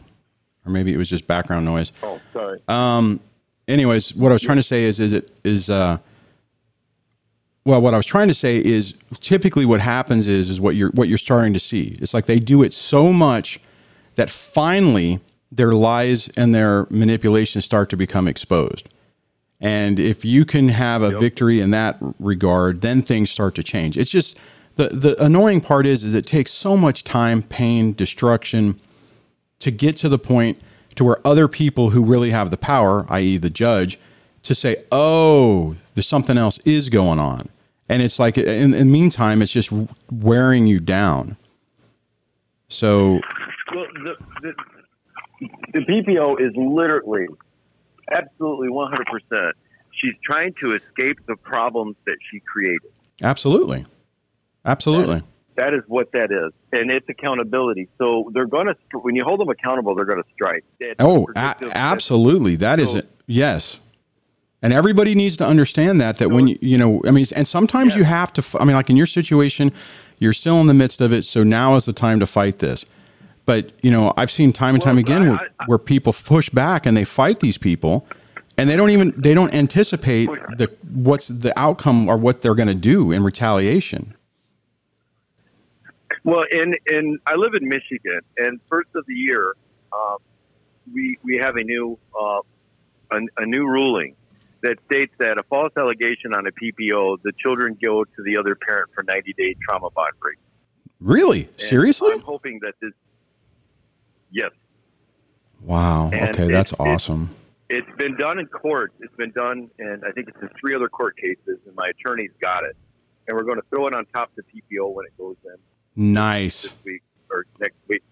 or 0.65 0.71
maybe 0.71 0.93
it 0.93 0.97
was 0.97 1.09
just 1.09 1.27
background 1.27 1.65
noise. 1.65 1.91
Oh, 2.03 2.19
sorry. 2.33 2.59
Um, 2.67 3.19
anyways, 3.67 4.15
what 4.15 4.31
I 4.31 4.33
was 4.33 4.41
trying 4.41 4.57
to 4.57 4.63
say 4.63 4.83
is, 4.83 4.99
is 4.99 5.13
it 5.13 5.31
is 5.43 5.69
uh, 5.69 5.97
well, 7.63 7.81
what 7.81 7.93
I 7.93 7.97
was 7.97 8.05
trying 8.05 8.27
to 8.27 8.33
say 8.33 8.57
is 8.57 8.95
typically 9.19 9.65
what 9.65 9.81
happens 9.81 10.27
is 10.27 10.49
is 10.49 10.59
what 10.59 10.75
you're 10.75 10.91
what 10.91 11.07
you're 11.07 11.17
starting 11.17 11.53
to 11.53 11.59
see. 11.59 11.95
It's 11.99 12.13
like 12.13 12.25
they 12.25 12.39
do 12.39 12.63
it 12.63 12.73
so 12.73 13.13
much 13.13 13.59
that 14.15 14.29
finally 14.29 15.19
their 15.51 15.71
lies 15.73 16.29
and 16.29 16.55
their 16.55 16.87
manipulations 16.89 17.65
start 17.65 17.89
to 17.89 17.97
become 17.97 18.27
exposed. 18.27 18.89
And 19.59 19.99
if 19.99 20.25
you 20.25 20.43
can 20.43 20.69
have 20.69 21.03
a 21.03 21.15
victory 21.15 21.61
in 21.61 21.69
that 21.69 21.97
regard, 22.17 22.81
then 22.81 23.03
things 23.03 23.29
start 23.29 23.53
to 23.55 23.63
change. 23.63 23.95
It's 23.95 24.09
just 24.09 24.39
the 24.89 24.95
the 24.95 25.23
annoying 25.23 25.61
part 25.61 25.85
is 25.85 26.03
is 26.03 26.13
it 26.13 26.25
takes 26.25 26.51
so 26.51 26.75
much 26.75 27.03
time, 27.03 27.43
pain, 27.43 27.93
destruction 27.93 28.79
to 29.59 29.71
get 29.71 29.97
to 29.97 30.09
the 30.09 30.19
point 30.19 30.59
to 30.95 31.03
where 31.03 31.25
other 31.25 31.47
people 31.47 31.91
who 31.91 32.03
really 32.03 32.31
have 32.31 32.49
the 32.49 32.57
power, 32.57 33.05
i.e., 33.09 33.37
the 33.37 33.49
judge, 33.49 33.99
to 34.43 34.55
say, 34.55 34.77
"Oh, 34.91 35.75
there's 35.93 36.07
something 36.07 36.37
else 36.37 36.57
is 36.59 36.89
going 36.89 37.19
on," 37.19 37.49
and 37.89 38.01
it's 38.01 38.19
like 38.19 38.37
in, 38.37 38.73
in 38.73 38.79
the 38.79 38.85
meantime, 38.85 39.41
it's 39.41 39.51
just 39.51 39.71
wearing 40.11 40.67
you 40.67 40.79
down. 40.79 41.37
So 42.69 43.19
Well, 43.73 43.85
the, 44.03 44.15
the, 44.41 44.53
the 45.73 45.79
PPO 45.81 46.39
is 46.39 46.53
literally, 46.55 47.27
absolutely 48.11 48.69
100%. 48.69 49.51
She's 49.91 50.13
trying 50.23 50.53
to 50.61 50.73
escape 50.73 51.17
the 51.27 51.35
problems 51.35 51.97
that 52.05 52.17
she 52.31 52.39
created. 52.39 52.91
absolutely, 53.21 53.85
absolutely, 54.65 55.21
That 55.55 55.73
is 55.73 55.81
what 55.87 56.11
that 56.13 56.31
is. 56.31 56.51
And 56.71 56.89
it's 56.91 57.07
accountability. 57.09 57.89
So 57.97 58.29
they're 58.33 58.45
going 58.45 58.67
to, 58.67 58.75
when 58.99 59.15
you 59.15 59.23
hold 59.23 59.39
them 59.39 59.49
accountable, 59.49 59.95
they're 59.95 60.05
going 60.05 60.21
to 60.23 60.29
strike. 60.33 60.63
It's 60.79 60.95
oh, 60.99 61.27
a- 61.35 61.55
absolutely, 61.73 62.55
that 62.57 62.79
is 62.79 62.91
So- 62.91 62.97
it. 62.99 63.09
Yes. 63.27 63.79
And 64.63 64.73
everybody 64.73 65.15
needs 65.15 65.37
to 65.37 65.45
understand 65.45 65.99
that 66.01 66.17
that 66.17 66.29
when 66.29 66.47
you 66.47 66.57
you 66.61 66.77
know 66.77 67.01
I 67.07 67.09
mean 67.11 67.25
and 67.35 67.47
sometimes 67.47 67.95
you 67.95 68.03
have 68.03 68.31
to 68.33 68.43
I 68.59 68.63
mean 68.65 68.75
like 68.75 68.91
in 68.91 68.95
your 68.95 69.07
situation 69.07 69.71
you're 70.19 70.33
still 70.33 70.61
in 70.61 70.67
the 70.67 70.75
midst 70.75 71.01
of 71.01 71.11
it 71.11 71.25
so 71.25 71.41
now 71.43 71.75
is 71.77 71.85
the 71.85 71.93
time 71.93 72.19
to 72.19 72.27
fight 72.27 72.59
this. 72.59 72.85
But 73.45 73.71
you 73.81 73.89
know 73.89 74.13
I've 74.17 74.29
seen 74.29 74.53
time 74.53 74.75
and 74.75 74.83
time 74.83 74.97
Well, 74.97 75.05
again 75.05 75.23
I- 75.23 75.29
where, 75.29 75.39
I- 75.59 75.65
where 75.65 75.77
people 75.79 76.13
push 76.13 76.51
back 76.51 76.85
and 76.85 76.95
they 76.95 77.03
fight 77.05 77.39
these 77.39 77.57
people 77.57 78.05
and 78.55 78.69
they 78.69 78.75
don't 78.75 78.91
even 78.91 79.15
they 79.17 79.33
don't 79.33 79.51
anticipate 79.51 80.29
the 80.57 80.69
what's 80.93 81.27
the 81.27 81.57
outcome 81.59 82.07
or 82.07 82.15
what 82.17 82.43
they're 82.43 82.53
going 82.53 82.67
to 82.69 82.75
do 82.75 83.11
in 83.11 83.23
retaliation. 83.23 84.13
Well, 86.23 86.43
in 86.51 86.75
in 86.89 87.19
I 87.25 87.35
live 87.35 87.53
in 87.59 87.67
Michigan, 87.67 88.21
and 88.37 88.59
first 88.69 88.89
of 88.95 89.05
the 89.07 89.13
year, 89.15 89.55
um, 89.93 90.17
we 90.93 91.17
we 91.23 91.37
have 91.37 91.55
a 91.55 91.63
new 91.63 91.97
uh, 92.19 92.39
a, 93.11 93.17
a 93.37 93.45
new 93.45 93.65
ruling 93.67 94.15
that 94.61 94.77
states 94.85 95.13
that 95.17 95.39
a 95.39 95.43
false 95.49 95.73
allegation 95.75 96.35
on 96.35 96.45
a 96.45 96.51
PPO, 96.51 97.17
the 97.23 97.31
children 97.39 97.75
go 97.83 98.03
to 98.03 98.23
the 98.23 98.37
other 98.37 98.55
parent 98.55 98.91
for 98.93 99.03
90 99.03 99.33
day 99.33 99.55
trauma 99.67 99.89
bond 99.89 100.13
break. 100.21 100.37
Really? 100.99 101.45
And 101.45 101.59
Seriously? 101.61 102.11
I'm 102.13 102.21
hoping 102.21 102.59
that 102.61 102.75
this. 102.79 102.91
Yes, 104.31 104.51
Wow. 105.61 106.09
And 106.13 106.29
Okay, 106.29 106.45
it- 106.45 106.51
that's 106.51 106.71
it- 106.73 106.79
awesome. 106.79 107.29
it's 107.69 107.89
been 107.97 108.15
done 108.17 108.37
in 108.39 108.45
court. 108.47 108.93
It's 108.99 109.15
been 109.15 109.31
done, 109.31 109.69
and 109.79 110.03
I 110.05 110.11
think 110.11 110.29
it's 110.29 110.37
in 110.41 110.49
three 110.59 110.75
other 110.75 110.87
court 110.87 111.17
cases, 111.17 111.57
and 111.65 111.75
my 111.75 111.89
attorney's 111.89 112.31
got 112.39 112.63
it. 112.63 112.75
And 113.27 113.35
we're 113.35 113.43
going 113.43 113.59
to 113.59 113.65
throw 113.69 113.87
it 113.87 113.95
on 113.95 114.05
top 114.13 114.29
of 114.29 114.35
the 114.35 114.43
PPO 114.43 114.93
when 114.93 115.05
it 115.07 115.17
goes 115.17 115.35
in. 115.43 115.55
Nice. 115.95 116.63
this 116.63 116.75
week 116.85 117.03
or 117.29 117.45
next 117.59 117.77
week. 117.87 118.03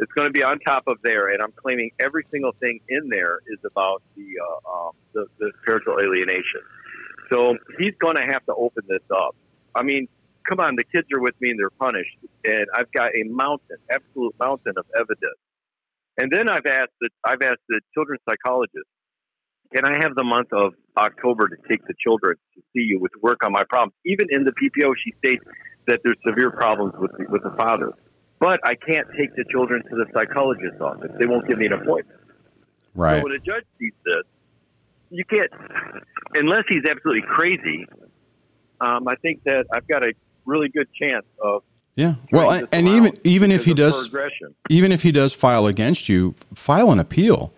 It's 0.00 0.12
going 0.12 0.28
to 0.28 0.32
be 0.32 0.44
on 0.44 0.60
top 0.60 0.84
of 0.86 0.98
there, 1.02 1.28
and 1.28 1.42
I'm 1.42 1.52
claiming 1.52 1.90
every 1.98 2.24
single 2.30 2.52
thing 2.60 2.80
in 2.88 3.08
there 3.08 3.40
is 3.48 3.58
about 3.68 4.02
the 4.16 4.26
uh, 4.40 4.70
um, 4.70 4.92
the, 5.12 5.26
the 5.38 5.52
spiritual 5.62 5.98
alienation. 6.00 6.62
So 7.30 7.56
he's 7.78 7.94
going 8.00 8.14
to 8.14 8.22
have 8.22 8.44
to 8.46 8.54
open 8.54 8.84
this 8.88 9.02
up. 9.10 9.34
I 9.74 9.82
mean, 9.82 10.08
come 10.48 10.60
on, 10.60 10.76
the 10.76 10.84
kids 10.84 11.08
are 11.14 11.20
with 11.20 11.34
me 11.40 11.50
and 11.50 11.58
they're 11.58 11.70
punished, 11.70 12.16
and 12.44 12.66
I've 12.74 12.90
got 12.92 13.10
a 13.14 13.24
mountain, 13.24 13.76
absolute 13.90 14.34
mountain 14.38 14.74
of 14.76 14.86
evidence. 14.96 15.38
And 16.16 16.32
then 16.32 16.48
I've 16.48 16.66
asked 16.66 16.94
the 17.00 17.10
I've 17.24 17.42
asked 17.42 17.66
the 17.68 17.80
children's 17.94 18.22
psychologist, 18.28 18.86
can 19.74 19.84
I 19.84 19.98
have 20.02 20.14
the 20.14 20.24
month 20.24 20.52
of 20.52 20.74
October 20.96 21.48
to 21.48 21.56
take 21.68 21.84
the 21.86 21.94
children 22.02 22.36
to 22.54 22.60
see 22.72 22.82
you 22.82 22.98
with 23.00 23.12
work 23.20 23.44
on 23.44 23.52
my 23.52 23.64
problems? 23.68 23.94
Even 24.06 24.28
in 24.30 24.44
the 24.44 24.52
PPO, 24.52 24.92
she 25.04 25.12
states 25.18 25.44
that 25.88 26.00
there's 26.04 26.16
severe 26.26 26.50
problems 26.50 26.94
with 26.98 27.10
the, 27.18 27.26
with 27.28 27.42
the 27.42 27.50
father. 27.50 27.92
But 28.38 28.60
I 28.64 28.74
can't 28.76 29.08
take 29.18 29.34
the 29.34 29.44
children 29.50 29.82
to 29.82 29.96
the 29.96 30.06
psychologist's 30.14 30.80
office. 30.80 31.10
They 31.18 31.26
won't 31.26 31.48
give 31.48 31.58
me 31.58 31.66
an 31.66 31.72
appointment. 31.72 32.20
Right. 32.94 33.18
So 33.18 33.24
when 33.24 33.32
a 33.32 33.38
judge 33.38 33.64
sees 33.78 33.92
this, 34.04 34.24
you 35.10 35.24
can't, 35.24 35.50
unless 36.34 36.64
he's 36.68 36.84
absolutely 36.88 37.22
crazy. 37.22 37.86
Um, 38.80 39.08
I 39.08 39.16
think 39.16 39.42
that 39.44 39.66
I've 39.72 39.88
got 39.88 40.04
a 40.04 40.12
really 40.44 40.68
good 40.68 40.88
chance 40.94 41.26
of. 41.42 41.62
Yeah. 41.96 42.14
Well, 42.30 42.50
and, 42.50 42.68
and 42.70 42.86
even 42.86 43.12
even 43.24 43.50
if 43.50 43.64
he 43.64 43.74
does 43.74 44.14
even 44.68 44.92
if 44.92 45.02
he 45.02 45.10
does 45.10 45.32
file 45.32 45.66
against 45.66 46.08
you, 46.08 46.36
file 46.54 46.92
an 46.92 47.00
appeal. 47.00 47.52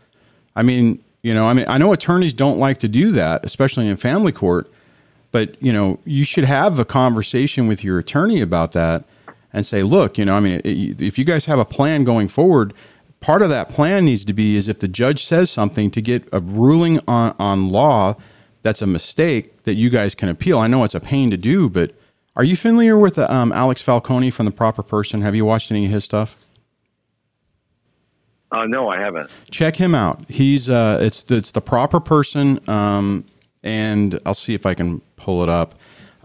I 0.57 0.63
mean, 0.63 1.03
you 1.23 1.35
know, 1.35 1.47
I 1.47 1.53
mean, 1.53 1.67
I 1.69 1.77
know 1.77 1.93
attorneys 1.93 2.33
don't 2.33 2.59
like 2.59 2.79
to 2.79 2.89
do 2.89 3.11
that, 3.13 3.45
especially 3.45 3.87
in 3.87 3.99
family 3.99 4.33
court, 4.33 4.71
but 5.33 5.61
you 5.63 5.73
know, 5.73 5.99
you 6.05 6.25
should 6.25 6.45
have 6.45 6.79
a 6.79 6.85
conversation 6.85 7.67
with 7.67 7.85
your 7.85 7.99
attorney 7.99 8.41
about 8.41 8.73
that 8.73 9.05
and 9.53 9.67
say, 9.67 9.83
look, 9.83 10.19
you 10.19 10.25
know, 10.25 10.35
I 10.35 10.41
mean, 10.41 10.61
if 10.65 11.19
you 11.19 11.25
guys 11.25 11.47
have 11.47 11.59
a 11.59 11.65
plan 11.65 12.05
going 12.05 12.29
forward, 12.29 12.73
part 13.21 13.43
of 13.43 13.49
that 13.51 13.69
plan 13.69 14.05
needs 14.05 14.25
to 14.25 14.33
be 14.33 14.57
is 14.57 14.69
if 14.69 14.79
the 14.79 14.89
judge 14.89 15.25
says 15.25 15.51
something 15.51 15.91
to 15.91 16.01
get 16.01 16.29
a 16.33 16.41
ruling 16.41 17.01
on 17.09 17.35
on 17.39 17.69
law 17.69 18.17
that's 18.63 18.83
a 18.83 18.87
mistake 18.87 19.63
that 19.65 19.75
you 19.75 19.91
guys 19.91 20.15
can 20.15 20.29
appeal. 20.29 20.59
I 20.59 20.67
know 20.67 20.85
it's 20.85 20.95
a 20.95 21.01
pain 21.01 21.31
to 21.31 21.37
do, 21.37 21.69
but 21.69 21.93
are 22.37 22.45
you 22.45 22.57
familiar 22.57 22.99
with 22.99 23.19
um, 23.19 23.53
Alex 23.53 23.83
Falcone 23.83 24.31
from 24.31 24.47
The 24.47 24.53
Proper 24.53 24.83
Person? 24.83 25.23
Have 25.23 25.35
you 25.35 25.45
watched 25.45 25.71
any 25.71 25.87
of 25.87 25.91
his 25.91 26.05
stuff? 26.05 26.37
Uh, 28.53 28.67
no, 28.67 28.89
I 28.89 28.99
haven't. 28.99 29.31
check 29.51 29.77
him 29.77 29.95
out. 29.95 30.25
He's 30.29 30.69
uh, 30.69 30.99
it's 31.01 31.31
it's 31.31 31.53
the 31.53 31.61
proper 31.61 32.01
person, 32.01 32.59
um, 32.69 33.25
and 33.63 34.19
I'll 34.27 34.35
see 34.35 34.55
if 34.55 34.67
I 34.67 34.75
can 34.75 35.01
pull 35.21 35.43
it 35.43 35.49
up. 35.49 35.75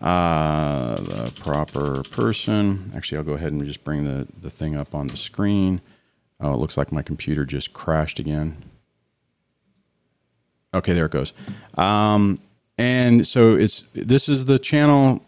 Uh, 0.02 0.96
the 0.96 1.34
proper 1.39 2.04
person. 2.12 2.91
Actually, 2.96 3.18
I'll 3.20 3.24
go 3.24 3.34
ahead 3.34 3.52
and 3.54 3.66
just 3.66 3.84
bring 3.84 4.04
the 4.04 4.28
the 4.41 4.50
thing 4.50 4.76
up 4.76 4.93
on 4.93 5.08
the 5.08 5.18
screen. 5.18 5.82
Oh, 6.39 6.54
it 6.54 6.58
looks 6.58 6.76
like 6.76 6.91
my 6.91 7.02
computer 7.02 7.46
just 7.46 7.72
crashed 7.72 8.20
again. 8.20 8.58
Okay, 10.74 10.93
there 10.93 11.06
it 11.06 11.12
goes. 11.14 11.32
Um, 11.76 12.39
and 12.78 13.26
so 13.26 13.56
it's 13.56 13.84
this 13.93 14.28
is 14.28 14.46
the 14.46 14.60
channel. 14.60 15.24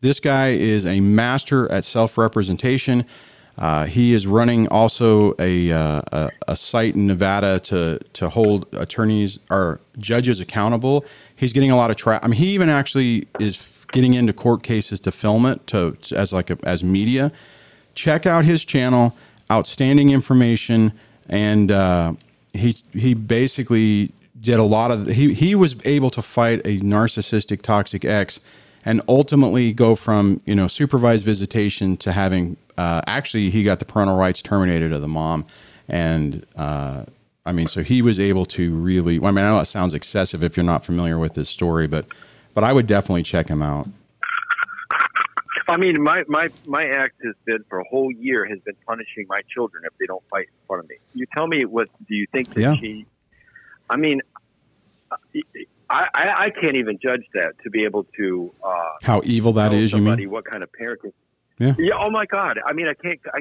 This 0.00 0.20
guy 0.20 0.50
is 0.50 0.86
a 0.86 1.00
master 1.00 1.70
at 1.70 1.84
self 1.84 2.16
representation. 2.16 3.04
Uh, 3.58 3.84
he 3.84 4.14
is 4.14 4.26
running 4.26 4.66
also 4.68 5.34
a, 5.38 5.70
uh, 5.70 6.00
a 6.12 6.30
a 6.48 6.56
site 6.56 6.94
in 6.94 7.06
Nevada 7.06 7.60
to 7.60 7.98
to 8.14 8.28
hold 8.28 8.66
attorneys 8.72 9.38
or 9.50 9.80
judges 9.98 10.40
accountable. 10.40 11.04
He's 11.36 11.52
getting 11.52 11.70
a 11.70 11.76
lot 11.76 11.90
of 11.90 11.96
tra 11.96 12.18
I 12.22 12.28
mean, 12.28 12.38
he 12.38 12.54
even 12.54 12.68
actually 12.68 13.28
is 13.38 13.84
getting 13.92 14.14
into 14.14 14.32
court 14.32 14.62
cases 14.62 15.00
to 15.00 15.12
film 15.12 15.44
it 15.46 15.66
to 15.68 15.96
as 16.16 16.32
like 16.32 16.50
a, 16.50 16.58
as 16.64 16.82
media. 16.82 17.30
Check 17.94 18.26
out 18.26 18.44
his 18.44 18.64
channel. 18.64 19.14
Outstanding 19.50 20.08
information, 20.08 20.92
and 21.28 21.70
uh, 21.70 22.14
he 22.54 22.74
he 22.94 23.12
basically 23.12 24.12
did 24.40 24.58
a 24.58 24.62
lot 24.62 24.90
of 24.90 25.08
he 25.08 25.34
he 25.34 25.54
was 25.54 25.76
able 25.84 26.08
to 26.10 26.22
fight 26.22 26.60
a 26.64 26.78
narcissistic 26.78 27.60
toxic 27.60 28.04
ex 28.04 28.40
and 28.84 29.00
ultimately 29.08 29.72
go 29.72 29.94
from 29.94 30.40
you 30.44 30.54
know 30.54 30.68
supervised 30.68 31.24
visitation 31.24 31.96
to 31.98 32.12
having 32.12 32.56
uh, 32.78 33.00
actually 33.06 33.50
he 33.50 33.62
got 33.62 33.78
the 33.78 33.84
parental 33.84 34.16
rights 34.16 34.42
terminated 34.42 34.92
of 34.92 35.00
the 35.02 35.08
mom 35.08 35.46
and 35.88 36.44
uh, 36.56 37.04
I 37.44 37.52
mean 37.52 37.66
so 37.66 37.82
he 37.82 38.02
was 38.02 38.18
able 38.20 38.44
to 38.46 38.74
really 38.74 39.16
I 39.18 39.30
mean 39.30 39.38
I 39.44 39.48
know 39.50 39.60
it 39.60 39.66
sounds 39.66 39.94
excessive 39.94 40.42
if 40.42 40.56
you're 40.56 40.64
not 40.64 40.84
familiar 40.84 41.18
with 41.18 41.34
his 41.34 41.48
story 41.48 41.86
but 41.86 42.06
but 42.54 42.64
I 42.64 42.72
would 42.72 42.86
definitely 42.86 43.22
check 43.22 43.48
him 43.48 43.62
out 43.62 43.86
I 45.68 45.78
mean, 45.78 46.02
my, 46.02 46.22
my, 46.28 46.50
my 46.66 46.84
act 46.84 47.14
has 47.24 47.34
been 47.46 47.64
for 47.70 47.78
a 47.78 47.84
whole 47.84 48.10
year 48.10 48.44
has 48.44 48.58
been 48.60 48.74
punishing 48.86 49.24
my 49.28 49.40
children 49.48 49.84
if 49.86 49.96
they 49.98 50.04
don't 50.06 50.22
fight 50.28 50.48
in 50.48 50.66
front 50.66 50.84
of 50.84 50.90
me. 50.90 50.96
You 51.14 51.24
tell 51.34 51.46
me 51.46 51.64
what 51.64 51.88
do 52.08 52.14
you 52.14 52.26
think 52.30 52.52
that 52.52 52.60
Yeah. 52.60 52.74
she? 52.76 53.06
I 53.88 53.96
mean, 53.96 54.20
I, 55.10 56.08
I 56.14 56.34
I 56.44 56.50
can't 56.50 56.76
even 56.76 56.98
judge 57.02 57.24
that 57.34 57.52
to 57.62 57.70
be 57.70 57.84
able 57.84 58.04
to 58.16 58.52
uh, 58.62 58.84
how 59.02 59.20
evil 59.24 59.52
that 59.54 59.72
is. 59.72 59.92
you 59.92 60.00
mean 60.00 60.30
what 60.30 60.44
kind 60.44 60.62
of 60.62 60.70
parenting. 60.78 61.12
Yeah. 61.62 61.74
Yeah. 61.78 61.94
Oh 61.98 62.10
my 62.10 62.26
God. 62.26 62.58
I 62.64 62.72
mean, 62.72 62.88
I 62.88 62.94
can't. 62.94 63.20
I, 63.32 63.40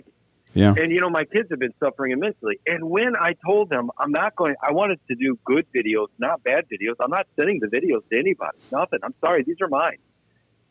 yeah 0.54 0.74
and 0.78 0.92
you 0.92 1.00
know, 1.00 1.10
my 1.10 1.24
kids 1.24 1.50
have 1.50 1.60
been 1.60 1.74
suffering 1.80 2.12
immensely. 2.12 2.60
And 2.68 2.90
when 2.90 3.16
I 3.16 3.36
told 3.46 3.70
them 3.70 3.90
I'm 3.98 4.12
not 4.12 4.36
going, 4.36 4.56
I 4.62 4.74
wanted 4.74 5.00
to 5.08 5.16
do 5.16 5.40
good 5.46 5.66
videos, 5.74 6.08
not 6.20 6.44
bad 6.44 6.66
videos. 6.70 6.96
I'm 7.00 7.10
not 7.10 7.28
sending 7.38 7.60
the 7.60 7.68
videos 7.68 8.08
to 8.10 8.20
anybody. 8.20 8.58
Nothing. 8.72 9.00
I'm 9.04 9.16
sorry. 9.22 9.44
These 9.44 9.62
are 9.62 9.70
mine. 9.70 9.98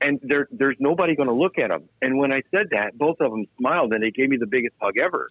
And 0.02 0.18
there, 0.22 0.48
there's 0.50 0.76
nobody 0.78 1.14
going 1.14 1.28
to 1.28 1.34
look 1.34 1.58
at 1.58 1.68
them. 1.68 1.88
And 2.00 2.18
when 2.18 2.32
I 2.32 2.42
said 2.54 2.68
that, 2.72 2.96
both 2.96 3.20
of 3.20 3.30
them 3.30 3.46
smiled 3.58 3.92
and 3.92 4.02
they 4.02 4.10
gave 4.10 4.30
me 4.30 4.38
the 4.38 4.46
biggest 4.46 4.74
hug 4.80 4.98
ever. 4.98 5.30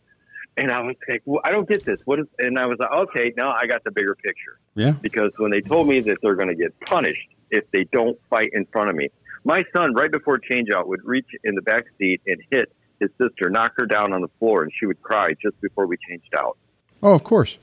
And 0.58 0.72
I 0.72 0.82
was 0.82 0.96
like, 1.08 1.22
well, 1.26 1.42
I 1.44 1.52
don't 1.52 1.68
get 1.68 1.86
this. 1.86 2.00
What 2.06 2.20
is? 2.20 2.28
And 2.38 2.60
I 2.60 2.66
was 2.66 2.78
like, 2.80 2.92
okay, 2.92 3.34
now 3.38 3.52
I 3.52 3.66
got 3.66 3.84
the 3.84 3.92
bigger 3.92 4.16
picture 4.16 4.60
yeah 4.76 4.94
because 5.02 5.32
when 5.38 5.52
they 5.52 5.62
told 5.62 5.88
me 5.88 6.00
that 6.00 6.18
they're 6.22 6.36
going 6.36 6.50
to 6.50 6.56
get 6.56 6.80
punished 6.82 7.30
if 7.52 7.70
they 7.72 7.84
don't 7.86 8.18
fight 8.30 8.50
in 8.54 8.66
front 8.66 8.90
of 8.90 8.96
me, 8.96 9.10
my 9.44 9.64
son, 9.76 9.94
right 9.94 10.12
before 10.12 10.40
changeout, 10.40 10.88
would 10.88 11.04
reach 11.04 11.28
in 11.44 11.56
the 11.56 11.62
back 11.62 11.86
seat 11.98 12.22
and 12.28 12.42
hit 12.52 12.72
his 13.00 13.10
sister, 13.22 13.50
knock 13.50 13.74
her 13.78 13.86
down 13.86 14.14
on 14.14 14.22
the 14.22 14.30
floor, 14.40 14.64
and 14.64 14.72
she 14.78 14.86
would 14.86 15.02
cry 15.02 15.30
just 15.42 15.60
before 15.62 15.88
we 15.88 15.98
changed 16.08 16.34
out. 16.38 16.58
Oh, 17.02 17.14
of 17.14 17.24
course. 17.24 17.58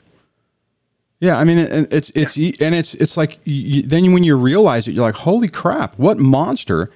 Yeah, 1.20 1.38
I 1.38 1.44
mean, 1.44 1.58
it, 1.58 1.92
it's 1.92 2.10
it's 2.10 2.36
e 2.36 2.54
and 2.60 2.74
it's 2.74 2.94
it's 2.94 3.16
like 3.16 3.38
you, 3.44 3.82
then 3.82 4.12
when 4.12 4.22
you 4.22 4.36
realize 4.36 4.86
it, 4.86 4.92
you're 4.92 5.04
like, 5.04 5.14
holy 5.14 5.48
crap! 5.48 5.98
What 5.98 6.18
monster 6.18 6.90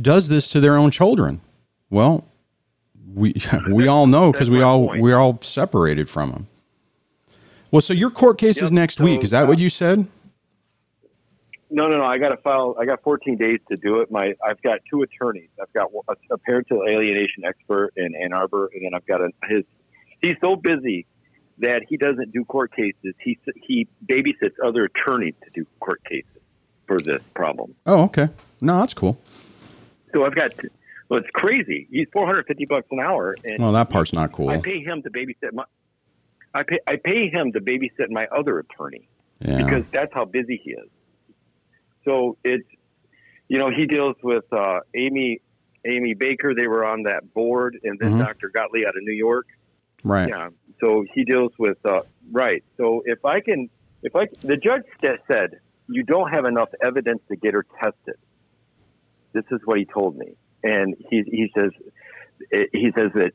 does 0.00 0.28
this 0.28 0.50
to 0.50 0.60
their 0.60 0.76
own 0.76 0.90
children? 0.90 1.40
Well, 1.90 2.24
we 3.14 3.34
we 3.70 3.86
all 3.86 4.06
know 4.06 4.32
because 4.32 4.48
we 4.48 4.62
all 4.62 4.88
point. 4.88 5.02
we're 5.02 5.18
all 5.18 5.38
separated 5.42 6.08
from 6.08 6.30
them. 6.32 6.46
Well, 7.70 7.82
so 7.82 7.92
your 7.92 8.10
court 8.10 8.38
case 8.38 8.62
is 8.62 8.72
next 8.72 8.98
so, 8.98 9.04
week. 9.04 9.22
Is 9.22 9.30
that 9.30 9.44
uh, 9.44 9.46
what 9.46 9.58
you 9.58 9.68
said? 9.68 10.06
No, 11.76 11.88
no, 11.88 11.98
no. 11.98 12.04
I 12.04 12.16
got 12.16 12.30
to 12.30 12.38
file. 12.38 12.74
I 12.80 12.86
got 12.86 13.02
14 13.02 13.36
days 13.36 13.60
to 13.68 13.76
do 13.76 14.00
it. 14.00 14.10
My, 14.10 14.32
I've 14.42 14.62
got 14.62 14.78
two 14.90 15.02
attorneys. 15.02 15.50
I've 15.60 15.70
got 15.74 15.90
a, 16.08 16.14
a 16.32 16.38
parental 16.38 16.82
alienation 16.88 17.44
expert 17.44 17.92
in 17.98 18.14
Ann 18.16 18.32
Arbor, 18.32 18.70
and 18.72 18.82
then 18.82 18.94
I've 18.94 19.06
got 19.06 19.20
a, 19.20 19.28
his. 19.46 19.62
He's 20.22 20.36
so 20.42 20.56
busy 20.56 21.04
that 21.58 21.82
he 21.86 21.98
doesn't 21.98 22.32
do 22.32 22.46
court 22.46 22.74
cases. 22.74 23.14
He 23.22 23.38
he 23.62 23.88
babysits 24.06 24.54
other 24.64 24.84
attorneys 24.84 25.34
to 25.44 25.50
do 25.54 25.66
court 25.78 26.02
cases 26.04 26.40
for 26.86 26.98
this 26.98 27.22
problem. 27.34 27.74
Oh, 27.84 28.04
okay. 28.04 28.30
No, 28.62 28.80
that's 28.80 28.94
cool. 28.94 29.20
So 30.14 30.24
I've 30.24 30.34
got. 30.34 30.54
Well, 31.10 31.20
it's 31.20 31.30
crazy. 31.34 31.88
He's 31.90 32.08
450 32.10 32.64
bucks 32.64 32.86
an 32.90 33.00
hour, 33.00 33.36
and 33.44 33.62
Well, 33.62 33.72
that 33.72 33.90
part's 33.90 34.14
not 34.14 34.32
cool. 34.32 34.48
I 34.48 34.56
pay 34.62 34.82
him 34.82 35.02
to 35.02 35.10
babysit 35.10 35.52
my. 35.52 35.64
I 36.54 36.62
pay 36.62 36.78
I 36.86 36.96
pay 36.96 37.28
him 37.28 37.52
to 37.52 37.60
babysit 37.60 38.08
my 38.08 38.26
other 38.28 38.60
attorney 38.60 39.10
Yeah. 39.40 39.58
because 39.58 39.84
that's 39.92 40.14
how 40.14 40.24
busy 40.24 40.58
he 40.64 40.70
is. 40.70 40.88
So 42.06 42.38
it's, 42.44 42.66
you 43.48 43.58
know, 43.58 43.70
he 43.70 43.86
deals 43.86 44.16
with 44.22 44.44
uh, 44.52 44.80
Amy 44.94 45.40
Amy 45.84 46.14
Baker. 46.14 46.54
They 46.54 46.66
were 46.66 46.84
on 46.84 47.02
that 47.04 47.32
board, 47.34 47.78
and 47.84 47.98
then 47.98 48.12
Mhm. 48.14 48.18
Dr. 48.18 48.48
Gottlieb 48.48 48.86
out 48.86 48.96
of 48.96 49.02
New 49.02 49.12
York. 49.14 49.46
right. 50.04 50.28
Yeah. 50.28 50.48
So 50.80 51.04
he 51.14 51.24
deals 51.24 51.52
with 51.58 51.78
uh, 51.84 52.02
right. 52.32 52.62
So 52.76 53.02
if 53.06 53.24
I 53.24 53.40
can, 53.40 53.68
if 54.02 54.14
I 54.14 54.26
the 54.42 54.56
judge 54.56 54.82
said 55.26 55.58
you 55.88 56.02
don't 56.02 56.30
have 56.32 56.44
enough 56.44 56.68
evidence 56.82 57.22
to 57.28 57.36
get 57.36 57.54
her 57.54 57.64
tested. 57.80 58.16
This 59.32 59.44
is 59.50 59.60
what 59.64 59.78
he 59.78 59.84
told 59.84 60.16
me, 60.16 60.34
and 60.62 60.96
he 61.10 61.22
he 61.26 61.50
says 61.56 61.70
he 62.72 62.90
says 62.96 63.10
that 63.14 63.32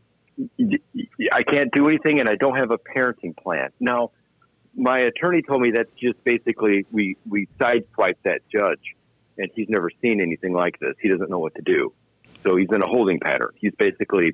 I 1.32 1.44
can't 1.44 1.72
do 1.72 1.88
anything, 1.88 2.20
and 2.20 2.28
I 2.30 2.36
don't 2.36 2.56
have 2.58 2.72
a 2.72 2.78
parenting 2.78 3.36
plan. 3.38 3.70
Now, 3.80 4.12
my 4.76 5.00
attorney 5.00 5.42
told 5.42 5.62
me 5.62 5.72
that's 5.72 5.92
just 6.00 6.24
basically 6.24 6.86
we 6.92 7.18
we 7.28 7.48
sideswipe 7.60 8.18
that 8.24 8.42
judge, 8.52 8.96
and 9.38 9.50
he's 9.54 9.70
never 9.70 9.90
seen 10.02 10.22
anything 10.22 10.54
like 10.54 10.80
this. 10.80 10.94
He 11.02 11.10
doesn't 11.10 11.30
know 11.30 11.40
what 11.40 11.56
to 11.56 11.62
do, 11.62 11.94
so 12.44 12.56
he's 12.56 12.70
in 12.72 12.82
a 12.82 12.88
holding 12.88 13.20
pattern. 13.20 13.52
He's 13.56 13.74
basically 13.78 14.34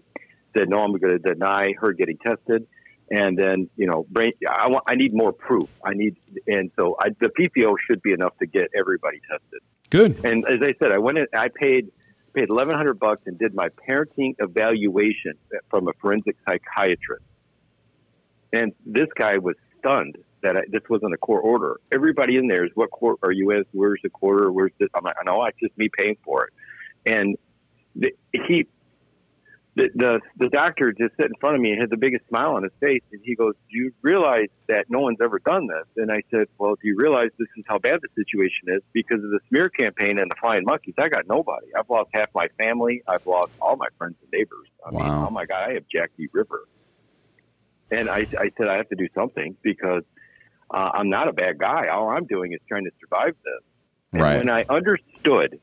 said, 0.55 0.69
"No, 0.69 0.79
I'm 0.79 0.91
going 0.91 1.13
to 1.13 1.19
deny 1.19 1.73
her 1.79 1.93
getting 1.93 2.17
tested." 2.17 2.67
And 3.09 3.37
then, 3.37 3.69
you 3.77 3.87
know, 3.87 4.05
brain, 4.09 4.33
I 4.49 4.67
want, 4.67 4.83
I 4.85 4.95
need 4.95 5.13
more 5.13 5.31
proof. 5.31 5.69
I 5.81 5.93
need, 5.93 6.17
and 6.45 6.69
so 6.75 6.97
I, 6.99 7.07
the 7.21 7.29
PPO 7.29 7.75
should 7.87 8.01
be 8.01 8.11
enough 8.11 8.37
to 8.39 8.45
get 8.45 8.69
everybody 8.77 9.21
tested. 9.31 9.61
Good. 9.89 10.25
And 10.25 10.45
as 10.45 10.57
I 10.61 10.73
said, 10.77 10.91
I 10.91 10.97
went 10.97 11.17
in, 11.17 11.27
I 11.33 11.47
paid 11.47 11.89
paid 12.33 12.49
eleven 12.49 12.75
hundred 12.75 12.99
bucks 12.99 13.21
and 13.25 13.39
did 13.39 13.55
my 13.55 13.69
parenting 13.87 14.35
evaluation 14.39 15.33
from 15.69 15.87
a 15.87 15.93
forensic 16.01 16.35
psychiatrist. 16.47 17.23
And 18.53 18.73
this 18.85 19.07
guy 19.17 19.37
was 19.37 19.55
stunned 19.79 20.17
that 20.47 20.55
I, 20.55 20.61
this 20.69 20.83
wasn't 20.89 21.13
a 21.13 21.17
court 21.17 21.43
order. 21.43 21.79
Everybody 21.91 22.37
in 22.37 22.47
there 22.47 22.63
is, 22.63 22.71
what 22.75 22.89
court 22.89 23.17
are 23.23 23.31
you 23.31 23.51
in? 23.51 23.65
Where's 23.73 23.99
the 24.01 24.09
quarter? 24.09 24.51
Where's 24.51 24.71
this? 24.79 24.89
I'm 24.95 25.03
like, 25.03 25.15
no, 25.25 25.43
it's 25.45 25.59
just 25.61 25.77
me 25.77 25.89
paying 25.95 26.15
for 26.23 26.45
it. 26.45 26.53
And 27.05 27.37
the, 27.95 28.13
he, 28.31 28.65
the, 29.75 29.89
the 29.93 30.19
the 30.37 30.49
doctor 30.49 30.91
just 30.91 31.15
sat 31.17 31.27
in 31.27 31.33
front 31.39 31.55
of 31.55 31.61
me 31.61 31.71
and 31.71 31.79
had 31.79 31.91
the 31.91 31.97
biggest 31.97 32.27
smile 32.29 32.55
on 32.55 32.63
his 32.63 32.71
face, 32.79 33.03
and 33.11 33.21
he 33.23 33.35
goes, 33.35 33.53
"Do 33.69 33.77
you 33.77 33.93
realize 34.01 34.47
that 34.67 34.85
no 34.89 35.01
one's 35.01 35.19
ever 35.21 35.39
done 35.39 35.67
this?" 35.67 35.85
And 35.97 36.11
I 36.11 36.23
said, 36.31 36.47
"Well, 36.57 36.75
do 36.81 36.87
you 36.87 36.95
realize 36.97 37.29
this 37.37 37.47
is 37.57 37.63
how 37.67 37.77
bad 37.77 37.99
the 38.01 38.09
situation 38.15 38.69
is 38.69 38.81
because 38.91 39.23
of 39.23 39.29
the 39.29 39.39
smear 39.49 39.69
campaign 39.69 40.17
and 40.17 40.31
the 40.31 40.35
flying 40.41 40.63
monkeys? 40.65 40.95
I 40.97 41.09
got 41.09 41.27
nobody. 41.27 41.67
I've 41.77 41.89
lost 41.89 42.09
half 42.13 42.29
my 42.33 42.47
family. 42.57 43.03
I've 43.07 43.25
lost 43.25 43.51
all 43.61 43.75
my 43.75 43.89
friends 43.99 44.15
and 44.23 44.31
neighbors. 44.31 44.67
I 44.83 44.91
mean, 44.91 45.05
oh 45.27 45.29
my 45.29 45.45
god, 45.45 45.69
I 45.69 45.73
have 45.73 45.83
Jackie 45.93 46.29
River." 46.33 46.63
And 47.91 48.09
I, 48.09 48.25
I 48.39 48.49
said, 48.57 48.69
"I 48.69 48.77
have 48.77 48.89
to 48.89 48.95
do 48.95 49.07
something 49.13 49.55
because 49.61 50.03
uh, 50.69 50.89
I'm 50.93 51.09
not 51.09 51.27
a 51.27 51.33
bad 51.33 51.57
guy. 51.57 51.87
All 51.87 52.09
I'm 52.09 52.25
doing 52.25 52.53
is 52.53 52.59
trying 52.67 52.85
to 52.85 52.91
survive 52.99 53.35
this. 53.43 53.63
And 54.13 54.23
Right. 54.23 54.37
when 54.37 54.49
I 54.49 54.63
understood, 54.69 55.59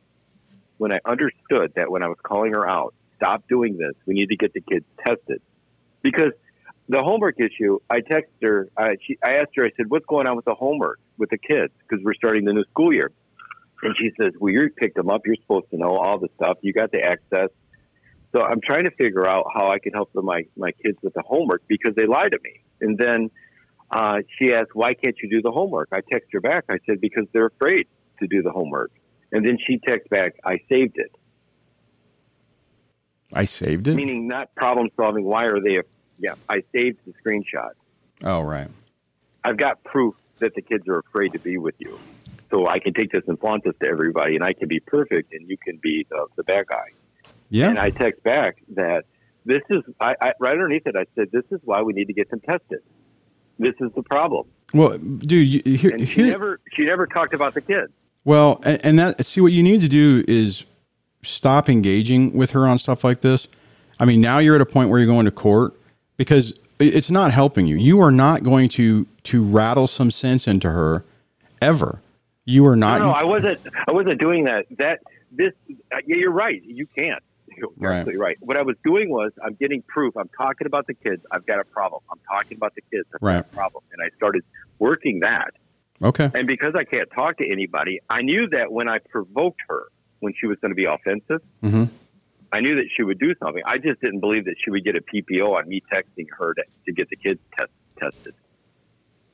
when 0.78 0.92
I 0.92 0.98
understood 1.07 1.72
that 1.76 1.90
when 1.90 2.02
I 2.02 2.09
was 2.09 2.18
calling 2.22 2.52
her 2.52 2.68
out, 2.68 2.94
stop 3.16 3.44
doing 3.48 3.76
this. 3.76 3.94
We 4.07 4.14
need 4.14 4.28
to 4.28 4.36
get 4.36 4.52
the 4.52 4.61
kids 4.61 4.84
tested 5.07 5.40
because 6.02 6.32
the 6.88 7.02
homework 7.02 7.36
issue. 7.40 7.78
I 7.88 8.00
texted 8.00 8.42
her. 8.42 8.68
I, 8.76 8.96
she, 9.07 9.16
I 9.24 9.36
asked 9.36 9.52
her. 9.57 9.64
I 9.64 9.70
said, 9.76 9.86
"What's 9.88 10.07
going 10.07 10.26
on 10.26 10.36
with 10.36 10.44
the 10.44 10.55
homework 10.55 10.98
with 11.18 11.30
the 11.30 11.38
kids? 11.38 11.72
Because 11.78 12.05
we're 12.05 12.14
starting 12.14 12.44
the 12.44 12.52
new 12.52 12.64
school 12.64 12.92
year." 12.92 13.11
And 13.82 13.96
she 13.96 14.11
says, 14.20 14.32
"Well, 14.38 14.52
you 14.52 14.68
picked 14.76 14.96
them 14.96 15.09
up. 15.11 15.22
You're 15.24 15.36
supposed 15.36 15.70
to 15.70 15.78
know 15.78 15.96
all 15.96 16.18
the 16.18 16.28
stuff. 16.36 16.59
You 16.62 16.72
got 16.72 16.92
the 16.92 17.02
access." 17.02 17.48
So 18.34 18.42
I'm 18.42 18.61
trying 18.61 18.84
to 18.84 18.90
figure 18.90 19.28
out 19.28 19.46
how 19.55 19.70
I 19.70 19.78
can 19.78 19.92
help 19.92 20.11
my 20.14 20.42
my 20.57 20.72
kids 20.84 20.98
with 21.02 21.14
the 21.14 21.22
homework 21.26 21.62
because 21.68 21.94
they 21.94 22.07
lie 22.07 22.28
to 22.28 22.38
me. 22.42 22.61
And 22.80 22.98
then 22.98 23.30
uh, 23.95 24.18
she 24.38 24.53
asked, 24.53 24.74
"Why 24.74 24.95
can't 24.95 25.16
you 25.22 25.30
do 25.30 25.40
the 25.40 25.53
homework?" 25.53 25.88
I 25.92 26.01
text 26.01 26.30
her 26.32 26.40
back. 26.40 26.64
I 26.68 26.78
said, 26.86 27.01
"Because 27.01 27.26
they're 27.32 27.47
afraid 27.47 27.86
to 28.20 28.26
do 28.26 28.42
the 28.42 28.51
homework." 28.51 28.90
And 29.32 29.47
then 29.47 29.59
she 29.64 29.78
texted 29.78 30.09
back, 30.11 30.34
"I 30.45 30.59
saved 30.68 30.97
it," 30.99 31.14
I 33.32 33.45
saved 33.45 33.88
it. 33.88 33.95
meaning 33.95 34.28
not 34.28 34.55
problem 34.55 34.90
solving. 34.97 35.24
Why 35.24 35.45
are 35.45 35.61
they? 35.61 35.80
Yeah, 36.18 36.34
I 36.49 36.62
saved 36.74 36.99
the 37.07 37.12
screenshot. 37.24 37.70
Oh, 38.22 38.40
right. 38.40 38.68
I've 39.45 39.57
got 39.57 39.82
proof 39.84 40.16
that 40.38 40.55
the 40.55 40.62
kids 40.62 40.88
are 40.88 40.99
afraid 40.99 41.32
to 41.32 41.38
be 41.38 41.59
with 41.59 41.74
you. 41.78 41.99
So 42.51 42.68
I 42.68 42.78
can 42.78 42.95
take 42.95 43.11
this 43.11 43.24
and 43.26 43.38
flaunt 43.38 43.64
this 43.64 43.74
to 43.82 43.88
everybody, 43.88 44.36
and 44.36 44.45
I 44.45 44.53
can 44.53 44.68
be 44.68 44.80
perfect, 44.80 45.32
and 45.32 45.49
you 45.49 45.57
can 45.57 45.78
be 45.82 46.07
the, 46.09 46.26
the 46.36 46.45
bad 46.45 46.66
guy. 46.68 46.90
Yeah. 47.51 47.68
And 47.68 47.78
I 47.78 47.90
text 47.90 48.22
back 48.22 48.62
that 48.74 49.05
this 49.45 49.62
is 49.70 49.82
I, 50.01 50.14
I 50.20 50.32
right 50.40 50.53
underneath 50.53 50.86
it. 50.86 50.97
I 50.97 51.05
said 51.14 51.30
this 51.32 51.45
is 51.51 51.61
why 51.64 51.82
we 51.82 51.92
need 51.92 52.07
to 52.07 52.12
get 52.12 52.30
them 52.30 52.40
tested. 52.40 52.80
This 53.59 53.74
is 53.80 53.92
the 53.94 54.02
problem. 54.02 54.46
well, 54.72 54.98
dude, 54.98 55.66
you, 55.66 55.76
here, 55.76 55.98
she 55.98 56.05
here, 56.05 56.26
never 56.26 56.61
she 56.72 56.84
never 56.84 57.07
talked 57.07 57.34
about 57.34 57.55
the 57.55 57.61
kids. 57.61 57.92
Well, 58.24 58.61
and, 58.64 58.84
and 58.84 58.98
that 58.98 59.24
see 59.24 59.40
what 59.40 59.52
you 59.52 59.62
need 59.62 59.80
to 59.80 59.88
do 59.88 60.24
is 60.26 60.64
stop 61.22 61.68
engaging 61.68 62.32
with 62.32 62.50
her 62.50 62.66
on 62.66 62.78
stuff 62.78 63.05
like 63.05 63.20
this. 63.20 63.48
I 64.00 64.05
mean, 64.05 64.20
now 64.20 64.38
you're 64.38 64.57
at 64.57 64.61
a 64.61 64.66
point 64.66 64.90
where 64.90 64.98
you're 64.98 65.07
going 65.07 65.26
to 65.26 65.30
court 65.30 65.74
because 66.16 66.59
it's 66.78 67.11
not 67.11 67.30
helping 67.30 67.66
you. 67.66 67.76
You 67.76 68.00
are 68.00 68.11
not 68.11 68.42
going 68.42 68.68
to 68.70 69.07
to 69.24 69.42
rattle 69.42 69.86
some 69.86 70.11
sense 70.11 70.48
into 70.48 70.70
her 70.70 71.05
ever. 71.62 72.00
You 72.44 72.66
are 72.66 72.76
not. 72.76 72.98
No, 72.98 73.07
no, 73.07 73.12
I 73.12 73.24
wasn't. 73.24 73.61
I 73.86 73.92
wasn't 73.92 74.20
doing 74.20 74.44
that. 74.44 74.66
That 74.78 75.00
this. 75.30 75.52
Uh, 75.70 75.98
yeah, 76.07 76.16
you're 76.16 76.32
right. 76.32 76.62
You 76.64 76.86
can't. 76.86 77.22
You're 77.57 77.70
Right. 77.76 77.98
absolutely 77.98 78.20
right. 78.20 78.36
What 78.40 78.59
I 78.59 78.62
was 78.62 78.76
doing 78.84 79.11
was 79.11 79.32
I'm 79.44 79.57
getting 79.61 79.82
proof. 79.88 80.14
I'm 80.16 80.30
talking 80.38 80.66
about 80.66 80.86
the 80.86 80.94
kids. 81.07 81.22
I've 81.30 81.46
got 81.46 81.61
a 81.61 81.64
problem. 81.72 82.00
I'm 82.11 82.20
talking 82.30 82.57
about 82.57 82.72
the 82.74 82.82
kids. 82.92 83.07
I've 83.14 83.22
Right. 83.22 83.34
got 83.36 83.46
a 83.50 83.55
problem. 83.55 83.82
And 83.92 84.02
I 84.05 84.09
started 84.16 84.42
working 84.78 85.20
that. 85.20 85.50
okay. 86.02 86.30
And 86.34 86.46
because 86.48 86.72
I 86.76 86.84
can't 86.84 87.09
talk 87.14 87.38
to 87.38 87.48
anybody, 87.50 88.00
I 88.11 88.22
knew 88.22 88.48
that 88.50 88.70
when 88.72 88.88
I 88.88 88.98
provoked 89.11 89.61
her, 89.68 89.84
when 90.20 90.32
she 90.40 90.46
was 90.46 90.59
going 90.61 90.70
to 90.70 90.76
be 90.76 90.86
offensive, 90.86 91.40
hmm 91.62 91.84
I 92.52 92.61
knew 92.61 92.76
that 92.76 92.86
she 92.96 93.02
would 93.02 93.18
do 93.18 93.34
something. 93.42 93.62
I 93.66 93.78
just 93.78 94.00
didn't 94.00 94.20
believe 94.20 94.44
that 94.44 94.55
she 94.64 94.70
would 94.70 94.84
get 94.84 94.96
a 94.96 95.00
PPO 95.00 95.57
on 95.59 95.68
me 95.68 95.82
texting 95.92 96.26
her 96.38 96.55
to, 96.55 96.62
to 96.86 96.92
get 96.92 97.09
the 97.11 97.16
kids 97.16 97.40
test, 97.59 97.70
tested 97.98 98.34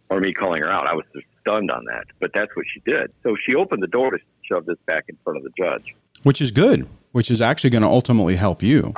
or 0.09 0.21
me 0.21 0.33
calling 0.33 0.63
her 0.63 0.71
out. 0.71 0.89
I 0.89 0.95
was 0.95 1.05
just 1.15 1.27
stunned 1.51 1.71
on 1.71 1.85
that, 1.87 2.05
but 2.21 2.31
that's 2.35 2.55
what 2.55 2.65
she 2.73 2.81
did. 2.81 3.13
So 3.23 3.37
she 3.47 3.55
opened 3.55 3.83
the 3.83 3.87
door 3.89 4.11
to 4.11 4.19
shove 4.51 4.67
this 4.67 4.79
back 4.87 5.05
in 5.09 5.17
front 5.25 5.39
of 5.39 5.43
the 5.45 5.51
judge. 5.57 5.95
Which 6.23 6.41
is 6.41 6.51
good. 6.51 6.89
Which 7.13 7.31
is 7.31 7.41
actually 7.41 7.71
going 7.71 7.83
to 7.83 7.89
ultimately 7.89 8.37
help 8.37 8.63
you. 8.63 8.93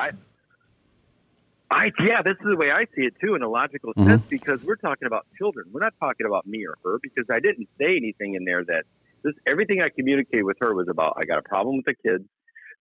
I 1.70 1.90
yeah, 2.04 2.20
this 2.20 2.34
is 2.34 2.46
the 2.46 2.56
way 2.56 2.70
I 2.70 2.84
see 2.94 3.06
it 3.06 3.14
too, 3.18 3.34
in 3.34 3.42
a 3.42 3.48
logical 3.48 3.94
Mhm. 3.94 4.04
sense, 4.04 4.22
because 4.28 4.62
we're 4.62 4.76
talking 4.76 5.06
about 5.06 5.26
children. 5.38 5.70
We're 5.72 5.80
not 5.80 5.94
talking 5.98 6.26
about 6.26 6.46
me 6.46 6.66
or 6.66 6.76
her, 6.84 6.98
because 7.02 7.24
I 7.30 7.40
didn't 7.40 7.66
say 7.78 7.96
anything 7.96 8.34
in 8.34 8.44
there 8.44 8.62
that 8.64 8.84
this. 9.24 9.32
Everything 9.46 9.80
I 9.80 9.88
communicated 9.88 10.42
with 10.42 10.58
her 10.60 10.74
was 10.74 10.88
about. 10.88 11.14
I 11.16 11.24
got 11.24 11.38
a 11.38 11.42
problem 11.42 11.76
with 11.76 11.86
the 11.86 11.94
kids. 11.94 12.24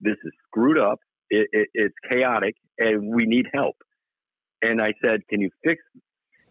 This 0.01 0.17
is 0.25 0.33
screwed 0.47 0.77
up. 0.77 0.99
It, 1.29 1.47
it, 1.53 1.69
it's 1.73 1.95
chaotic, 2.11 2.57
and 2.79 3.15
we 3.15 3.23
need 3.25 3.47
help. 3.53 3.77
And 4.61 4.81
I 4.81 4.93
said, 5.01 5.25
"Can 5.29 5.39
you 5.39 5.51
fix? 5.63 5.81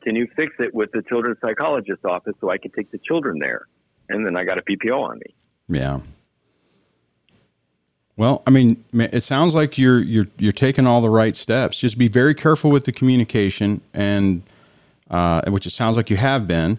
Can 0.02 0.16
you 0.16 0.26
fix 0.36 0.54
it 0.58 0.74
with 0.74 0.92
the 0.92 1.02
children's 1.02 1.38
psychologist's 1.40 2.04
office 2.04 2.34
so 2.40 2.50
I 2.50 2.58
can 2.58 2.70
take 2.70 2.90
the 2.90 2.98
children 2.98 3.38
there?" 3.38 3.66
And 4.08 4.26
then 4.26 4.36
I 4.36 4.44
got 4.44 4.58
a 4.58 4.62
PPO 4.62 5.00
on 5.00 5.18
me. 5.18 5.34
Yeah. 5.78 6.00
Well, 8.16 8.42
I 8.46 8.50
mean, 8.50 8.84
it 8.92 9.22
sounds 9.22 9.54
like 9.54 9.78
you're 9.78 10.00
you're 10.00 10.26
you're 10.36 10.52
taking 10.52 10.86
all 10.86 11.00
the 11.00 11.08
right 11.08 11.34
steps. 11.34 11.78
Just 11.78 11.96
be 11.96 12.06
very 12.06 12.34
careful 12.34 12.70
with 12.70 12.84
the 12.84 12.92
communication, 12.92 13.80
and 13.94 14.42
uh, 15.10 15.42
which 15.48 15.66
it 15.66 15.70
sounds 15.70 15.96
like 15.96 16.10
you 16.10 16.18
have 16.18 16.46
been. 16.46 16.78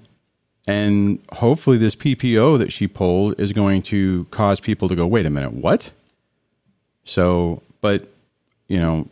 And 0.68 1.20
hopefully, 1.34 1.80
this 1.80 1.96
PPO 1.96 2.60
that 2.60 2.72
she 2.72 2.88
pulled 2.88 3.40
is 3.40 3.52
going 3.54 3.82
to 3.84 4.26
cause 4.26 4.60
people 4.60 4.88
to 4.90 4.96
go, 4.96 5.08
"Wait 5.08 5.26
a 5.26 5.32
minute, 5.32 5.54
what?" 5.54 5.92
So, 7.06 7.64
but 7.82 8.08
you 8.68 8.78
know, 8.78 9.08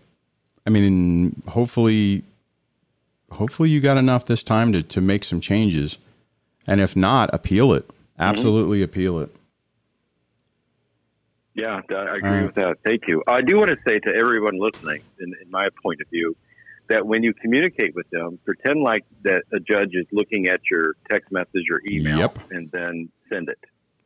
I 0.68 0.70
mean, 0.70 1.41
hopefully, 1.47 2.24
hopefully 3.32 3.70
you 3.70 3.80
got 3.80 3.98
enough 3.98 4.26
this 4.26 4.44
time 4.44 4.74
to 4.74 4.84
to 4.84 5.02
make 5.02 5.24
some 5.24 5.42
changes, 5.42 5.98
and 6.68 6.82
if 6.82 6.96
not, 6.96 7.30
appeal 7.34 7.74
it. 7.74 7.90
Absolutely 8.18 8.82
appeal 8.82 9.20
it. 9.20 9.34
Yeah, 11.56 11.82
I 11.90 12.16
agree 12.16 12.30
right. 12.30 12.46
with 12.46 12.56
that. 12.56 12.78
Thank 12.86 13.08
you. 13.08 13.24
I 13.28 13.42
do 13.42 13.58
want 13.58 13.70
to 13.70 13.78
say 13.88 14.00
to 14.00 14.16
everyone 14.16 14.60
listening, 14.60 15.02
in, 15.20 15.34
in 15.42 15.52
my 15.52 15.68
point 15.84 16.00
of 16.00 16.08
view, 16.10 16.36
that 16.88 17.06
when 17.06 17.22
you 17.24 17.34
communicate 17.34 17.96
with 17.96 18.10
them, 18.12 18.40
pretend 18.46 18.82
like 18.82 19.04
that 19.24 19.44
a 19.52 19.60
judge 19.60 19.92
is 19.94 20.06
looking 20.12 20.48
at 20.48 20.62
your 20.72 20.96
text 21.10 21.32
message 21.32 21.66
or 21.70 21.82
email, 21.90 22.18
Yep. 22.18 22.40
and 22.52 22.72
then 22.72 23.10
send 23.30 23.50
it. 23.50 23.60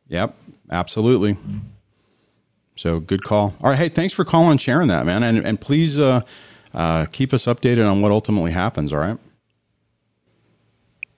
Yep, 0.08 0.36
absolutely. 0.70 1.36
So 2.76 2.98
good 2.98 3.22
call. 3.22 3.54
All 3.62 3.70
right, 3.70 3.78
hey, 3.78 3.88
thanks 3.88 4.12
for 4.12 4.24
calling 4.24 4.52
and 4.52 4.60
sharing 4.60 4.88
that, 4.88 5.06
man, 5.06 5.22
and 5.22 5.38
and 5.46 5.60
please 5.60 5.98
uh, 5.98 6.22
uh, 6.74 7.06
keep 7.06 7.32
us 7.32 7.44
updated 7.46 7.88
on 7.90 8.00
what 8.02 8.12
ultimately 8.12 8.50
happens. 8.52 8.92
All 8.92 8.98
right. 8.98 9.18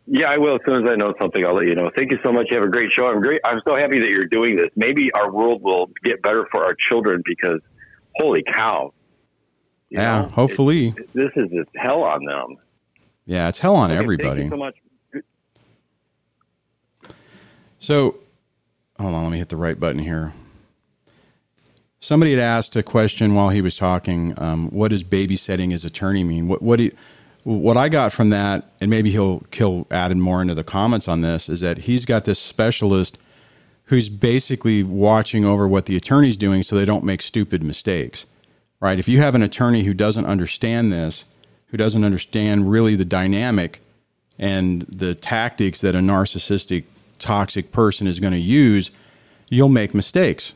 Yeah, 0.08 0.30
I 0.30 0.36
will. 0.38 0.54
As 0.54 0.60
soon 0.64 0.86
as 0.86 0.92
I 0.92 0.94
know 0.94 1.12
something, 1.20 1.44
I'll 1.44 1.54
let 1.56 1.66
you 1.66 1.74
know. 1.74 1.90
Thank 1.96 2.12
you 2.12 2.18
so 2.22 2.30
much. 2.32 2.46
You 2.50 2.58
have 2.58 2.64
a 2.66 2.70
great 2.70 2.92
show. 2.92 3.08
I'm 3.08 3.20
great. 3.20 3.40
I'm 3.44 3.60
so 3.66 3.74
happy 3.74 3.98
that 3.98 4.10
you're 4.10 4.26
doing 4.26 4.54
this. 4.54 4.68
Maybe 4.76 5.10
our 5.12 5.32
world 5.32 5.62
will 5.62 5.90
get 6.04 6.22
better 6.22 6.46
for 6.52 6.62
our 6.64 6.74
children 6.88 7.22
because, 7.24 7.60
holy 8.16 8.44
cow! 8.44 8.92
yeah, 9.90 10.22
know, 10.22 10.28
hopefully. 10.28 10.88
it- 10.96 11.12
this 11.12 11.30
is 11.36 11.50
hell 11.74 12.02
on 12.04 12.24
them. 12.24 12.56
yeah, 13.24 13.48
it's 13.48 13.58
hell 13.58 13.74
on 13.74 13.90
Okay, 13.90 13.98
everybody. 13.98 14.42
Thank 14.42 14.44
you 14.44 14.50
so 14.50 14.56
much. 14.56 14.74
So, 17.80 18.16
hold 18.98 19.14
on, 19.14 19.22
let 19.24 19.32
me 19.32 19.38
hit 19.38 19.48
the 19.48 19.56
right 19.56 19.78
button 19.78 19.98
here. 20.00 20.32
Somebody 22.06 22.30
had 22.30 22.40
asked 22.40 22.76
a 22.76 22.84
question 22.84 23.34
while 23.34 23.48
he 23.48 23.60
was 23.60 23.76
talking. 23.76 24.32
Um, 24.40 24.70
what 24.70 24.92
does 24.92 25.02
babysitting 25.02 25.72
his 25.72 25.84
attorney 25.84 26.22
mean? 26.22 26.46
What 26.46 26.62
what 26.62 26.76
do 26.76 26.92
what 27.42 27.76
I 27.76 27.88
got 27.88 28.12
from 28.12 28.30
that, 28.30 28.70
and 28.80 28.88
maybe 28.88 29.10
he'll 29.10 29.42
he'll 29.50 29.88
add 29.90 30.16
more 30.16 30.40
into 30.40 30.54
the 30.54 30.62
comments 30.62 31.08
on 31.08 31.22
this, 31.22 31.48
is 31.48 31.62
that 31.62 31.78
he's 31.78 32.04
got 32.04 32.24
this 32.24 32.38
specialist 32.38 33.18
who's 33.86 34.08
basically 34.08 34.84
watching 34.84 35.44
over 35.44 35.66
what 35.66 35.86
the 35.86 35.96
attorney's 35.96 36.36
doing 36.36 36.62
so 36.62 36.76
they 36.76 36.84
don't 36.84 37.02
make 37.02 37.22
stupid 37.22 37.64
mistakes. 37.64 38.24
Right? 38.78 39.00
If 39.00 39.08
you 39.08 39.18
have 39.18 39.34
an 39.34 39.42
attorney 39.42 39.82
who 39.82 39.92
doesn't 39.92 40.26
understand 40.26 40.92
this, 40.92 41.24
who 41.70 41.76
doesn't 41.76 42.04
understand 42.04 42.70
really 42.70 42.94
the 42.94 43.04
dynamic 43.04 43.80
and 44.38 44.82
the 44.82 45.16
tactics 45.16 45.80
that 45.80 45.96
a 45.96 45.98
narcissistic, 45.98 46.84
toxic 47.18 47.72
person 47.72 48.06
is 48.06 48.20
going 48.20 48.32
to 48.32 48.38
use, 48.38 48.92
you'll 49.48 49.68
make 49.68 49.92
mistakes 49.92 50.54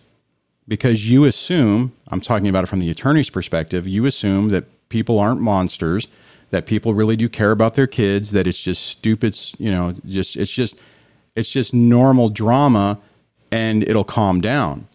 because 0.70 1.10
you 1.10 1.24
assume, 1.24 1.92
I'm 2.08 2.20
talking 2.20 2.46
about 2.46 2.62
it 2.62 2.68
from 2.68 2.78
the 2.78 2.92
attorney's 2.92 3.28
perspective, 3.28 3.88
you 3.88 4.06
assume 4.06 4.50
that 4.50 4.66
people 4.88 5.18
aren't 5.18 5.40
monsters, 5.40 6.06
that 6.50 6.66
people 6.66 6.94
really 6.94 7.16
do 7.16 7.28
care 7.28 7.50
about 7.50 7.74
their 7.74 7.88
kids, 7.88 8.30
that 8.30 8.46
it's 8.46 8.62
just 8.62 8.86
stupid, 8.86 9.36
you 9.58 9.68
know, 9.68 9.94
just 10.06 10.36
it's 10.36 10.52
just 10.52 10.76
it's 11.34 11.50
just 11.50 11.74
normal 11.74 12.28
drama 12.28 13.00
and 13.50 13.82
it'll 13.82 14.04
calm 14.04 14.40
down. 14.40 14.86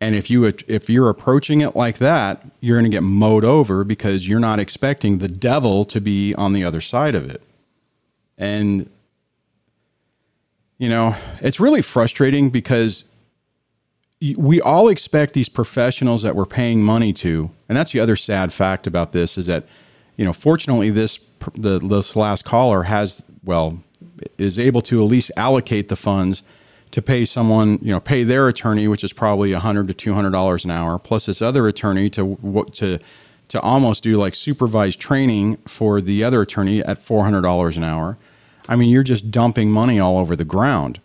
And 0.00 0.14
if 0.14 0.30
you 0.30 0.44
if 0.44 0.88
you're 0.88 1.10
approaching 1.10 1.60
it 1.60 1.74
like 1.74 1.98
that, 1.98 2.46
you're 2.60 2.78
going 2.78 2.88
to 2.88 2.96
get 2.96 3.02
mowed 3.02 3.44
over 3.44 3.82
because 3.82 4.28
you're 4.28 4.38
not 4.38 4.60
expecting 4.60 5.18
the 5.18 5.28
devil 5.28 5.84
to 5.86 6.00
be 6.00 6.36
on 6.36 6.52
the 6.52 6.62
other 6.62 6.80
side 6.80 7.16
of 7.16 7.28
it. 7.28 7.42
And 8.38 8.88
you 10.78 10.88
know, 10.88 11.16
it's 11.40 11.58
really 11.58 11.82
frustrating 11.82 12.48
because 12.48 13.04
we 14.36 14.60
all 14.60 14.88
expect 14.88 15.32
these 15.32 15.48
professionals 15.48 16.22
that 16.22 16.36
we're 16.36 16.46
paying 16.46 16.82
money 16.82 17.12
to, 17.14 17.50
and 17.68 17.76
that's 17.76 17.92
the 17.92 18.00
other 18.00 18.16
sad 18.16 18.52
fact 18.52 18.86
about 18.86 19.12
this 19.12 19.38
is 19.38 19.46
that, 19.46 19.64
you 20.16 20.24
know, 20.24 20.32
fortunately 20.32 20.90
this 20.90 21.18
the 21.54 21.78
this 21.78 22.16
last 22.16 22.44
caller 22.44 22.82
has 22.82 23.22
well 23.44 23.82
is 24.36 24.58
able 24.58 24.82
to 24.82 25.02
at 25.02 25.04
least 25.04 25.30
allocate 25.36 25.88
the 25.88 25.96
funds 25.96 26.42
to 26.90 27.00
pay 27.00 27.24
someone, 27.24 27.78
you 27.80 27.90
know, 27.90 28.00
pay 28.00 28.24
their 28.24 28.48
attorney, 28.48 28.88
which 28.88 29.04
is 29.04 29.12
probably 29.12 29.52
a 29.52 29.58
hundred 29.58 29.88
to 29.88 29.94
two 29.94 30.12
hundred 30.12 30.32
dollars 30.32 30.64
an 30.64 30.70
hour, 30.70 30.98
plus 30.98 31.26
this 31.26 31.40
other 31.40 31.66
attorney 31.66 32.10
to 32.10 32.66
to 32.72 32.98
to 33.48 33.60
almost 33.62 34.02
do 34.02 34.16
like 34.16 34.34
supervised 34.34 35.00
training 35.00 35.56
for 35.66 36.00
the 36.00 36.22
other 36.22 36.42
attorney 36.42 36.84
at 36.84 36.98
four 36.98 37.24
hundred 37.24 37.42
dollars 37.42 37.78
an 37.78 37.84
hour. 37.84 38.18
I 38.68 38.76
mean, 38.76 38.90
you're 38.90 39.02
just 39.02 39.30
dumping 39.30 39.70
money 39.70 39.98
all 39.98 40.18
over 40.18 40.36
the 40.36 40.44
ground. 40.44 41.00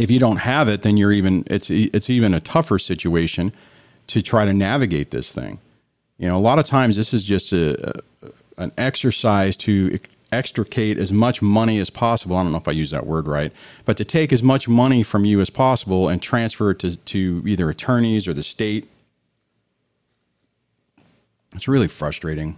If 0.00 0.10
you 0.10 0.18
don't 0.18 0.38
have 0.38 0.66
it, 0.68 0.80
then 0.82 0.96
you're 0.96 1.12
even 1.12 1.44
it's 1.46 1.68
it's 1.68 2.08
even 2.08 2.32
a 2.32 2.40
tougher 2.40 2.78
situation 2.78 3.52
to 4.06 4.22
try 4.22 4.44
to 4.46 4.52
navigate 4.52 5.10
this 5.10 5.32
thing. 5.32 5.58
You 6.16 6.26
know, 6.26 6.38
a 6.38 6.40
lot 6.40 6.58
of 6.58 6.64
times 6.64 6.96
this 6.96 7.12
is 7.12 7.22
just 7.22 7.52
a, 7.52 7.98
a 7.98 8.30
an 8.56 8.72
exercise 8.78 9.56
to 9.58 9.98
extricate 10.32 10.96
as 10.98 11.12
much 11.12 11.42
money 11.42 11.78
as 11.80 11.90
possible. 11.90 12.36
I 12.36 12.42
don't 12.42 12.52
know 12.52 12.58
if 12.58 12.68
I 12.68 12.72
use 12.72 12.90
that 12.92 13.06
word 13.06 13.26
right, 13.26 13.52
but 13.84 13.96
to 13.98 14.04
take 14.04 14.32
as 14.32 14.42
much 14.42 14.68
money 14.68 15.02
from 15.02 15.24
you 15.24 15.40
as 15.40 15.50
possible 15.50 16.08
and 16.08 16.22
transfer 16.22 16.70
it 16.70 16.78
to, 16.80 16.96
to 16.96 17.42
either 17.46 17.68
attorneys 17.68 18.28
or 18.28 18.34
the 18.34 18.42
state. 18.42 18.88
It's 21.54 21.68
really 21.68 21.88
frustrating. 21.88 22.56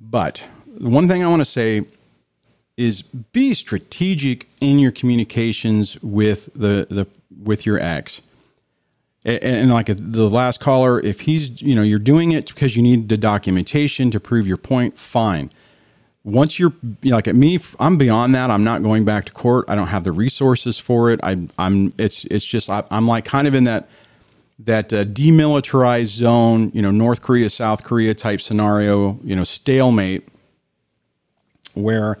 But 0.00 0.46
the 0.66 0.88
one 0.88 1.08
thing 1.08 1.24
I 1.24 1.28
want 1.28 1.40
to 1.40 1.46
say 1.46 1.86
is 2.76 3.02
be 3.02 3.54
strategic 3.54 4.48
in 4.60 4.78
your 4.78 4.92
communications 4.92 6.00
with 6.02 6.48
the, 6.54 6.86
the 6.90 7.06
with 7.42 7.66
your 7.66 7.78
ex. 7.78 8.22
And, 9.24 9.44
and 9.44 9.70
like 9.70 9.86
the 9.86 10.28
last 10.28 10.60
caller, 10.60 11.00
if 11.00 11.20
he's 11.20 11.60
you 11.62 11.74
know 11.74 11.82
you're 11.82 11.98
doing 11.98 12.32
it 12.32 12.48
because 12.48 12.76
you 12.76 12.82
need 12.82 13.08
the 13.08 13.16
documentation 13.16 14.10
to 14.10 14.20
prove 14.20 14.46
your 14.46 14.56
point, 14.56 14.98
fine. 14.98 15.50
Once 16.24 16.58
you're 16.58 16.72
like 17.04 17.26
at 17.26 17.34
me 17.34 17.58
i'm 17.80 17.96
beyond 17.96 18.34
that. 18.34 18.50
I'm 18.50 18.62
not 18.62 18.82
going 18.82 19.04
back 19.04 19.24
to 19.26 19.32
court. 19.32 19.64
I 19.68 19.74
don't 19.74 19.88
have 19.88 20.04
the 20.04 20.12
resources 20.12 20.78
for 20.78 21.10
it. 21.10 21.20
I, 21.22 21.46
i'm 21.58 21.92
it's 21.98 22.24
it's 22.26 22.46
just 22.46 22.70
I, 22.70 22.84
am 22.90 23.08
like 23.08 23.24
kind 23.24 23.48
of 23.48 23.54
in 23.54 23.64
that 23.64 23.88
that 24.60 24.92
uh, 24.92 25.04
demilitarized 25.04 26.06
zone 26.06 26.70
you 26.72 26.82
know 26.82 26.90
north 26.90 27.22
korea 27.22 27.50
south 27.50 27.82
korea 27.82 28.14
type 28.14 28.40
scenario 28.40 29.18
you 29.24 29.34
know 29.34 29.44
stalemate 29.44 30.28
where 31.74 32.18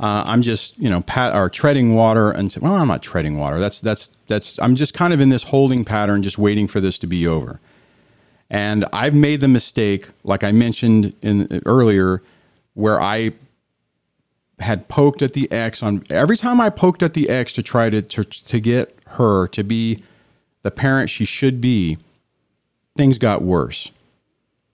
uh, 0.00 0.24
i'm 0.26 0.42
just 0.42 0.78
you 0.78 0.90
know 0.90 1.00
pat 1.02 1.34
or 1.34 1.48
treading 1.48 1.94
water 1.94 2.30
and 2.30 2.56
well 2.60 2.74
i'm 2.74 2.88
not 2.88 3.02
treading 3.02 3.38
water 3.38 3.58
that's 3.58 3.80
that's 3.80 4.10
that's 4.26 4.60
i'm 4.60 4.76
just 4.76 4.94
kind 4.94 5.12
of 5.12 5.20
in 5.20 5.28
this 5.28 5.42
holding 5.42 5.84
pattern 5.84 6.22
just 6.22 6.38
waiting 6.38 6.66
for 6.66 6.80
this 6.80 6.98
to 6.98 7.06
be 7.06 7.26
over 7.26 7.60
and 8.50 8.84
i've 8.92 9.14
made 9.14 9.40
the 9.40 9.48
mistake 9.48 10.08
like 10.24 10.44
i 10.44 10.52
mentioned 10.52 11.14
in 11.22 11.62
earlier 11.66 12.22
where 12.76 13.00
I 13.00 13.32
had 14.58 14.86
poked 14.88 15.22
at 15.22 15.32
the 15.32 15.50
ex 15.50 15.82
on 15.82 16.04
every 16.10 16.36
time 16.36 16.60
I 16.60 16.70
poked 16.70 17.02
at 17.02 17.14
the 17.14 17.28
ex 17.28 17.52
to 17.54 17.62
try 17.62 17.90
to, 17.90 18.00
to 18.00 18.22
to 18.24 18.60
get 18.60 18.96
her 19.08 19.48
to 19.48 19.64
be 19.64 20.02
the 20.62 20.70
parent 20.70 21.10
she 21.10 21.24
should 21.24 21.60
be, 21.60 21.98
things 22.96 23.18
got 23.18 23.42
worse. 23.42 23.90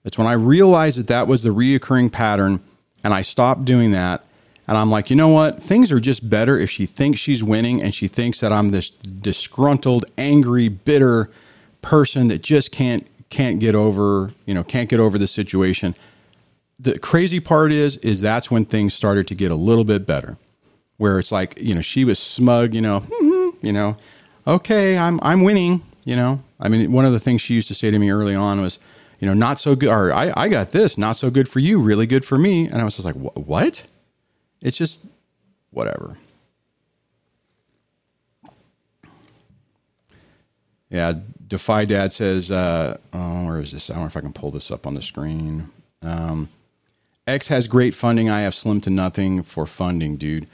It's 0.03 0.17
when 0.17 0.27
I 0.27 0.33
realized 0.33 0.99
that 0.99 1.07
that 1.07 1.27
was 1.27 1.43
the 1.43 1.49
reoccurring 1.49 2.11
pattern, 2.11 2.61
and 3.03 3.13
I 3.13 3.21
stopped 3.21 3.63
doing 3.63 3.91
that. 3.91 4.25
And 4.67 4.77
I'm 4.77 4.89
like, 4.89 5.09
you 5.09 5.15
know 5.15 5.29
what? 5.29 5.61
Things 5.61 5.91
are 5.91 5.99
just 5.99 6.29
better 6.29 6.57
if 6.57 6.69
she 6.69 6.85
thinks 6.85 7.19
she's 7.19 7.43
winning 7.43 7.81
and 7.81 7.93
she 7.93 8.07
thinks 8.07 8.39
that 8.39 8.53
I'm 8.53 8.71
this 8.71 8.89
disgruntled, 8.89 10.05
angry, 10.17 10.69
bitter 10.69 11.29
person 11.81 12.29
that 12.29 12.41
just 12.41 12.71
can't 12.71 13.05
can't 13.29 13.59
get 13.59 13.75
over, 13.75 14.31
you 14.45 14.53
know, 14.53 14.63
can't 14.63 14.89
get 14.89 14.99
over 14.99 15.17
the 15.17 15.27
situation. 15.27 15.95
The 16.79 16.99
crazy 16.99 17.39
part 17.39 17.71
is 17.71 17.97
is 17.97 18.21
that's 18.21 18.49
when 18.49 18.65
things 18.65 18.93
started 18.93 19.27
to 19.27 19.35
get 19.35 19.51
a 19.51 19.55
little 19.55 19.83
bit 19.83 20.05
better 20.05 20.37
where 20.97 21.19
it's 21.19 21.31
like 21.31 21.59
you 21.59 21.73
know 21.73 21.81
she 21.81 22.05
was 22.05 22.19
smug 22.19 22.73
you 22.73 22.79
know 22.79 23.03
you 23.61 23.73
know 23.73 23.97
okay 24.45 24.95
i'm 24.97 25.19
i'm 25.23 25.43
winning 25.43 25.81
you 26.05 26.15
know? 26.15 26.43
I 26.59 26.69
mean 26.69 26.91
one 26.91 27.05
of 27.05 27.13
the 27.13 27.19
things 27.19 27.41
she 27.41 27.53
used 27.53 27.67
to 27.69 27.73
say 27.73 27.91
to 27.91 27.99
me 27.99 28.11
early 28.11 28.35
on 28.35 28.61
was 28.61 28.79
you 29.19 29.27
know 29.27 29.33
not 29.33 29.59
so 29.59 29.75
good 29.75 29.89
or 29.89 30.11
i 30.11 30.33
i 30.35 30.49
got 30.49 30.71
this 30.71 30.97
not 30.97 31.15
so 31.15 31.29
good 31.29 31.47
for 31.47 31.59
you 31.59 31.79
really 31.79 32.05
good 32.05 32.25
for 32.25 32.37
me. 32.37 32.67
And 32.67 32.81
i 32.81 32.83
was 32.83 32.95
just 32.95 33.05
like 33.05 33.15
what 33.15 33.83
it's 34.63 34.77
just 34.77 35.01
whatever 35.69 36.17
yeah 40.89 41.13
defy 41.47 41.85
dad 41.85 42.11
says 42.11 42.51
uh 42.51 42.97
oh 43.13 43.45
where 43.45 43.61
is 43.61 43.71
this 43.71 43.91
i 43.91 43.93
don't 43.93 44.01
know 44.01 44.07
if 44.07 44.17
i 44.17 44.21
can 44.21 44.33
pull 44.33 44.49
this 44.49 44.71
up 44.71 44.87
on 44.87 44.95
the 44.95 45.01
screen 45.01 45.69
um 46.01 46.49
X 47.27 47.47
has 47.47 47.67
great 47.67 47.93
funding. 47.93 48.29
I 48.29 48.41
have 48.41 48.53
slim 48.53 48.81
to 48.81 48.89
nothing 48.89 49.43
for 49.43 49.65
funding, 49.65 50.17
dude. 50.17 50.47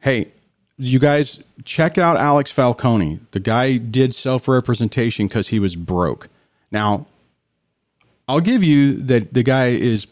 Hey, 0.00 0.28
you 0.76 0.98
guys 0.98 1.42
check 1.64 1.98
out 1.98 2.16
Alex 2.16 2.50
Falcone. 2.50 3.20
The 3.32 3.40
guy 3.40 3.76
did 3.76 4.14
self 4.14 4.48
representation 4.48 5.28
because 5.28 5.48
he 5.48 5.58
was 5.58 5.76
broke. 5.76 6.28
Now, 6.70 7.06
I'll 8.26 8.40
give 8.40 8.62
you 8.62 8.94
that 9.02 9.34
the 9.34 9.42
guy 9.42 9.68
is 9.68 10.06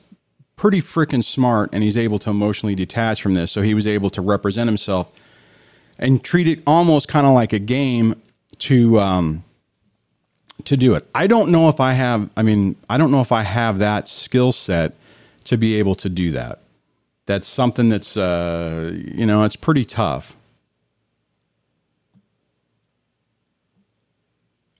pretty 0.57 0.81
freaking 0.81 1.23
smart 1.23 1.71
and 1.73 1.83
he's 1.83 1.97
able 1.97 2.19
to 2.19 2.31
emotionally 2.31 2.75
detach 2.75 3.23
from 3.23 3.35
this. 3.35 3.53
So 3.53 3.63
he 3.63 3.75
was 3.75 3.87
able 3.87 4.11
to 4.11 4.23
represent 4.23 4.69
himself 4.69 5.13
and 5.99 6.23
treat 6.23 6.49
it 6.49 6.63
almost 6.67 7.09
kind 7.09 7.27
of 7.27 7.33
like 7.35 7.53
a 7.53 7.59
game 7.59 8.21
to 8.59 8.99
um, 8.99 9.45
to 10.65 10.77
do 10.77 10.95
it. 10.95 11.07
I 11.15 11.27
don't 11.27 11.51
know 11.51 11.69
if 11.69 11.81
I 11.81 11.93
have. 11.93 12.29
I 12.37 12.43
mean, 12.43 12.77
I 12.89 12.99
don't 12.99 13.11
know 13.11 13.21
if 13.21 13.33
I 13.33 13.43
have 13.43 13.79
that 13.79 14.09
skill 14.09 14.53
set 14.53 14.95
to 15.45 15.57
be 15.57 15.77
able 15.77 15.95
to 15.97 16.09
do 16.09 16.33
that. 16.33 16.61
That's 17.27 17.49
something 17.49 17.89
that's, 17.89 18.17
uh, 18.17 18.93
you 18.95 19.27
know, 19.27 19.45
it's 19.45 19.57
pretty 19.57 19.85
tough. 19.85 20.37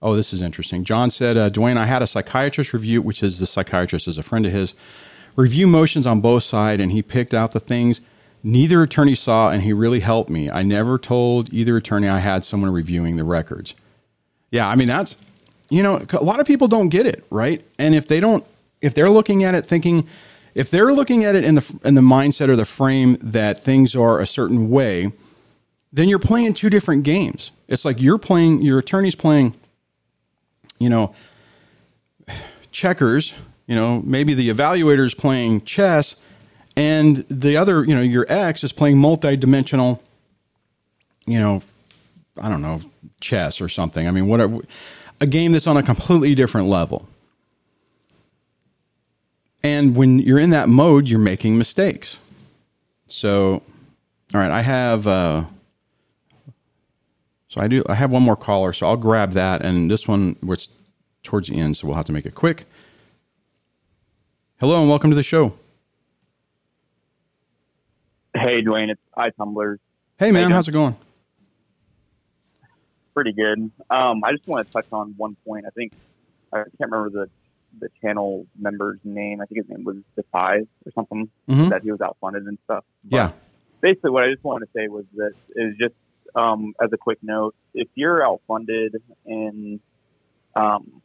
Oh, 0.01 0.15
this 0.15 0.31
is 0.31 0.41
interesting. 0.41 0.83
John 0.83 1.09
said, 1.09 1.37
uh, 1.37 1.49
Dwayne, 1.49 1.75
I 1.75 1.85
had 1.87 2.01
a 2.01 2.07
psychiatrist 2.07 2.71
review, 2.71 3.01
which 3.01 3.23
is 3.23 3.39
the 3.39 3.47
psychiatrist 3.47 4.07
is 4.07 4.17
a 4.17 4.23
friend 4.23 4.45
of 4.45 4.51
his, 4.51 4.73
review 5.37 5.67
motions 5.67 6.05
on 6.05 6.19
both 6.19 6.43
sides, 6.43 6.81
and 6.81 6.91
he 6.91 7.01
picked 7.01 7.33
out 7.33 7.51
the 7.51 7.61
things 7.61 8.01
neither 8.43 8.81
attorney 8.83 9.15
saw, 9.15 9.49
and 9.49 9.63
he 9.63 9.73
really 9.73 9.99
helped 9.99 10.29
me. 10.29 10.49
I 10.49 10.63
never 10.63 10.97
told 10.97 11.53
either 11.53 11.77
attorney 11.77 12.07
I 12.07 12.19
had 12.19 12.43
someone 12.43 12.71
reviewing 12.71 13.17
the 13.17 13.23
records. 13.23 13.75
Yeah, 14.51 14.67
I 14.67 14.75
mean, 14.75 14.87
that's, 14.87 15.17
you 15.69 15.83
know, 15.83 16.05
a 16.11 16.23
lot 16.23 16.39
of 16.39 16.47
people 16.47 16.67
don't 16.67 16.89
get 16.89 17.05
it, 17.05 17.25
right? 17.29 17.63
And 17.77 17.95
if 17.95 18.07
they 18.07 18.19
don't, 18.19 18.45
if 18.81 18.93
they're 18.93 19.09
looking 19.09 19.43
at 19.43 19.55
it 19.55 19.65
thinking, 19.65 20.07
if 20.55 20.71
they're 20.71 20.93
looking 20.93 21.23
at 21.23 21.35
it 21.35 21.43
in 21.43 21.55
the 21.55 21.79
in 21.83 21.95
the 21.95 22.01
mindset 22.01 22.49
or 22.49 22.55
the 22.55 22.65
frame 22.65 23.17
that 23.21 23.63
things 23.63 23.95
are 23.95 24.19
a 24.19 24.27
certain 24.27 24.69
way, 24.69 25.11
then 25.91 26.07
you're 26.07 26.19
playing 26.19 26.53
two 26.53 26.69
different 26.69 27.03
games. 27.03 27.51
It's 27.67 27.83
like 27.83 28.01
you're 28.01 28.17
playing 28.17 28.61
your 28.61 28.79
attorney's 28.79 29.15
playing, 29.15 29.53
you 30.79 30.89
know, 30.89 31.13
checkers. 32.71 33.33
You 33.67 33.75
know, 33.75 34.01
maybe 34.03 34.33
the 34.33 34.49
evaluator 34.49 35.05
is 35.05 35.13
playing 35.13 35.61
chess, 35.61 36.15
and 36.75 37.25
the 37.29 37.57
other, 37.57 37.83
you 37.83 37.93
know, 37.93 38.01
your 38.01 38.25
ex 38.29 38.63
is 38.63 38.71
playing 38.71 38.97
multi-dimensional. 38.97 40.01
You 41.25 41.39
know, 41.39 41.61
I 42.41 42.49
don't 42.49 42.61
know, 42.61 42.81
chess 43.19 43.59
or 43.59 43.67
something. 43.67 44.07
I 44.07 44.11
mean, 44.11 44.27
whatever, 44.27 44.59
a 45.19 45.27
game 45.27 45.51
that's 45.51 45.67
on 45.67 45.75
a 45.75 45.83
completely 45.83 46.33
different 46.33 46.67
level. 46.67 47.07
And 49.63 49.95
when 49.95 50.19
you're 50.19 50.39
in 50.39 50.51
that 50.51 50.69
mode, 50.69 51.09
you're 51.09 51.19
making 51.19 51.57
mistakes. 51.57 52.19
So, 53.07 53.61
all 54.33 54.39
right, 54.39 54.51
I 54.51 54.61
have. 54.61 55.07
Uh, 55.07 55.45
so 57.49 57.59
I 57.61 57.67
do. 57.67 57.83
I 57.89 57.95
have 57.95 58.11
one 58.11 58.23
more 58.23 58.35
caller, 58.35 58.71
so 58.71 58.87
I'll 58.87 58.97
grab 58.97 59.31
that, 59.31 59.61
and 59.61 59.89
this 59.89 60.07
one, 60.07 60.37
which 60.41 60.69
towards 61.23 61.49
the 61.49 61.57
end, 61.57 61.75
so 61.75 61.87
we'll 61.87 61.97
have 61.97 62.05
to 62.05 62.13
make 62.13 62.25
it 62.25 62.35
quick. 62.35 62.65
Hello 64.59 64.79
and 64.79 64.89
welcome 64.89 65.11
to 65.11 65.15
the 65.15 65.21
show. 65.21 65.53
Hey, 68.33 68.63
Dwayne, 68.63 68.89
it's 68.89 69.03
iTumblers. 69.15 69.77
Hey, 70.17 70.31
man, 70.31 70.49
how's 70.49 70.67
it 70.67 70.71
going? 70.71 70.95
Pretty 73.13 73.33
good. 73.33 73.69
Um, 73.91 74.23
I 74.23 74.31
just 74.31 74.47
want 74.47 74.65
to 74.65 74.73
touch 74.73 74.87
on 74.91 75.13
one 75.15 75.37
point. 75.45 75.65
I 75.67 75.69
think 75.69 75.93
I 76.51 76.63
can't 76.63 76.89
remember 76.91 77.11
the 77.11 77.29
the 77.79 77.89
channel 78.01 78.47
member's 78.59 78.97
name. 79.03 79.41
I 79.41 79.45
think 79.45 79.67
his 79.67 79.69
name 79.69 79.83
was 79.85 79.97
Defy 80.15 80.61
or 80.87 80.91
something 80.95 81.29
mm-hmm. 81.47 81.69
that 81.69 81.83
he 81.83 81.91
was 81.91 81.99
outfunded 81.99 82.47
and 82.47 82.57
stuff. 82.63 82.83
But 83.03 83.15
yeah. 83.15 83.31
Basically, 83.81 84.09
what 84.09 84.23
I 84.23 84.31
just 84.31 84.43
wanted 84.43 84.65
to 84.65 84.71
say 84.75 84.87
was 84.87 85.05
that 85.17 85.33
is 85.55 85.75
just 85.79 85.93
um, 86.33 86.73
as 86.81 86.89
a 86.91 86.97
quick 86.97 87.19
note, 87.21 87.53
if 87.75 87.89
you're 87.93 88.21
outfunded 88.21 88.95
and 89.23 89.79
um, 90.55 91.03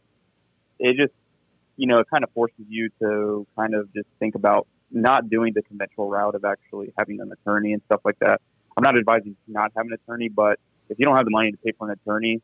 it 0.78 0.96
just 0.96 1.12
you 1.83 1.89
know 1.89 1.99
it 1.99 2.07
kind 2.09 2.22
of 2.22 2.30
forces 2.30 2.64
you 2.68 2.91
to 3.01 3.45
kind 3.57 3.74
of 3.74 3.93
just 3.93 4.07
think 4.20 4.37
about 4.37 4.68
not 4.93 5.28
doing 5.28 5.53
the 5.53 5.62
conventional 5.62 6.09
route 6.09 6.37
of 6.37 6.45
actually 6.45 6.93
having 6.97 7.18
an 7.20 7.33
attorney 7.33 7.72
and 7.72 7.83
stuff 7.87 8.01
like 8.05 8.16
that. 8.20 8.41
I'm 8.76 8.85
not 8.85 8.97
advising 8.97 9.35
to 9.47 9.53
not 9.53 9.72
have 9.76 9.87
an 9.87 9.93
attorney, 9.93 10.28
but 10.28 10.61
if 10.89 11.01
you 11.01 11.07
don't 11.07 11.16
have 11.16 11.24
the 11.24 11.33
money 11.33 11.51
to 11.51 11.59
pay 11.59 11.72
for 11.72 11.91
an 11.91 11.99
attorney, 12.01 12.41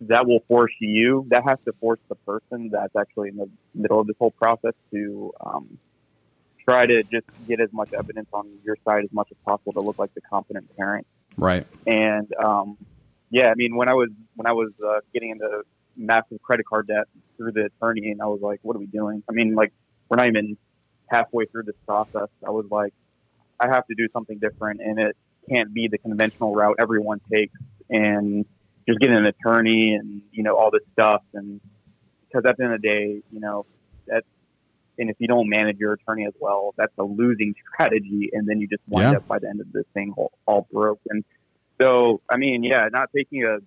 that 0.00 0.26
will 0.26 0.40
force 0.48 0.72
you, 0.80 1.26
that 1.28 1.42
has 1.46 1.58
to 1.66 1.72
force 1.74 2.00
the 2.08 2.14
person 2.14 2.70
that's 2.72 2.96
actually 2.96 3.28
in 3.28 3.36
the 3.36 3.50
middle 3.74 4.00
of 4.00 4.06
this 4.06 4.16
whole 4.18 4.30
process 4.30 4.72
to 4.90 5.34
um, 5.44 5.78
try 6.66 6.86
to 6.86 7.02
just 7.02 7.26
get 7.46 7.60
as 7.60 7.70
much 7.74 7.92
evidence 7.92 8.28
on 8.32 8.48
your 8.64 8.78
side 8.86 9.04
as 9.04 9.12
much 9.12 9.28
as 9.30 9.36
possible 9.44 9.74
to 9.74 9.80
look 9.80 9.98
like 9.98 10.14
the 10.14 10.22
competent 10.22 10.74
parent. 10.78 11.06
Right. 11.36 11.66
And 11.86 12.32
um, 12.42 12.78
yeah, 13.28 13.48
I 13.48 13.54
mean, 13.54 13.76
when 13.76 13.90
I 13.90 13.94
was 13.94 14.08
when 14.34 14.46
I 14.46 14.52
was 14.52 14.70
uh, 14.82 15.00
getting 15.12 15.30
into 15.30 15.62
massive 15.96 16.40
credit 16.42 16.66
card 16.66 16.88
debt 16.88 17.06
through 17.36 17.52
the 17.52 17.66
attorney, 17.66 18.10
and 18.10 18.20
I 18.22 18.26
was 18.26 18.40
like, 18.42 18.60
"What 18.62 18.76
are 18.76 18.80
we 18.80 18.86
doing?" 18.86 19.22
I 19.28 19.32
mean, 19.32 19.54
like 19.54 19.72
we're 20.08 20.16
not 20.16 20.28
even 20.28 20.56
halfway 21.10 21.46
through 21.46 21.64
this 21.64 21.76
process. 21.86 22.28
I 22.46 22.50
was 22.50 22.66
like, 22.70 22.92
I 23.60 23.68
have 23.68 23.86
to 23.86 23.94
do 23.96 24.08
something 24.12 24.38
different, 24.38 24.80
and 24.80 24.98
it 24.98 25.16
can't 25.48 25.72
be 25.72 25.88
the 25.88 25.98
conventional 25.98 26.54
route 26.54 26.76
everyone 26.78 27.20
takes, 27.32 27.58
and 27.90 28.44
just 28.88 29.00
getting 29.00 29.16
an 29.16 29.26
attorney 29.26 29.94
and 29.94 30.22
you 30.32 30.42
know 30.42 30.56
all 30.56 30.70
this 30.70 30.82
stuff, 30.92 31.22
and 31.34 31.60
because 32.28 32.48
at 32.48 32.56
the 32.56 32.64
end 32.64 32.74
of 32.74 32.82
the 32.82 32.88
day, 32.88 33.22
you 33.30 33.40
know 33.40 33.66
that's 34.06 34.26
and 34.98 35.10
if 35.10 35.16
you 35.18 35.28
don't 35.28 35.48
manage 35.48 35.78
your 35.78 35.92
attorney 35.92 36.26
as 36.26 36.32
well, 36.40 36.74
that's 36.76 36.92
a 36.98 37.02
losing 37.02 37.54
strategy, 37.74 38.30
and 38.32 38.48
then 38.48 38.60
you 38.60 38.66
just 38.66 38.82
wind 38.88 39.12
Yeah. 39.12 39.18
up 39.18 39.26
by 39.28 39.38
the 39.38 39.48
end 39.48 39.60
of 39.60 39.70
this 39.72 39.84
thing 39.94 40.14
all, 40.16 40.32
all 40.46 40.66
broken. 40.72 41.24
So, 41.80 42.22
I 42.30 42.38
mean, 42.38 42.64
yeah, 42.64 42.88
not 42.90 43.10
taking 43.14 43.44
a 43.44 43.58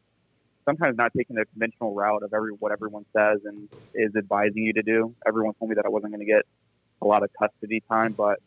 sometimes 0.70 0.96
not 0.98 1.12
taking 1.18 1.36
the 1.36 1.46
conventional 1.46 1.94
route 1.94 2.24
of 2.24 2.34
every 2.34 2.52
what 2.60 2.72
everyone 2.72 3.06
says 3.16 3.40
and 3.46 3.70
is 3.94 4.12
advising 4.16 4.64
you 4.64 4.74
to 4.74 4.84
do. 4.84 5.16
Everyone 5.28 5.54
told 5.56 5.70
me 5.70 5.76
that 5.76 5.86
I 5.86 5.90
wasn't 5.90 6.14
going 6.14 6.26
to 6.26 6.32
get 6.32 6.44
a 7.02 7.08
lot 7.08 7.24
of 7.24 7.30
custody 7.40 7.82
time, 7.92 8.14
but 8.14 8.38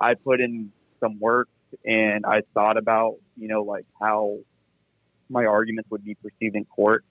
I 0.00 0.14
put 0.14 0.40
in 0.40 0.72
some 1.00 1.18
work 1.18 1.48
and 1.84 2.24
I 2.26 2.42
thought 2.54 2.76
about 2.76 3.14
you 3.36 3.48
know 3.48 3.62
like 3.62 3.84
how 4.00 4.38
my 5.30 5.46
arguments 5.46 5.90
would 5.90 6.04
be 6.04 6.14
perceived 6.16 6.56
in 6.56 6.64
court, 6.66 7.04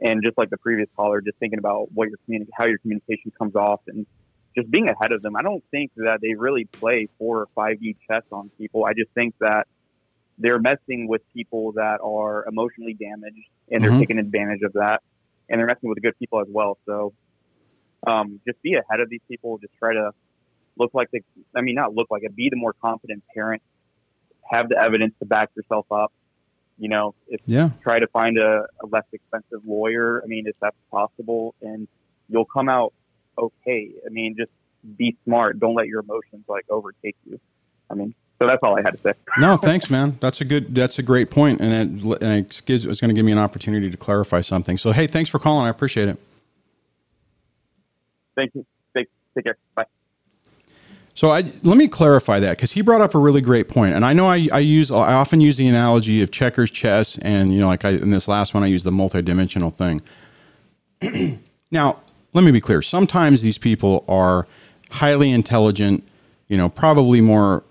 and 0.00 0.22
just 0.24 0.38
like 0.38 0.48
the 0.48 0.56
previous 0.56 0.88
caller, 0.96 1.20
just 1.20 1.38
thinking 1.38 1.58
about 1.58 1.92
what 1.92 2.08
your 2.08 2.18
communi- 2.28 2.48
how 2.54 2.66
your 2.66 2.78
communication 2.78 3.30
comes 3.38 3.54
off 3.54 3.80
and 3.88 4.06
just 4.56 4.70
being 4.70 4.88
ahead 4.88 5.12
of 5.12 5.20
them. 5.22 5.36
I 5.36 5.42
don't 5.42 5.62
think 5.70 5.92
that 5.96 6.20
they 6.22 6.34
really 6.34 6.68
play 6.80 7.08
four 7.18 7.40
or 7.40 7.48
five 7.54 7.82
E 7.82 7.94
chess 8.10 8.22
on 8.32 8.50
people. 8.58 8.86
I 8.86 8.94
just 8.94 9.10
think 9.14 9.34
that 9.40 9.66
they're 10.38 10.58
messing 10.58 11.08
with 11.08 11.22
people 11.34 11.72
that 11.72 12.00
are 12.02 12.44
emotionally 12.46 12.94
damaged 12.94 13.48
and 13.70 13.82
they're 13.82 13.90
Mhm. 13.90 14.00
taking 14.00 14.18
advantage 14.18 14.62
of 14.62 14.72
that. 14.74 15.02
And 15.48 15.58
they're 15.58 15.66
messing 15.66 15.88
with 15.88 15.96
the 15.96 16.02
good 16.02 16.18
people 16.18 16.40
as 16.40 16.46
well. 16.48 16.78
So 16.86 17.12
um, 18.06 18.40
just 18.46 18.60
be 18.62 18.74
ahead 18.74 19.00
of 19.00 19.08
these 19.10 19.22
people. 19.28 19.58
Just 19.58 19.74
try 19.78 19.92
to 19.94 20.12
look 20.78 20.94
like 20.94 21.10
the, 21.10 21.20
I 21.56 21.60
mean, 21.62 21.74
not 21.74 21.94
look 21.94 22.08
like 22.10 22.22
it, 22.22 22.34
be 22.36 22.48
the 22.48 22.56
more 22.56 22.74
confident 22.80 23.24
parent. 23.34 23.62
Have 24.50 24.68
the 24.68 24.80
evidence 24.80 25.14
to 25.18 25.26
back 25.26 25.50
yourself 25.56 25.86
up. 25.90 26.12
You 26.78 26.88
know, 26.88 27.14
if 27.26 27.40
Yeah. 27.46 27.70
try 27.82 27.98
to 27.98 28.06
find 28.06 28.38
a, 28.38 28.66
a 28.82 28.86
less 28.86 29.04
expensive 29.12 29.66
lawyer. 29.66 30.22
I 30.22 30.26
mean, 30.26 30.46
if 30.46 30.54
that's 30.60 30.76
possible, 30.90 31.54
and 31.60 31.88
you'll 32.28 32.44
come 32.44 32.68
out 32.68 32.92
okay. 33.36 33.90
I 34.06 34.10
mean, 34.10 34.36
just 34.36 34.52
be 34.96 35.16
smart. 35.24 35.58
Don't 35.58 35.74
let 35.74 35.86
your 35.88 36.00
emotions 36.00 36.44
like 36.48 36.66
overtake 36.70 37.16
you. 37.24 37.40
I 37.90 37.94
mean, 37.94 38.14
so 38.40 38.46
that's 38.46 38.62
all 38.62 38.78
I 38.78 38.82
had 38.82 38.92
to 38.92 38.98
say. 38.98 39.12
No, 39.38 39.56
thanks, 39.56 39.90
man. 39.90 40.16
That's 40.20 40.40
a 40.40 40.44
good. 40.44 40.74
That's 40.74 40.98
a 40.98 41.02
great 41.02 41.30
point, 41.30 41.60
and 41.60 42.02
it, 42.02 42.22
and 42.22 42.46
it 42.46 42.62
gives. 42.66 42.86
It's 42.86 43.00
going 43.00 43.10
to 43.10 43.14
give 43.14 43.24
me 43.24 43.32
an 43.32 43.38
opportunity 43.38 43.90
to 43.90 43.96
clarify 43.96 44.40
something. 44.40 44.78
So, 44.78 44.92
hey, 44.92 45.06
thanks 45.06 45.30
for 45.30 45.38
calling. 45.38 45.66
I 45.66 45.70
appreciate 45.70 46.08
it. 46.08 46.18
Thank 48.36 48.54
you. 48.54 48.66
Take, 48.96 49.08
take 49.34 49.44
care. 49.44 49.56
Bye. 49.74 49.84
So 51.14 51.30
I, 51.30 51.42
let 51.64 51.76
me 51.76 51.88
clarify 51.88 52.38
that 52.38 52.50
because 52.56 52.70
he 52.70 52.80
brought 52.80 53.00
up 53.00 53.16
a 53.16 53.18
really 53.18 53.40
great 53.40 53.68
point, 53.68 53.94
and 53.94 54.04
I 54.04 54.12
know 54.12 54.28
I, 54.28 54.48
I 54.52 54.60
use 54.60 54.90
I 54.92 55.14
often 55.14 55.40
use 55.40 55.56
the 55.56 55.66
analogy 55.66 56.22
of 56.22 56.30
checkers, 56.30 56.70
chess, 56.70 57.18
and 57.18 57.52
you 57.52 57.58
know, 57.60 57.66
like 57.66 57.84
I, 57.84 57.90
in 57.90 58.10
this 58.10 58.28
last 58.28 58.54
one, 58.54 58.62
I 58.62 58.66
use 58.66 58.84
the 58.84 58.92
multidimensional 58.92 59.74
thing. 59.74 60.00
now, 61.72 61.98
let 62.34 62.44
me 62.44 62.52
be 62.52 62.60
clear. 62.60 62.82
Sometimes 62.82 63.42
these 63.42 63.58
people 63.58 64.04
are 64.06 64.46
highly 64.90 65.32
intelligent, 65.32 66.06
you 66.46 66.56
know, 66.56 66.68
probably 66.68 67.20
more, 67.20 67.64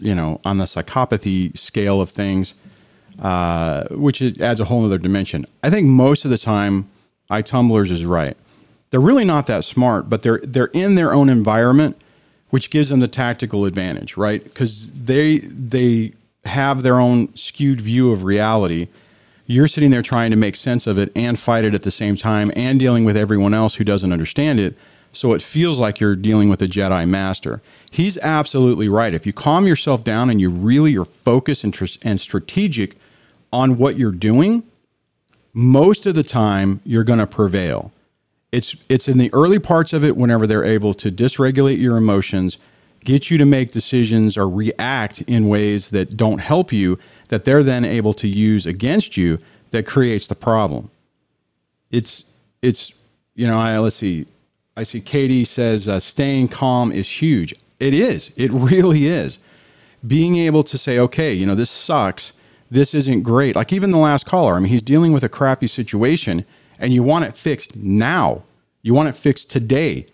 you 0.00 0.14
know, 0.14 0.40
on 0.44 0.58
the 0.58 0.64
psychopathy 0.64 1.56
scale 1.56 2.00
of 2.00 2.10
things, 2.10 2.54
uh, 3.20 3.84
which 3.90 4.20
adds 4.40 4.60
a 4.60 4.64
whole 4.64 4.84
other 4.84 4.98
dimension. 4.98 5.44
I 5.62 5.70
think 5.70 5.86
most 5.86 6.24
of 6.24 6.30
the 6.30 6.38
time, 6.38 6.88
iTumblers 7.30 7.90
is 7.90 8.04
right. 8.04 8.36
They're 8.90 9.00
really 9.00 9.24
not 9.24 9.46
that 9.46 9.64
smart, 9.64 10.08
but 10.08 10.22
they're 10.22 10.40
they're 10.44 10.70
in 10.72 10.94
their 10.94 11.12
own 11.12 11.28
environment 11.28 11.98
which 12.54 12.70
gives 12.70 12.88
them 12.88 13.00
the 13.00 13.08
tactical 13.08 13.64
advantage, 13.64 14.16
right? 14.16 14.44
Because 14.44 14.88
they 14.92 15.38
they 15.38 16.12
have 16.44 16.82
their 16.82 17.00
own 17.00 17.34
skewed 17.34 17.80
view 17.80 18.12
of 18.12 18.22
reality. 18.22 18.86
You're 19.48 19.66
sitting 19.66 19.90
there 19.90 20.02
trying 20.02 20.30
to 20.30 20.36
make 20.36 20.54
sense 20.54 20.86
of 20.86 20.96
it 20.96 21.10
and 21.16 21.36
fight 21.36 21.64
it 21.64 21.74
at 21.74 21.82
the 21.82 21.90
same 21.90 22.14
time, 22.14 22.52
and 22.54 22.78
dealing 22.78 23.04
with 23.04 23.16
everyone 23.16 23.54
else 23.54 23.74
who 23.74 23.82
doesn't 23.82 24.12
understand 24.12 24.60
it. 24.60 24.78
So 25.12 25.32
it 25.32 25.42
feels 25.42 25.80
like 25.80 25.98
you're 25.98 26.14
dealing 26.14 26.48
with 26.48 26.62
a 26.62 26.68
Jedi 26.68 27.08
master. 27.08 27.60
He's 27.94 28.18
absolutely 28.18 28.88
right. 28.88 29.14
If 29.14 29.24
you 29.24 29.32
calm 29.32 29.68
yourself 29.68 30.02
down 30.02 30.28
and 30.28 30.40
you 30.40 30.50
really 30.50 30.96
are 30.96 31.04
focused 31.04 31.62
and, 31.62 31.72
tr- 31.72 31.84
and 32.02 32.18
strategic 32.18 32.96
on 33.52 33.78
what 33.78 33.96
you're 33.96 34.10
doing, 34.10 34.64
most 35.52 36.04
of 36.04 36.16
the 36.16 36.24
time 36.24 36.80
you're 36.84 37.04
going 37.04 37.20
to 37.20 37.26
prevail. 37.28 37.92
It's 38.50 38.74
it's 38.88 39.06
in 39.06 39.18
the 39.18 39.32
early 39.32 39.60
parts 39.60 39.92
of 39.92 40.04
it 40.04 40.16
whenever 40.16 40.44
they're 40.44 40.64
able 40.64 40.92
to 40.94 41.08
dysregulate 41.08 41.78
your 41.78 41.96
emotions 41.96 42.58
get 43.04 43.30
you 43.30 43.38
to 43.38 43.44
make 43.44 43.70
decisions 43.70 44.36
or 44.36 44.48
react 44.48 45.20
in 45.22 45.46
ways 45.46 45.90
that 45.90 46.16
don't 46.16 46.40
help 46.40 46.72
you 46.72 46.98
that 47.28 47.44
they're 47.44 47.62
then 47.62 47.84
able 47.84 48.14
to 48.14 48.26
use 48.26 48.66
against 48.66 49.16
you 49.16 49.38
that 49.70 49.86
creates 49.86 50.26
the 50.26 50.34
problem. 50.34 50.90
It's 51.92 52.24
it's 52.60 52.92
you 53.36 53.46
know 53.46 53.60
I, 53.60 53.78
let's 53.78 53.94
see. 53.94 54.26
I 54.76 54.82
see 54.82 55.00
katie 55.00 55.44
says 55.44 55.86
uh, 55.86 56.00
staying 56.00 56.48
calm 56.48 56.90
is 56.90 57.08
huge 57.08 57.54
it 57.80 57.94
is 57.94 58.32
it 58.36 58.50
really 58.52 59.06
is 59.06 59.38
being 60.06 60.36
able 60.36 60.62
to 60.62 60.76
say 60.76 60.98
okay 60.98 61.32
you 61.32 61.46
know 61.46 61.54
this 61.54 61.70
sucks 61.70 62.32
this 62.70 62.94
isn't 62.94 63.22
great 63.22 63.56
like 63.56 63.72
even 63.72 63.90
the 63.90 63.98
last 63.98 64.26
caller 64.26 64.54
i 64.54 64.58
mean 64.58 64.68
he's 64.68 64.82
dealing 64.82 65.12
with 65.12 65.22
a 65.24 65.28
crappy 65.28 65.66
situation 65.66 66.44
and 66.78 66.92
you 66.92 67.02
want 67.02 67.24
it 67.24 67.36
fixed 67.36 67.76
now. 67.76 68.44
You 68.82 68.94
want 68.94 69.08
it 69.08 69.16
fixed 69.16 69.50
today. 69.50 70.06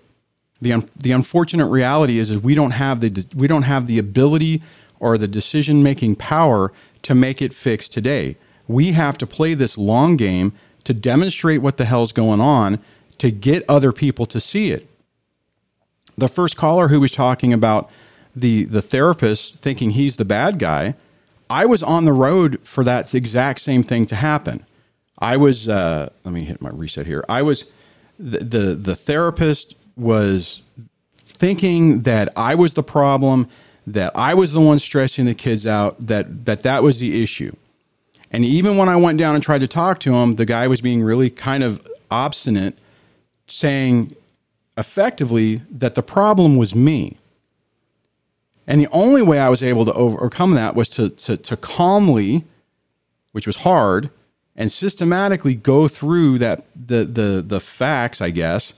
The 0.60 0.72
un- 0.74 0.90
the 0.96 1.12
unfortunate 1.12 1.66
reality 1.66 2.18
is 2.18 2.30
is 2.30 2.38
we 2.38 2.54
don't 2.54 2.72
have 2.72 3.00
the 3.00 3.26
we 3.34 3.46
don't 3.46 3.62
have 3.62 3.86
the 3.86 3.98
ability 3.98 4.62
or 4.98 5.16
the 5.16 5.28
decision 5.28 5.82
making 5.82 6.16
power 6.16 6.72
to 7.02 7.14
make 7.14 7.40
it 7.40 7.54
fixed 7.54 7.92
today. 7.92 8.36
We 8.68 8.92
have 8.92 9.16
to 9.18 9.26
play 9.26 9.54
this 9.54 9.78
long 9.78 10.16
game 10.16 10.52
to 10.84 10.94
demonstrate 10.94 11.62
what 11.62 11.78
the 11.78 11.86
hell's 11.86 12.12
going 12.12 12.40
on 12.40 12.78
to 13.18 13.30
get 13.30 13.64
other 13.68 13.92
people 13.92 14.26
to 14.26 14.40
see 14.40 14.70
it. 14.70 14.86
The 16.16 16.28
first 16.28 16.56
caller 16.56 16.88
who 16.88 17.00
was 17.00 17.12
talking 17.12 17.52
about 17.52 17.90
the 18.34 18.64
the 18.64 18.82
therapist 18.82 19.58
thinking 19.58 19.90
he's 19.90 20.16
the 20.16 20.24
bad 20.24 20.58
guy, 20.58 20.94
I 21.48 21.66
was 21.66 21.82
on 21.82 22.04
the 22.04 22.12
road 22.12 22.60
for 22.62 22.84
that 22.84 23.12
exact 23.14 23.60
same 23.60 23.82
thing 23.82 24.06
to 24.06 24.16
happen. 24.16 24.64
I 25.18 25.36
was 25.36 25.68
uh, 25.68 26.10
let 26.24 26.32
me 26.32 26.44
hit 26.44 26.62
my 26.62 26.70
reset 26.70 27.06
here. 27.06 27.24
I 27.28 27.42
was 27.42 27.70
the, 28.18 28.38
the 28.38 28.74
the 28.74 28.96
therapist 28.96 29.74
was 29.96 30.62
thinking 31.26 32.02
that 32.02 32.32
I 32.36 32.54
was 32.54 32.74
the 32.74 32.82
problem, 32.82 33.48
that 33.86 34.12
I 34.14 34.34
was 34.34 34.52
the 34.52 34.60
one 34.60 34.78
stressing 34.78 35.24
the 35.24 35.34
kids 35.34 35.66
out, 35.66 36.06
that 36.06 36.44
that 36.46 36.62
that 36.62 36.82
was 36.82 37.00
the 37.00 37.22
issue. 37.22 37.54
And 38.30 38.44
even 38.44 38.76
when 38.76 38.88
I 38.88 38.96
went 38.96 39.18
down 39.18 39.34
and 39.34 39.42
tried 39.42 39.60
to 39.60 39.68
talk 39.68 40.00
to 40.00 40.14
him, 40.14 40.36
the 40.36 40.46
guy 40.46 40.68
was 40.68 40.80
being 40.80 41.02
really 41.02 41.30
kind 41.30 41.64
of 41.64 41.86
obstinate, 42.10 42.78
saying 43.48 44.14
effectively 44.80 45.56
that 45.70 45.94
the 45.94 46.02
problem 46.02 46.56
was 46.56 46.74
me. 46.74 47.18
And 48.66 48.80
the 48.80 48.88
only 48.92 49.22
way 49.22 49.38
I 49.38 49.48
was 49.48 49.62
able 49.62 49.84
to 49.84 49.92
overcome 49.92 50.52
that 50.54 50.74
was 50.74 50.88
to 50.90 51.10
to, 51.10 51.36
to 51.36 51.56
calmly, 51.56 52.44
which 53.32 53.46
was 53.46 53.56
hard, 53.56 54.10
and 54.56 54.70
systematically 54.72 55.54
go 55.54 55.88
through 55.88 56.38
that 56.38 56.64
the 56.74 57.04
the 57.04 57.44
the 57.46 57.60
facts, 57.60 58.20
I 58.20 58.30
guess, 58.30 58.74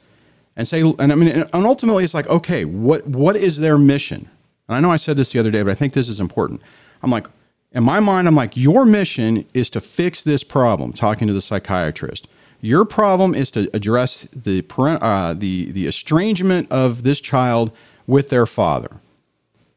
and 0.56 0.66
say, 0.66 0.80
and 0.80 1.12
I 1.12 1.14
mean, 1.14 1.28
and 1.28 1.48
ultimately, 1.54 2.04
it's 2.04 2.14
like, 2.14 2.26
okay, 2.28 2.64
what 2.64 3.06
what 3.06 3.36
is 3.36 3.58
their 3.58 3.78
mission? 3.78 4.28
And 4.68 4.76
I 4.76 4.80
know 4.80 4.90
I 4.90 4.96
said 4.96 5.16
this 5.16 5.32
the 5.32 5.38
other 5.38 5.50
day, 5.50 5.62
but 5.62 5.70
I 5.70 5.74
think 5.74 5.92
this 5.92 6.08
is 6.08 6.20
important. 6.20 6.62
I'm 7.02 7.10
like, 7.10 7.26
in 7.72 7.84
my 7.84 8.00
mind, 8.00 8.28
I'm 8.28 8.34
like, 8.36 8.56
your 8.56 8.84
mission 8.84 9.44
is 9.54 9.70
to 9.70 9.80
fix 9.80 10.22
this 10.22 10.44
problem. 10.44 10.92
Talking 10.92 11.26
to 11.28 11.34
the 11.34 11.40
psychiatrist, 11.40 12.28
your 12.62 12.86
problem 12.86 13.34
is 13.34 13.50
to 13.50 13.68
address 13.74 14.26
the 14.32 14.62
parent, 14.62 15.02
uh, 15.02 15.34
the 15.34 15.70
the 15.72 15.86
estrangement 15.86 16.70
of 16.72 17.02
this 17.02 17.20
child 17.20 17.72
with 18.06 18.30
their 18.30 18.46
father. 18.46 19.00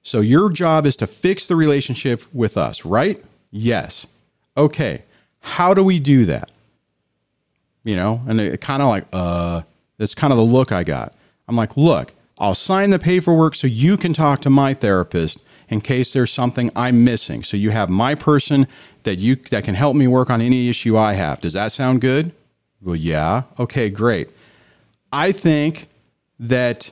So 0.04 0.22
your 0.22 0.52
job 0.52 0.86
is 0.86 0.96
to 0.98 1.08
fix 1.08 1.48
the 1.48 1.56
relationship 1.56 2.24
with 2.32 2.58
us, 2.58 2.86
right? 2.86 3.20
Yes. 3.52 4.06
Okay. 4.56 5.02
How 5.40 5.74
do 5.74 5.84
we 5.84 6.00
do 6.00 6.26
that? 6.26 6.52
You 7.84 7.96
know, 7.96 8.22
and 8.28 8.40
it 8.40 8.62
kind 8.62 8.84
of 8.84 8.88
like, 8.88 9.06
uh, 9.14 9.62
that's 9.98 10.14
kind 10.14 10.32
of 10.32 10.38
the 10.38 10.44
look 10.44 10.72
I 10.72 10.84
got. 10.84 11.16
I'm 11.48 11.56
like, 11.56 11.76
look, 11.76 12.14
I'll 12.38 12.56
sign 12.56 12.92
the 12.92 13.00
paperwork 13.00 13.56
so 13.56 13.66
you 13.66 13.98
can 13.98 14.14
talk 14.14 14.42
to 14.42 14.50
my 14.50 14.76
therapist 14.76 15.40
in 15.70 15.82
case 15.82 16.14
there's 16.14 16.32
something 16.32 16.70
I'm 16.76 17.04
missing. 17.04 17.42
So 17.42 17.58
you 17.58 17.72
have 17.72 17.90
my 17.90 18.14
person 18.14 18.68
that 19.04 19.18
you 19.18 19.38
that 19.50 19.64
can 19.64 19.74
help 19.74 19.96
me 19.96 20.08
work 20.08 20.30
on 20.30 20.40
any 20.40 20.70
issue 20.70 20.98
I 20.98 21.14
have. 21.14 21.42
Does 21.42 21.54
that 21.54 21.72
sound 21.72 22.02
good? 22.02 22.32
Well, 22.86 22.96
yeah. 22.96 23.44
Okay, 23.60 23.90
great. 23.90 24.30
I 25.12 25.34
think 25.34 25.90
that 26.40 26.92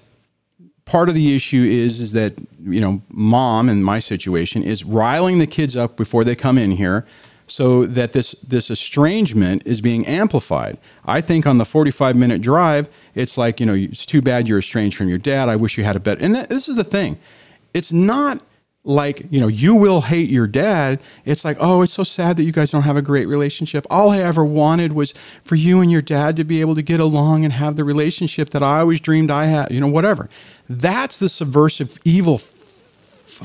part 0.86 1.08
of 1.08 1.16
the 1.16 1.36
issue 1.36 1.64
is 1.64 2.00
is 2.02 2.12
that 2.14 2.34
you 2.62 2.82
know 2.82 3.02
mom 3.10 3.70
in 3.70 3.84
my 3.84 4.00
situation 4.00 4.64
is 4.64 4.84
riling 4.84 5.40
the 5.40 5.48
kids 5.48 5.78
up 5.78 5.96
before 5.96 6.24
they 6.24 6.36
come 6.36 6.58
in 6.58 6.72
here 6.72 7.06
so 7.48 7.86
that 7.86 8.14
this 8.14 8.34
this 8.48 8.70
estrangement 8.70 9.62
is 9.66 9.80
being 9.80 10.06
amplified 10.06 10.78
i 11.06 11.22
think 11.22 11.46
on 11.48 11.58
the 11.58 11.66
45 11.66 12.18
minute 12.18 12.42
drive 12.42 12.90
it's 13.16 13.38
like 13.38 13.62
you 13.62 13.66
know 13.66 13.74
it's 13.74 14.06
too 14.06 14.22
bad 14.22 14.48
you're 14.48 14.60
estranged 14.60 14.98
from 14.98 15.08
your 15.08 15.18
dad 15.18 15.48
i 15.48 15.56
wish 15.56 15.78
you 15.78 15.86
had 15.86 15.96
a 15.96 16.00
better 16.02 16.22
and 16.22 16.36
that, 16.36 16.50
this 16.50 16.68
is 16.68 16.76
the 16.76 16.84
thing 16.84 17.18
it's 17.74 17.94
not 17.94 18.42
like, 18.86 19.26
you 19.32 19.40
know, 19.40 19.48
you 19.48 19.76
will 19.76 20.02
hate 20.02 20.30
your 20.30 20.48
dad. 20.48 21.00
It's 21.24 21.46
like, 21.46 21.58
oh, 21.60 21.82
it's 21.84 21.94
so 21.94 22.04
sad 22.04 22.36
that 22.38 22.44
you 22.44 22.52
guys 22.52 22.72
don't 22.72 22.82
have 22.82 22.98
a 22.98 23.02
great 23.02 23.28
relationship. 23.28 23.86
All 23.90 24.12
I 24.12 24.18
ever 24.20 24.44
wanted 24.44 24.92
was 24.92 25.14
for 25.46 25.56
you 25.56 25.80
and 25.80 25.90
your 25.90 26.02
dad 26.02 26.36
to 26.38 26.44
be 26.44 26.60
able 26.60 26.76
to 26.76 26.82
get 26.82 27.00
along 27.00 27.46
and 27.46 27.54
have 27.54 27.78
the 27.78 27.86
relationship 27.86 28.50
that 28.50 28.62
I 28.62 28.80
always 28.80 29.00
dreamed 29.00 29.32
I 29.32 29.46
had, 29.46 29.72
you 29.72 29.80
know, 29.80 29.88
whatever. 29.88 30.30
That's 30.70 31.18
the 31.18 31.30
subversive 31.30 31.98
evil, 32.04 32.42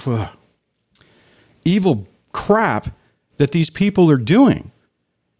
evil 1.64 2.06
crap 2.32 2.88
that 3.36 3.52
these 3.52 3.70
people 3.70 4.10
are 4.10 4.16
doing. 4.16 4.72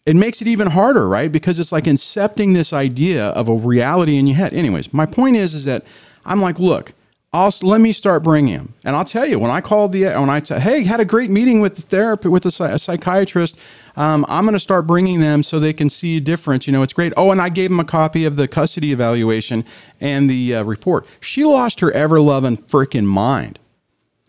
It 0.07 0.17
makes 0.17 0.41
it 0.41 0.49
even 0.49 0.69
harder, 0.69 1.09
right? 1.09 1.31
Because 1.31 1.59
it's 1.59 1.73
like 1.73 1.85
incepting 1.85 2.55
this 2.55 2.73
idea 2.73 3.27
of 3.31 3.49
a 3.49 3.55
reality 3.55 4.17
in 4.17 4.27
your 4.27 4.37
head. 4.37 4.55
Anyways, 4.55 4.95
my 4.95 5.07
point 5.07 5.37
is, 5.37 5.55
is 5.55 5.65
that 5.67 5.85
I'm 6.25 6.41
like, 6.41 6.59
look, 6.59 6.95
I'll 7.31 7.53
let 7.61 7.83
me 7.83 7.93
start 7.93 8.23
bringing 8.23 8.55
him, 8.55 8.73
and 8.85 8.97
I'll 8.97 9.05
tell 9.05 9.27
you 9.27 9.39
when 9.39 9.51
I 9.51 9.61
called 9.61 9.93
the 9.93 10.05
when 10.05 10.31
I 10.31 10.41
said, 10.41 10.63
hey, 10.63 10.83
had 10.83 10.99
a 10.99 11.05
great 11.05 11.29
meeting 11.29 11.61
with 11.61 11.77
the 11.77 11.83
therapist 11.83 12.31
with 12.31 12.47
a, 12.47 12.65
a 12.65 12.79
psychiatrist. 12.79 13.59
Um, 13.97 14.25
I'm 14.31 14.45
going 14.45 14.55
to 14.55 14.61
start 14.61 14.87
bringing 14.87 15.21
them 15.21 15.43
so 15.43 15.61
they 15.61 15.75
can 15.75 15.91
see 15.91 16.17
a 16.17 16.21
difference. 16.21 16.67
You 16.67 16.73
know, 16.73 16.83
it's 16.83 16.95
great. 16.95 17.13
Oh, 17.19 17.31
and 17.31 17.43
I 17.43 17.51
gave 17.51 17.71
him 17.71 17.81
a 17.81 17.85
copy 17.85 18.25
of 18.25 18.37
the 18.37 18.49
custody 18.49 18.93
evaluation 18.93 19.67
and 20.01 20.31
the 20.31 20.55
uh, 20.55 20.63
report. 20.65 21.07
She 21.21 21.45
lost 21.45 21.81
her 21.81 21.93
ever 21.93 22.19
loving 22.19 22.57
freaking 22.57 23.05
mind. 23.05 23.59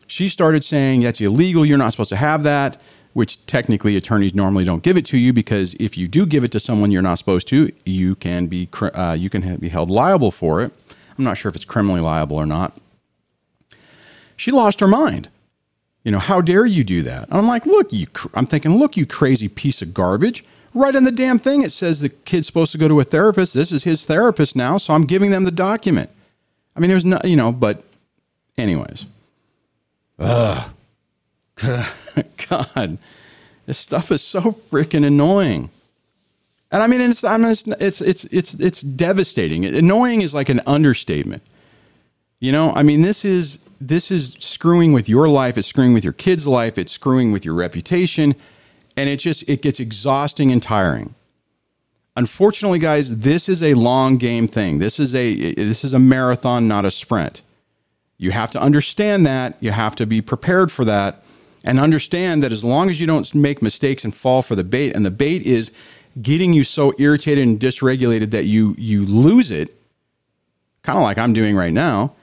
She 0.07 0.27
started 0.27 0.65
saying 0.65 0.99
that's 0.99 1.21
illegal. 1.21 1.65
You're 1.65 1.77
not 1.77 1.91
supposed 1.91 2.09
to 2.09 2.17
have 2.17 2.43
that. 2.43 2.81
Which 3.13 3.43
technically 3.47 3.95
attorneys 3.95 4.35
normally 4.35 4.65
don't 4.65 4.83
give 4.83 4.95
it 4.95 5.05
to 5.05 5.17
you 5.17 5.33
because 5.33 5.73
if 5.79 5.97
you 5.97 6.07
do 6.07 6.25
give 6.27 6.43
it 6.43 6.51
to 6.51 6.59
someone 6.59 6.91
you're 6.91 7.01
not 7.01 7.17
supposed 7.17 7.47
to, 7.47 7.71
you 7.85 8.15
can 8.15 8.47
be 8.47 8.67
uh, 8.81 9.15
you 9.17 9.29
can 9.29 9.55
be 9.55 9.69
held 9.69 9.89
liable 9.89 10.31
for 10.31 10.61
it. 10.61 10.71
I'm 11.17 11.23
not 11.23 11.37
sure 11.37 11.49
if 11.49 11.55
it's 11.55 11.65
criminally 11.65 12.01
liable 12.01 12.37
or 12.37 12.45
not 12.45 12.77
she 14.39 14.51
lost 14.51 14.79
her 14.79 14.87
mind. 14.87 15.27
You 16.03 16.11
know, 16.11 16.19
how 16.19 16.39
dare 16.39 16.65
you 16.65 16.85
do 16.85 17.01
that? 17.01 17.27
And 17.27 17.37
I'm 17.37 17.47
like, 17.47 17.65
look, 17.65 17.91
you, 17.91 18.07
I'm 18.33 18.45
thinking, 18.45 18.77
look, 18.77 18.95
you 18.95 19.05
crazy 19.05 19.49
piece 19.49 19.81
of 19.81 19.93
garbage. 19.93 20.43
Right 20.73 20.95
in 20.95 21.03
the 21.03 21.11
damn 21.11 21.39
thing, 21.39 21.61
it 21.61 21.71
says 21.71 21.99
the 21.99 22.09
kid's 22.09 22.47
supposed 22.47 22.71
to 22.71 22.77
go 22.77 22.87
to 22.87 22.99
a 23.01 23.03
therapist. 23.03 23.53
This 23.53 23.73
is 23.73 23.83
his 23.83 24.05
therapist 24.05 24.55
now, 24.55 24.77
so 24.77 24.93
I'm 24.93 25.05
giving 25.05 25.31
them 25.31 25.43
the 25.43 25.51
document. 25.51 26.09
I 26.75 26.79
mean, 26.79 26.89
there's 26.89 27.03
no, 27.03 27.19
you 27.23 27.35
know, 27.35 27.51
but 27.51 27.83
anyways. 28.57 29.07
Ugh. 30.19 30.71
God, 31.61 32.97
this 33.65 33.77
stuff 33.77 34.09
is 34.11 34.21
so 34.21 34.39
freaking 34.53 35.05
annoying. 35.05 35.69
And 36.71 36.81
I 36.81 36.87
mean, 36.87 37.01
it's, 37.01 37.25
I 37.25 37.35
mean, 37.37 37.51
it's, 37.51 37.65
it's, 37.67 37.99
it's, 37.99 38.23
it's, 38.25 38.53
it's 38.53 38.81
devastating. 38.81 39.65
Annoying 39.65 40.21
is 40.21 40.33
like 40.33 40.47
an 40.47 40.61
understatement. 40.65 41.43
You 42.39 42.53
know, 42.53 42.71
I 42.71 42.83
mean, 42.83 43.01
this 43.01 43.25
is 43.25 43.59
this 43.79 44.11
is 44.11 44.35
screwing 44.39 44.93
with 44.93 45.07
your 45.07 45.27
life, 45.27 45.57
it's 45.57 45.67
screwing 45.67 45.93
with 45.93 46.03
your 46.03 46.13
kids' 46.13 46.47
life, 46.47 46.77
it's 46.77 46.91
screwing 46.91 47.31
with 47.31 47.45
your 47.45 47.53
reputation, 47.53 48.35
and 48.97 49.09
it 49.09 49.17
just 49.17 49.47
it 49.47 49.61
gets 49.61 49.79
exhausting 49.79 50.51
and 50.51 50.61
tiring. 50.61 51.15
Unfortunately, 52.15 52.79
guys, 52.79 53.17
this 53.17 53.47
is 53.47 53.63
a 53.63 53.73
long 53.75 54.17
game 54.17 54.47
thing. 54.47 54.79
This 54.79 54.99
is 54.99 55.15
a 55.15 55.53
this 55.53 55.83
is 55.83 55.93
a 55.93 55.99
marathon, 55.99 56.67
not 56.67 56.85
a 56.85 56.91
sprint. 56.91 57.41
You 58.17 58.31
have 58.31 58.49
to 58.51 58.61
understand 58.61 59.25
that. 59.25 59.55
You 59.61 59.71
have 59.71 59.95
to 59.95 60.05
be 60.05 60.21
prepared 60.21 60.71
for 60.71 60.83
that 60.85 61.23
and 61.63 61.79
understand 61.79 62.43
that 62.43 62.51
as 62.51 62.63
long 62.63 62.89
as 62.89 62.99
you 62.99 63.07
don't 63.07 63.33
make 63.33 63.61
mistakes 63.61 64.03
and 64.03 64.13
fall 64.13 64.41
for 64.41 64.55
the 64.55 64.63
bait 64.63 64.95
and 64.95 65.05
the 65.05 65.11
bait 65.11 65.43
is 65.43 65.71
getting 66.21 66.51
you 66.51 66.63
so 66.63 66.93
irritated 66.97 67.47
and 67.47 67.59
dysregulated 67.59 68.31
that 68.31 68.43
you 68.43 68.75
you 68.77 69.05
lose 69.05 69.51
it, 69.51 69.73
kind 70.83 70.97
of 70.97 71.03
like 71.03 71.17
I'm 71.17 71.31
doing 71.31 71.55
right 71.55 71.73
now, 71.73 72.13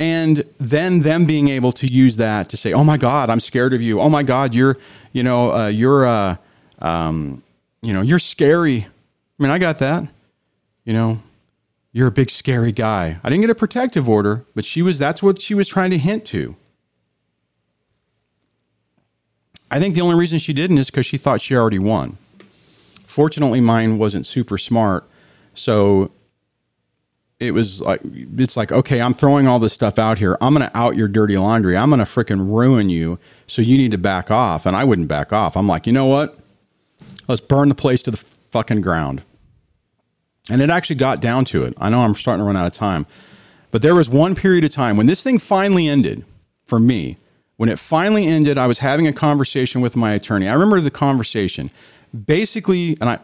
and 0.00 0.44
then 0.58 1.02
them 1.02 1.24
being 1.24 1.48
able 1.48 1.72
to 1.72 1.86
use 1.86 2.16
that 2.16 2.48
to 2.50 2.56
say, 2.56 2.72
"Oh 2.72 2.84
my 2.84 2.96
God, 2.96 3.30
I'm 3.30 3.40
scared 3.40 3.74
of 3.74 3.82
you. 3.82 4.00
Oh 4.00 4.08
my 4.08 4.22
God, 4.22 4.54
you're, 4.54 4.78
you 5.12 5.22
know, 5.22 5.52
uh, 5.52 5.66
you're, 5.68 6.06
uh, 6.06 6.36
um, 6.80 7.42
you 7.82 7.92
know, 7.92 8.02
you're 8.02 8.18
scary." 8.18 8.86
I 8.86 9.42
mean, 9.42 9.50
I 9.50 9.58
got 9.58 9.78
that. 9.78 10.08
You 10.84 10.92
know, 10.92 11.22
you're 11.92 12.08
a 12.08 12.12
big 12.12 12.30
scary 12.30 12.72
guy. 12.72 13.18
I 13.22 13.28
didn't 13.28 13.42
get 13.42 13.50
a 13.50 13.54
protective 13.54 14.08
order, 14.08 14.44
but 14.54 14.64
she 14.64 14.82
was. 14.82 14.98
That's 14.98 15.22
what 15.22 15.40
she 15.42 15.54
was 15.54 15.68
trying 15.68 15.90
to 15.90 15.98
hint 15.98 16.24
to. 16.26 16.56
I 19.70 19.78
think 19.78 19.94
the 19.94 20.00
only 20.00 20.14
reason 20.14 20.38
she 20.38 20.52
didn't 20.52 20.78
is 20.78 20.90
because 20.90 21.06
she 21.06 21.18
thought 21.18 21.42
she 21.42 21.54
already 21.54 21.78
won. 21.78 22.16
Fortunately, 23.06 23.60
mine 23.60 23.98
wasn't 23.98 24.26
super 24.26 24.56
smart, 24.58 25.04
so 25.54 26.10
it 27.40 27.52
was 27.52 27.80
like 27.80 28.00
it's 28.04 28.56
like 28.56 28.72
okay 28.72 29.00
i'm 29.00 29.14
throwing 29.14 29.46
all 29.46 29.58
this 29.58 29.72
stuff 29.72 29.98
out 29.98 30.18
here. 30.18 30.36
I'm 30.40 30.54
to 30.54 30.76
out 30.76 30.96
your 30.96 31.08
dirty 31.08 31.36
laundry. 31.36 31.76
I'm 31.76 31.90
to 31.90 31.96
freaking 31.98 32.52
ruin 32.52 32.90
you 32.90 33.18
so 33.46 33.62
you 33.62 33.78
need 33.78 33.92
to 33.92 33.98
back 33.98 34.30
off. 34.30 34.66
And 34.66 34.76
i 34.76 34.84
wouldn't 34.84 35.08
back 35.08 35.32
off. 35.32 35.56
I'm 35.56 35.68
like 35.68 35.86
you 35.86 35.92
know 35.92 36.06
what? 36.06 36.38
Let's 37.28 37.40
burn 37.40 37.68
the 37.68 37.74
place 37.74 38.02
to 38.04 38.10
the 38.10 38.16
fucking 38.50 38.80
ground. 38.80 39.22
And 40.50 40.62
it 40.62 40.70
actually 40.70 40.96
got 40.96 41.20
down 41.20 41.44
to 41.46 41.62
it. 41.64 41.74
I 41.78 41.90
know 41.90 42.00
i'm 42.00 42.14
starting 42.14 42.40
to 42.40 42.44
run 42.44 42.56
out 42.56 42.66
of 42.66 42.72
time. 42.72 43.06
But 43.70 43.82
there 43.82 43.94
was 43.94 44.08
one 44.08 44.34
period 44.34 44.64
of 44.64 44.70
time 44.70 44.96
when 44.96 45.06
this 45.06 45.22
thing 45.22 45.38
finally 45.38 45.88
ended 45.88 46.24
for 46.64 46.80
me. 46.80 47.18
When 47.56 47.68
it 47.68 47.78
finally 47.78 48.26
ended 48.26 48.58
i 48.58 48.66
was 48.66 48.80
having 48.80 49.06
a 49.06 49.12
conversation 49.12 49.80
with 49.80 49.94
my 49.94 50.12
attorney. 50.12 50.48
I 50.48 50.54
remember 50.54 50.80
the 50.80 50.90
conversation. 50.90 51.70
Basically 52.26 52.96
and 53.00 53.10
i 53.10 53.18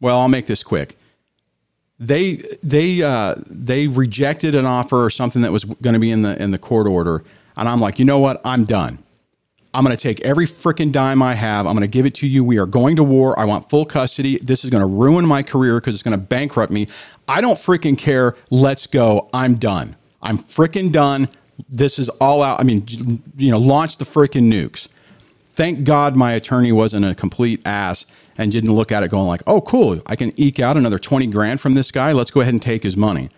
well 0.00 0.18
i'll 0.18 0.28
make 0.28 0.46
this 0.46 0.64
quick 0.64 0.96
they 2.00 2.36
they 2.62 3.02
uh, 3.02 3.36
they 3.46 3.86
rejected 3.86 4.54
an 4.54 4.64
offer 4.64 5.04
or 5.04 5.10
something 5.10 5.42
that 5.42 5.52
was 5.52 5.64
going 5.64 5.92
to 5.92 6.00
be 6.00 6.10
in 6.10 6.22
the 6.22 6.42
in 6.42 6.50
the 6.50 6.58
court 6.58 6.86
order, 6.86 7.22
and 7.56 7.68
I'm 7.68 7.78
like, 7.78 7.98
you 7.98 8.06
know 8.06 8.18
what? 8.18 8.40
I'm 8.44 8.64
done. 8.64 8.98
I'm 9.72 9.84
going 9.84 9.96
to 9.96 10.02
take 10.02 10.20
every 10.22 10.46
freaking 10.46 10.90
dime 10.90 11.22
I 11.22 11.34
have. 11.34 11.66
I'm 11.66 11.76
going 11.76 11.88
to 11.88 11.92
give 11.92 12.04
it 12.04 12.14
to 12.14 12.26
you. 12.26 12.42
We 12.42 12.58
are 12.58 12.66
going 12.66 12.96
to 12.96 13.04
war. 13.04 13.38
I 13.38 13.44
want 13.44 13.70
full 13.70 13.84
custody. 13.84 14.38
This 14.38 14.64
is 14.64 14.70
going 14.70 14.80
to 14.80 14.86
ruin 14.86 15.24
my 15.24 15.44
career 15.44 15.78
because 15.78 15.94
it's 15.94 16.02
going 16.02 16.18
to 16.18 16.18
bankrupt 16.18 16.72
me. 16.72 16.88
I 17.28 17.40
don't 17.40 17.56
freaking 17.56 17.96
care. 17.96 18.34
Let's 18.50 18.88
go. 18.88 19.28
I'm 19.32 19.54
done. 19.56 19.94
I'm 20.22 20.38
freaking 20.38 20.90
done. 20.90 21.28
This 21.68 22.00
is 22.00 22.08
all 22.08 22.42
out. 22.42 22.58
I 22.58 22.64
mean, 22.64 22.84
you 23.36 23.52
know, 23.52 23.58
launch 23.58 23.98
the 23.98 24.04
freaking 24.04 24.52
nukes. 24.52 24.88
Thank 25.60 25.84
God 25.84 26.16
my 26.16 26.32
attorney 26.32 26.72
wasn't 26.72 27.04
a 27.04 27.14
complete 27.14 27.60
ass 27.66 28.06
and 28.38 28.50
didn't 28.50 28.72
look 28.72 28.90
at 28.90 29.02
it 29.02 29.10
going 29.10 29.26
like, 29.26 29.42
"Oh, 29.46 29.60
cool, 29.60 30.00
I 30.06 30.16
can 30.16 30.32
eke 30.40 30.58
out 30.58 30.78
another 30.78 30.98
20 30.98 31.26
grand 31.26 31.60
from 31.60 31.74
this 31.74 31.90
guy. 31.90 32.12
Let's 32.12 32.30
go 32.30 32.40
ahead 32.40 32.54
and 32.54 32.62
take 32.62 32.82
his 32.82 32.96
money." 32.96 33.28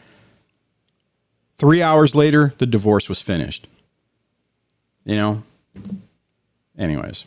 3 1.57 1.83
hours 1.83 2.14
later, 2.14 2.55
the 2.59 2.64
divorce 2.64 3.09
was 3.09 3.20
finished. 3.20 3.66
You 5.05 5.16
know? 5.16 5.43
Anyways. 6.79 7.25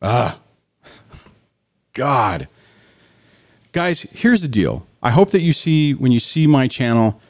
Ah. 0.00 0.38
God. 1.92 2.48
Guys, 3.72 4.00
here's 4.12 4.40
the 4.40 4.48
deal. 4.48 4.86
I 5.02 5.10
hope 5.10 5.30
that 5.32 5.42
you 5.42 5.52
see 5.52 5.92
when 5.92 6.10
you 6.10 6.20
see 6.20 6.46
my 6.46 6.68
channel, 6.68 7.20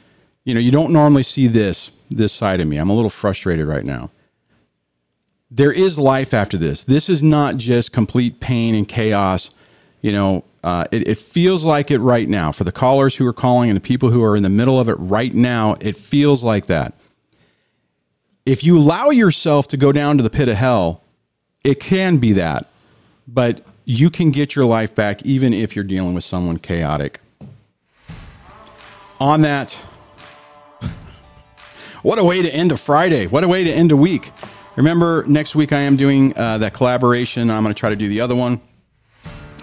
you 0.45 0.53
know, 0.53 0.61
you 0.61 0.71
don't 0.71 0.93
normally 0.93 1.23
see 1.23 1.47
this 1.47 1.91
this 2.09 2.31
side 2.31 2.61
of 2.61 2.67
me. 2.69 2.77
I'm 2.77 2.89
a 2.89 2.95
little 2.95 3.09
frustrated 3.09 3.67
right 3.67 3.83
now 3.83 4.09
there 5.55 5.71
is 5.71 5.97
life 5.97 6.33
after 6.33 6.57
this. 6.57 6.83
This 6.83 7.09
is 7.09 7.23
not 7.23 7.55
just 7.55 7.93
complete 7.93 8.41
pain 8.41 8.75
and 8.75 8.85
chaos. 8.85 9.49
You 10.01 10.11
know, 10.11 10.43
uh, 10.65 10.83
it, 10.91 11.07
it, 11.07 11.17
feels 11.17 11.63
like 11.63 11.91
it 11.91 11.99
right 11.99 12.27
now 12.27 12.51
for 12.51 12.65
the 12.65 12.73
callers 12.73 13.15
who 13.15 13.25
are 13.25 13.33
calling 13.33 13.69
and 13.69 13.77
the 13.77 13.81
people 13.81 14.09
who 14.09 14.21
are 14.21 14.35
in 14.35 14.43
the 14.43 14.49
middle 14.49 14.77
of 14.77 14.89
it 14.89 14.95
right 14.95 15.33
now. 15.33 15.77
It 15.79 15.95
feels 15.95 16.43
like 16.43 16.65
that. 16.65 16.93
If 18.45 18.65
you 18.65 18.77
allow 18.77 19.11
yourself 19.11 19.69
to 19.69 19.77
go 19.77 19.93
down 19.93 20.17
to 20.17 20.23
the 20.23 20.29
pit 20.29 20.49
of 20.49 20.57
hell, 20.57 21.01
it 21.63 21.79
can 21.79 22.17
be 22.17 22.33
that, 22.33 22.69
but 23.25 23.65
you 23.85 24.09
can 24.09 24.31
get 24.31 24.55
your 24.55 24.65
life 24.65 24.93
back 24.93 25.25
even 25.25 25.53
if 25.53 25.73
you're 25.73 25.85
dealing 25.85 26.13
with 26.13 26.25
someone 26.25 26.59
chaotic. 26.59 27.21
On 29.21 29.39
that, 29.41 29.71
what 32.03 32.19
a 32.19 32.25
way 32.25 32.41
to 32.41 32.53
end 32.53 32.73
a 32.73 32.77
Friday. 32.77 33.25
What 33.25 33.45
a 33.45 33.47
way 33.47 33.63
to 33.63 33.71
end 33.71 33.93
a 33.93 33.97
week. 33.97 34.33
Remember, 34.75 35.23
next 35.27 35.55
week 35.55 35.71
I 35.71 35.79
am 35.79 35.95
doing 35.95 36.37
uh, 36.37 36.57
that 36.57 36.73
collaboration. 36.73 37.49
I'm 37.49 37.63
going 37.63 37.73
to 37.73 37.79
try 37.79 37.89
to 37.89 37.95
do 37.95 38.09
the 38.09 38.21
other 38.21 38.35
one. 38.35 38.59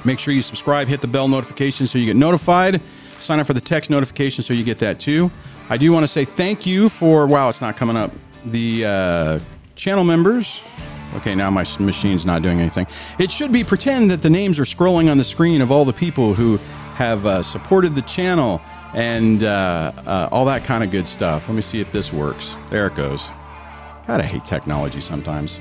Make 0.04 0.18
sure 0.18 0.34
you 0.34 0.42
subscribe, 0.42 0.88
hit 0.88 1.00
the 1.00 1.06
bell 1.06 1.28
notification 1.28 1.86
so 1.86 1.98
you 1.98 2.06
get 2.06 2.16
notified. 2.16 2.80
Sign 3.18 3.38
up 3.38 3.46
for 3.46 3.52
the 3.52 3.60
text 3.60 3.90
notification 3.90 4.42
so 4.42 4.52
you 4.52 4.64
get 4.64 4.78
that 4.78 4.98
too. 4.98 5.30
I 5.68 5.76
do 5.76 5.92
want 5.92 6.02
to 6.02 6.08
say 6.08 6.24
thank 6.24 6.66
you 6.66 6.88
for, 6.88 7.26
wow, 7.26 7.48
it's 7.48 7.60
not 7.60 7.76
coming 7.76 7.96
up, 7.96 8.10
the 8.46 8.84
uh, 8.84 9.40
channel 9.76 10.02
members. 10.02 10.62
Okay, 11.14 11.34
now 11.34 11.50
my 11.50 11.64
machine's 11.78 12.24
not 12.24 12.42
doing 12.42 12.58
anything. 12.58 12.86
It 13.18 13.30
should 13.30 13.52
be 13.52 13.62
pretend 13.62 14.10
that 14.10 14.22
the 14.22 14.30
names 14.30 14.58
are 14.58 14.64
scrolling 14.64 15.10
on 15.10 15.18
the 15.18 15.24
screen 15.24 15.60
of 15.60 15.70
all 15.70 15.84
the 15.84 15.92
people 15.92 16.34
who 16.34 16.56
have 16.94 17.26
uh, 17.26 17.42
supported 17.42 17.94
the 17.94 18.02
channel 18.02 18.60
and 18.94 19.42
uh, 19.42 19.92
uh, 20.06 20.28
all 20.32 20.46
that 20.46 20.64
kind 20.64 20.82
of 20.82 20.90
good 20.90 21.06
stuff. 21.06 21.48
Let 21.48 21.54
me 21.54 21.62
see 21.62 21.80
if 21.80 21.92
this 21.92 22.12
works. 22.12 22.56
There 22.70 22.86
it 22.86 22.94
goes. 22.94 23.30
I 24.08 24.22
hate 24.22 24.44
technology 24.44 25.00
sometimes. 25.00 25.60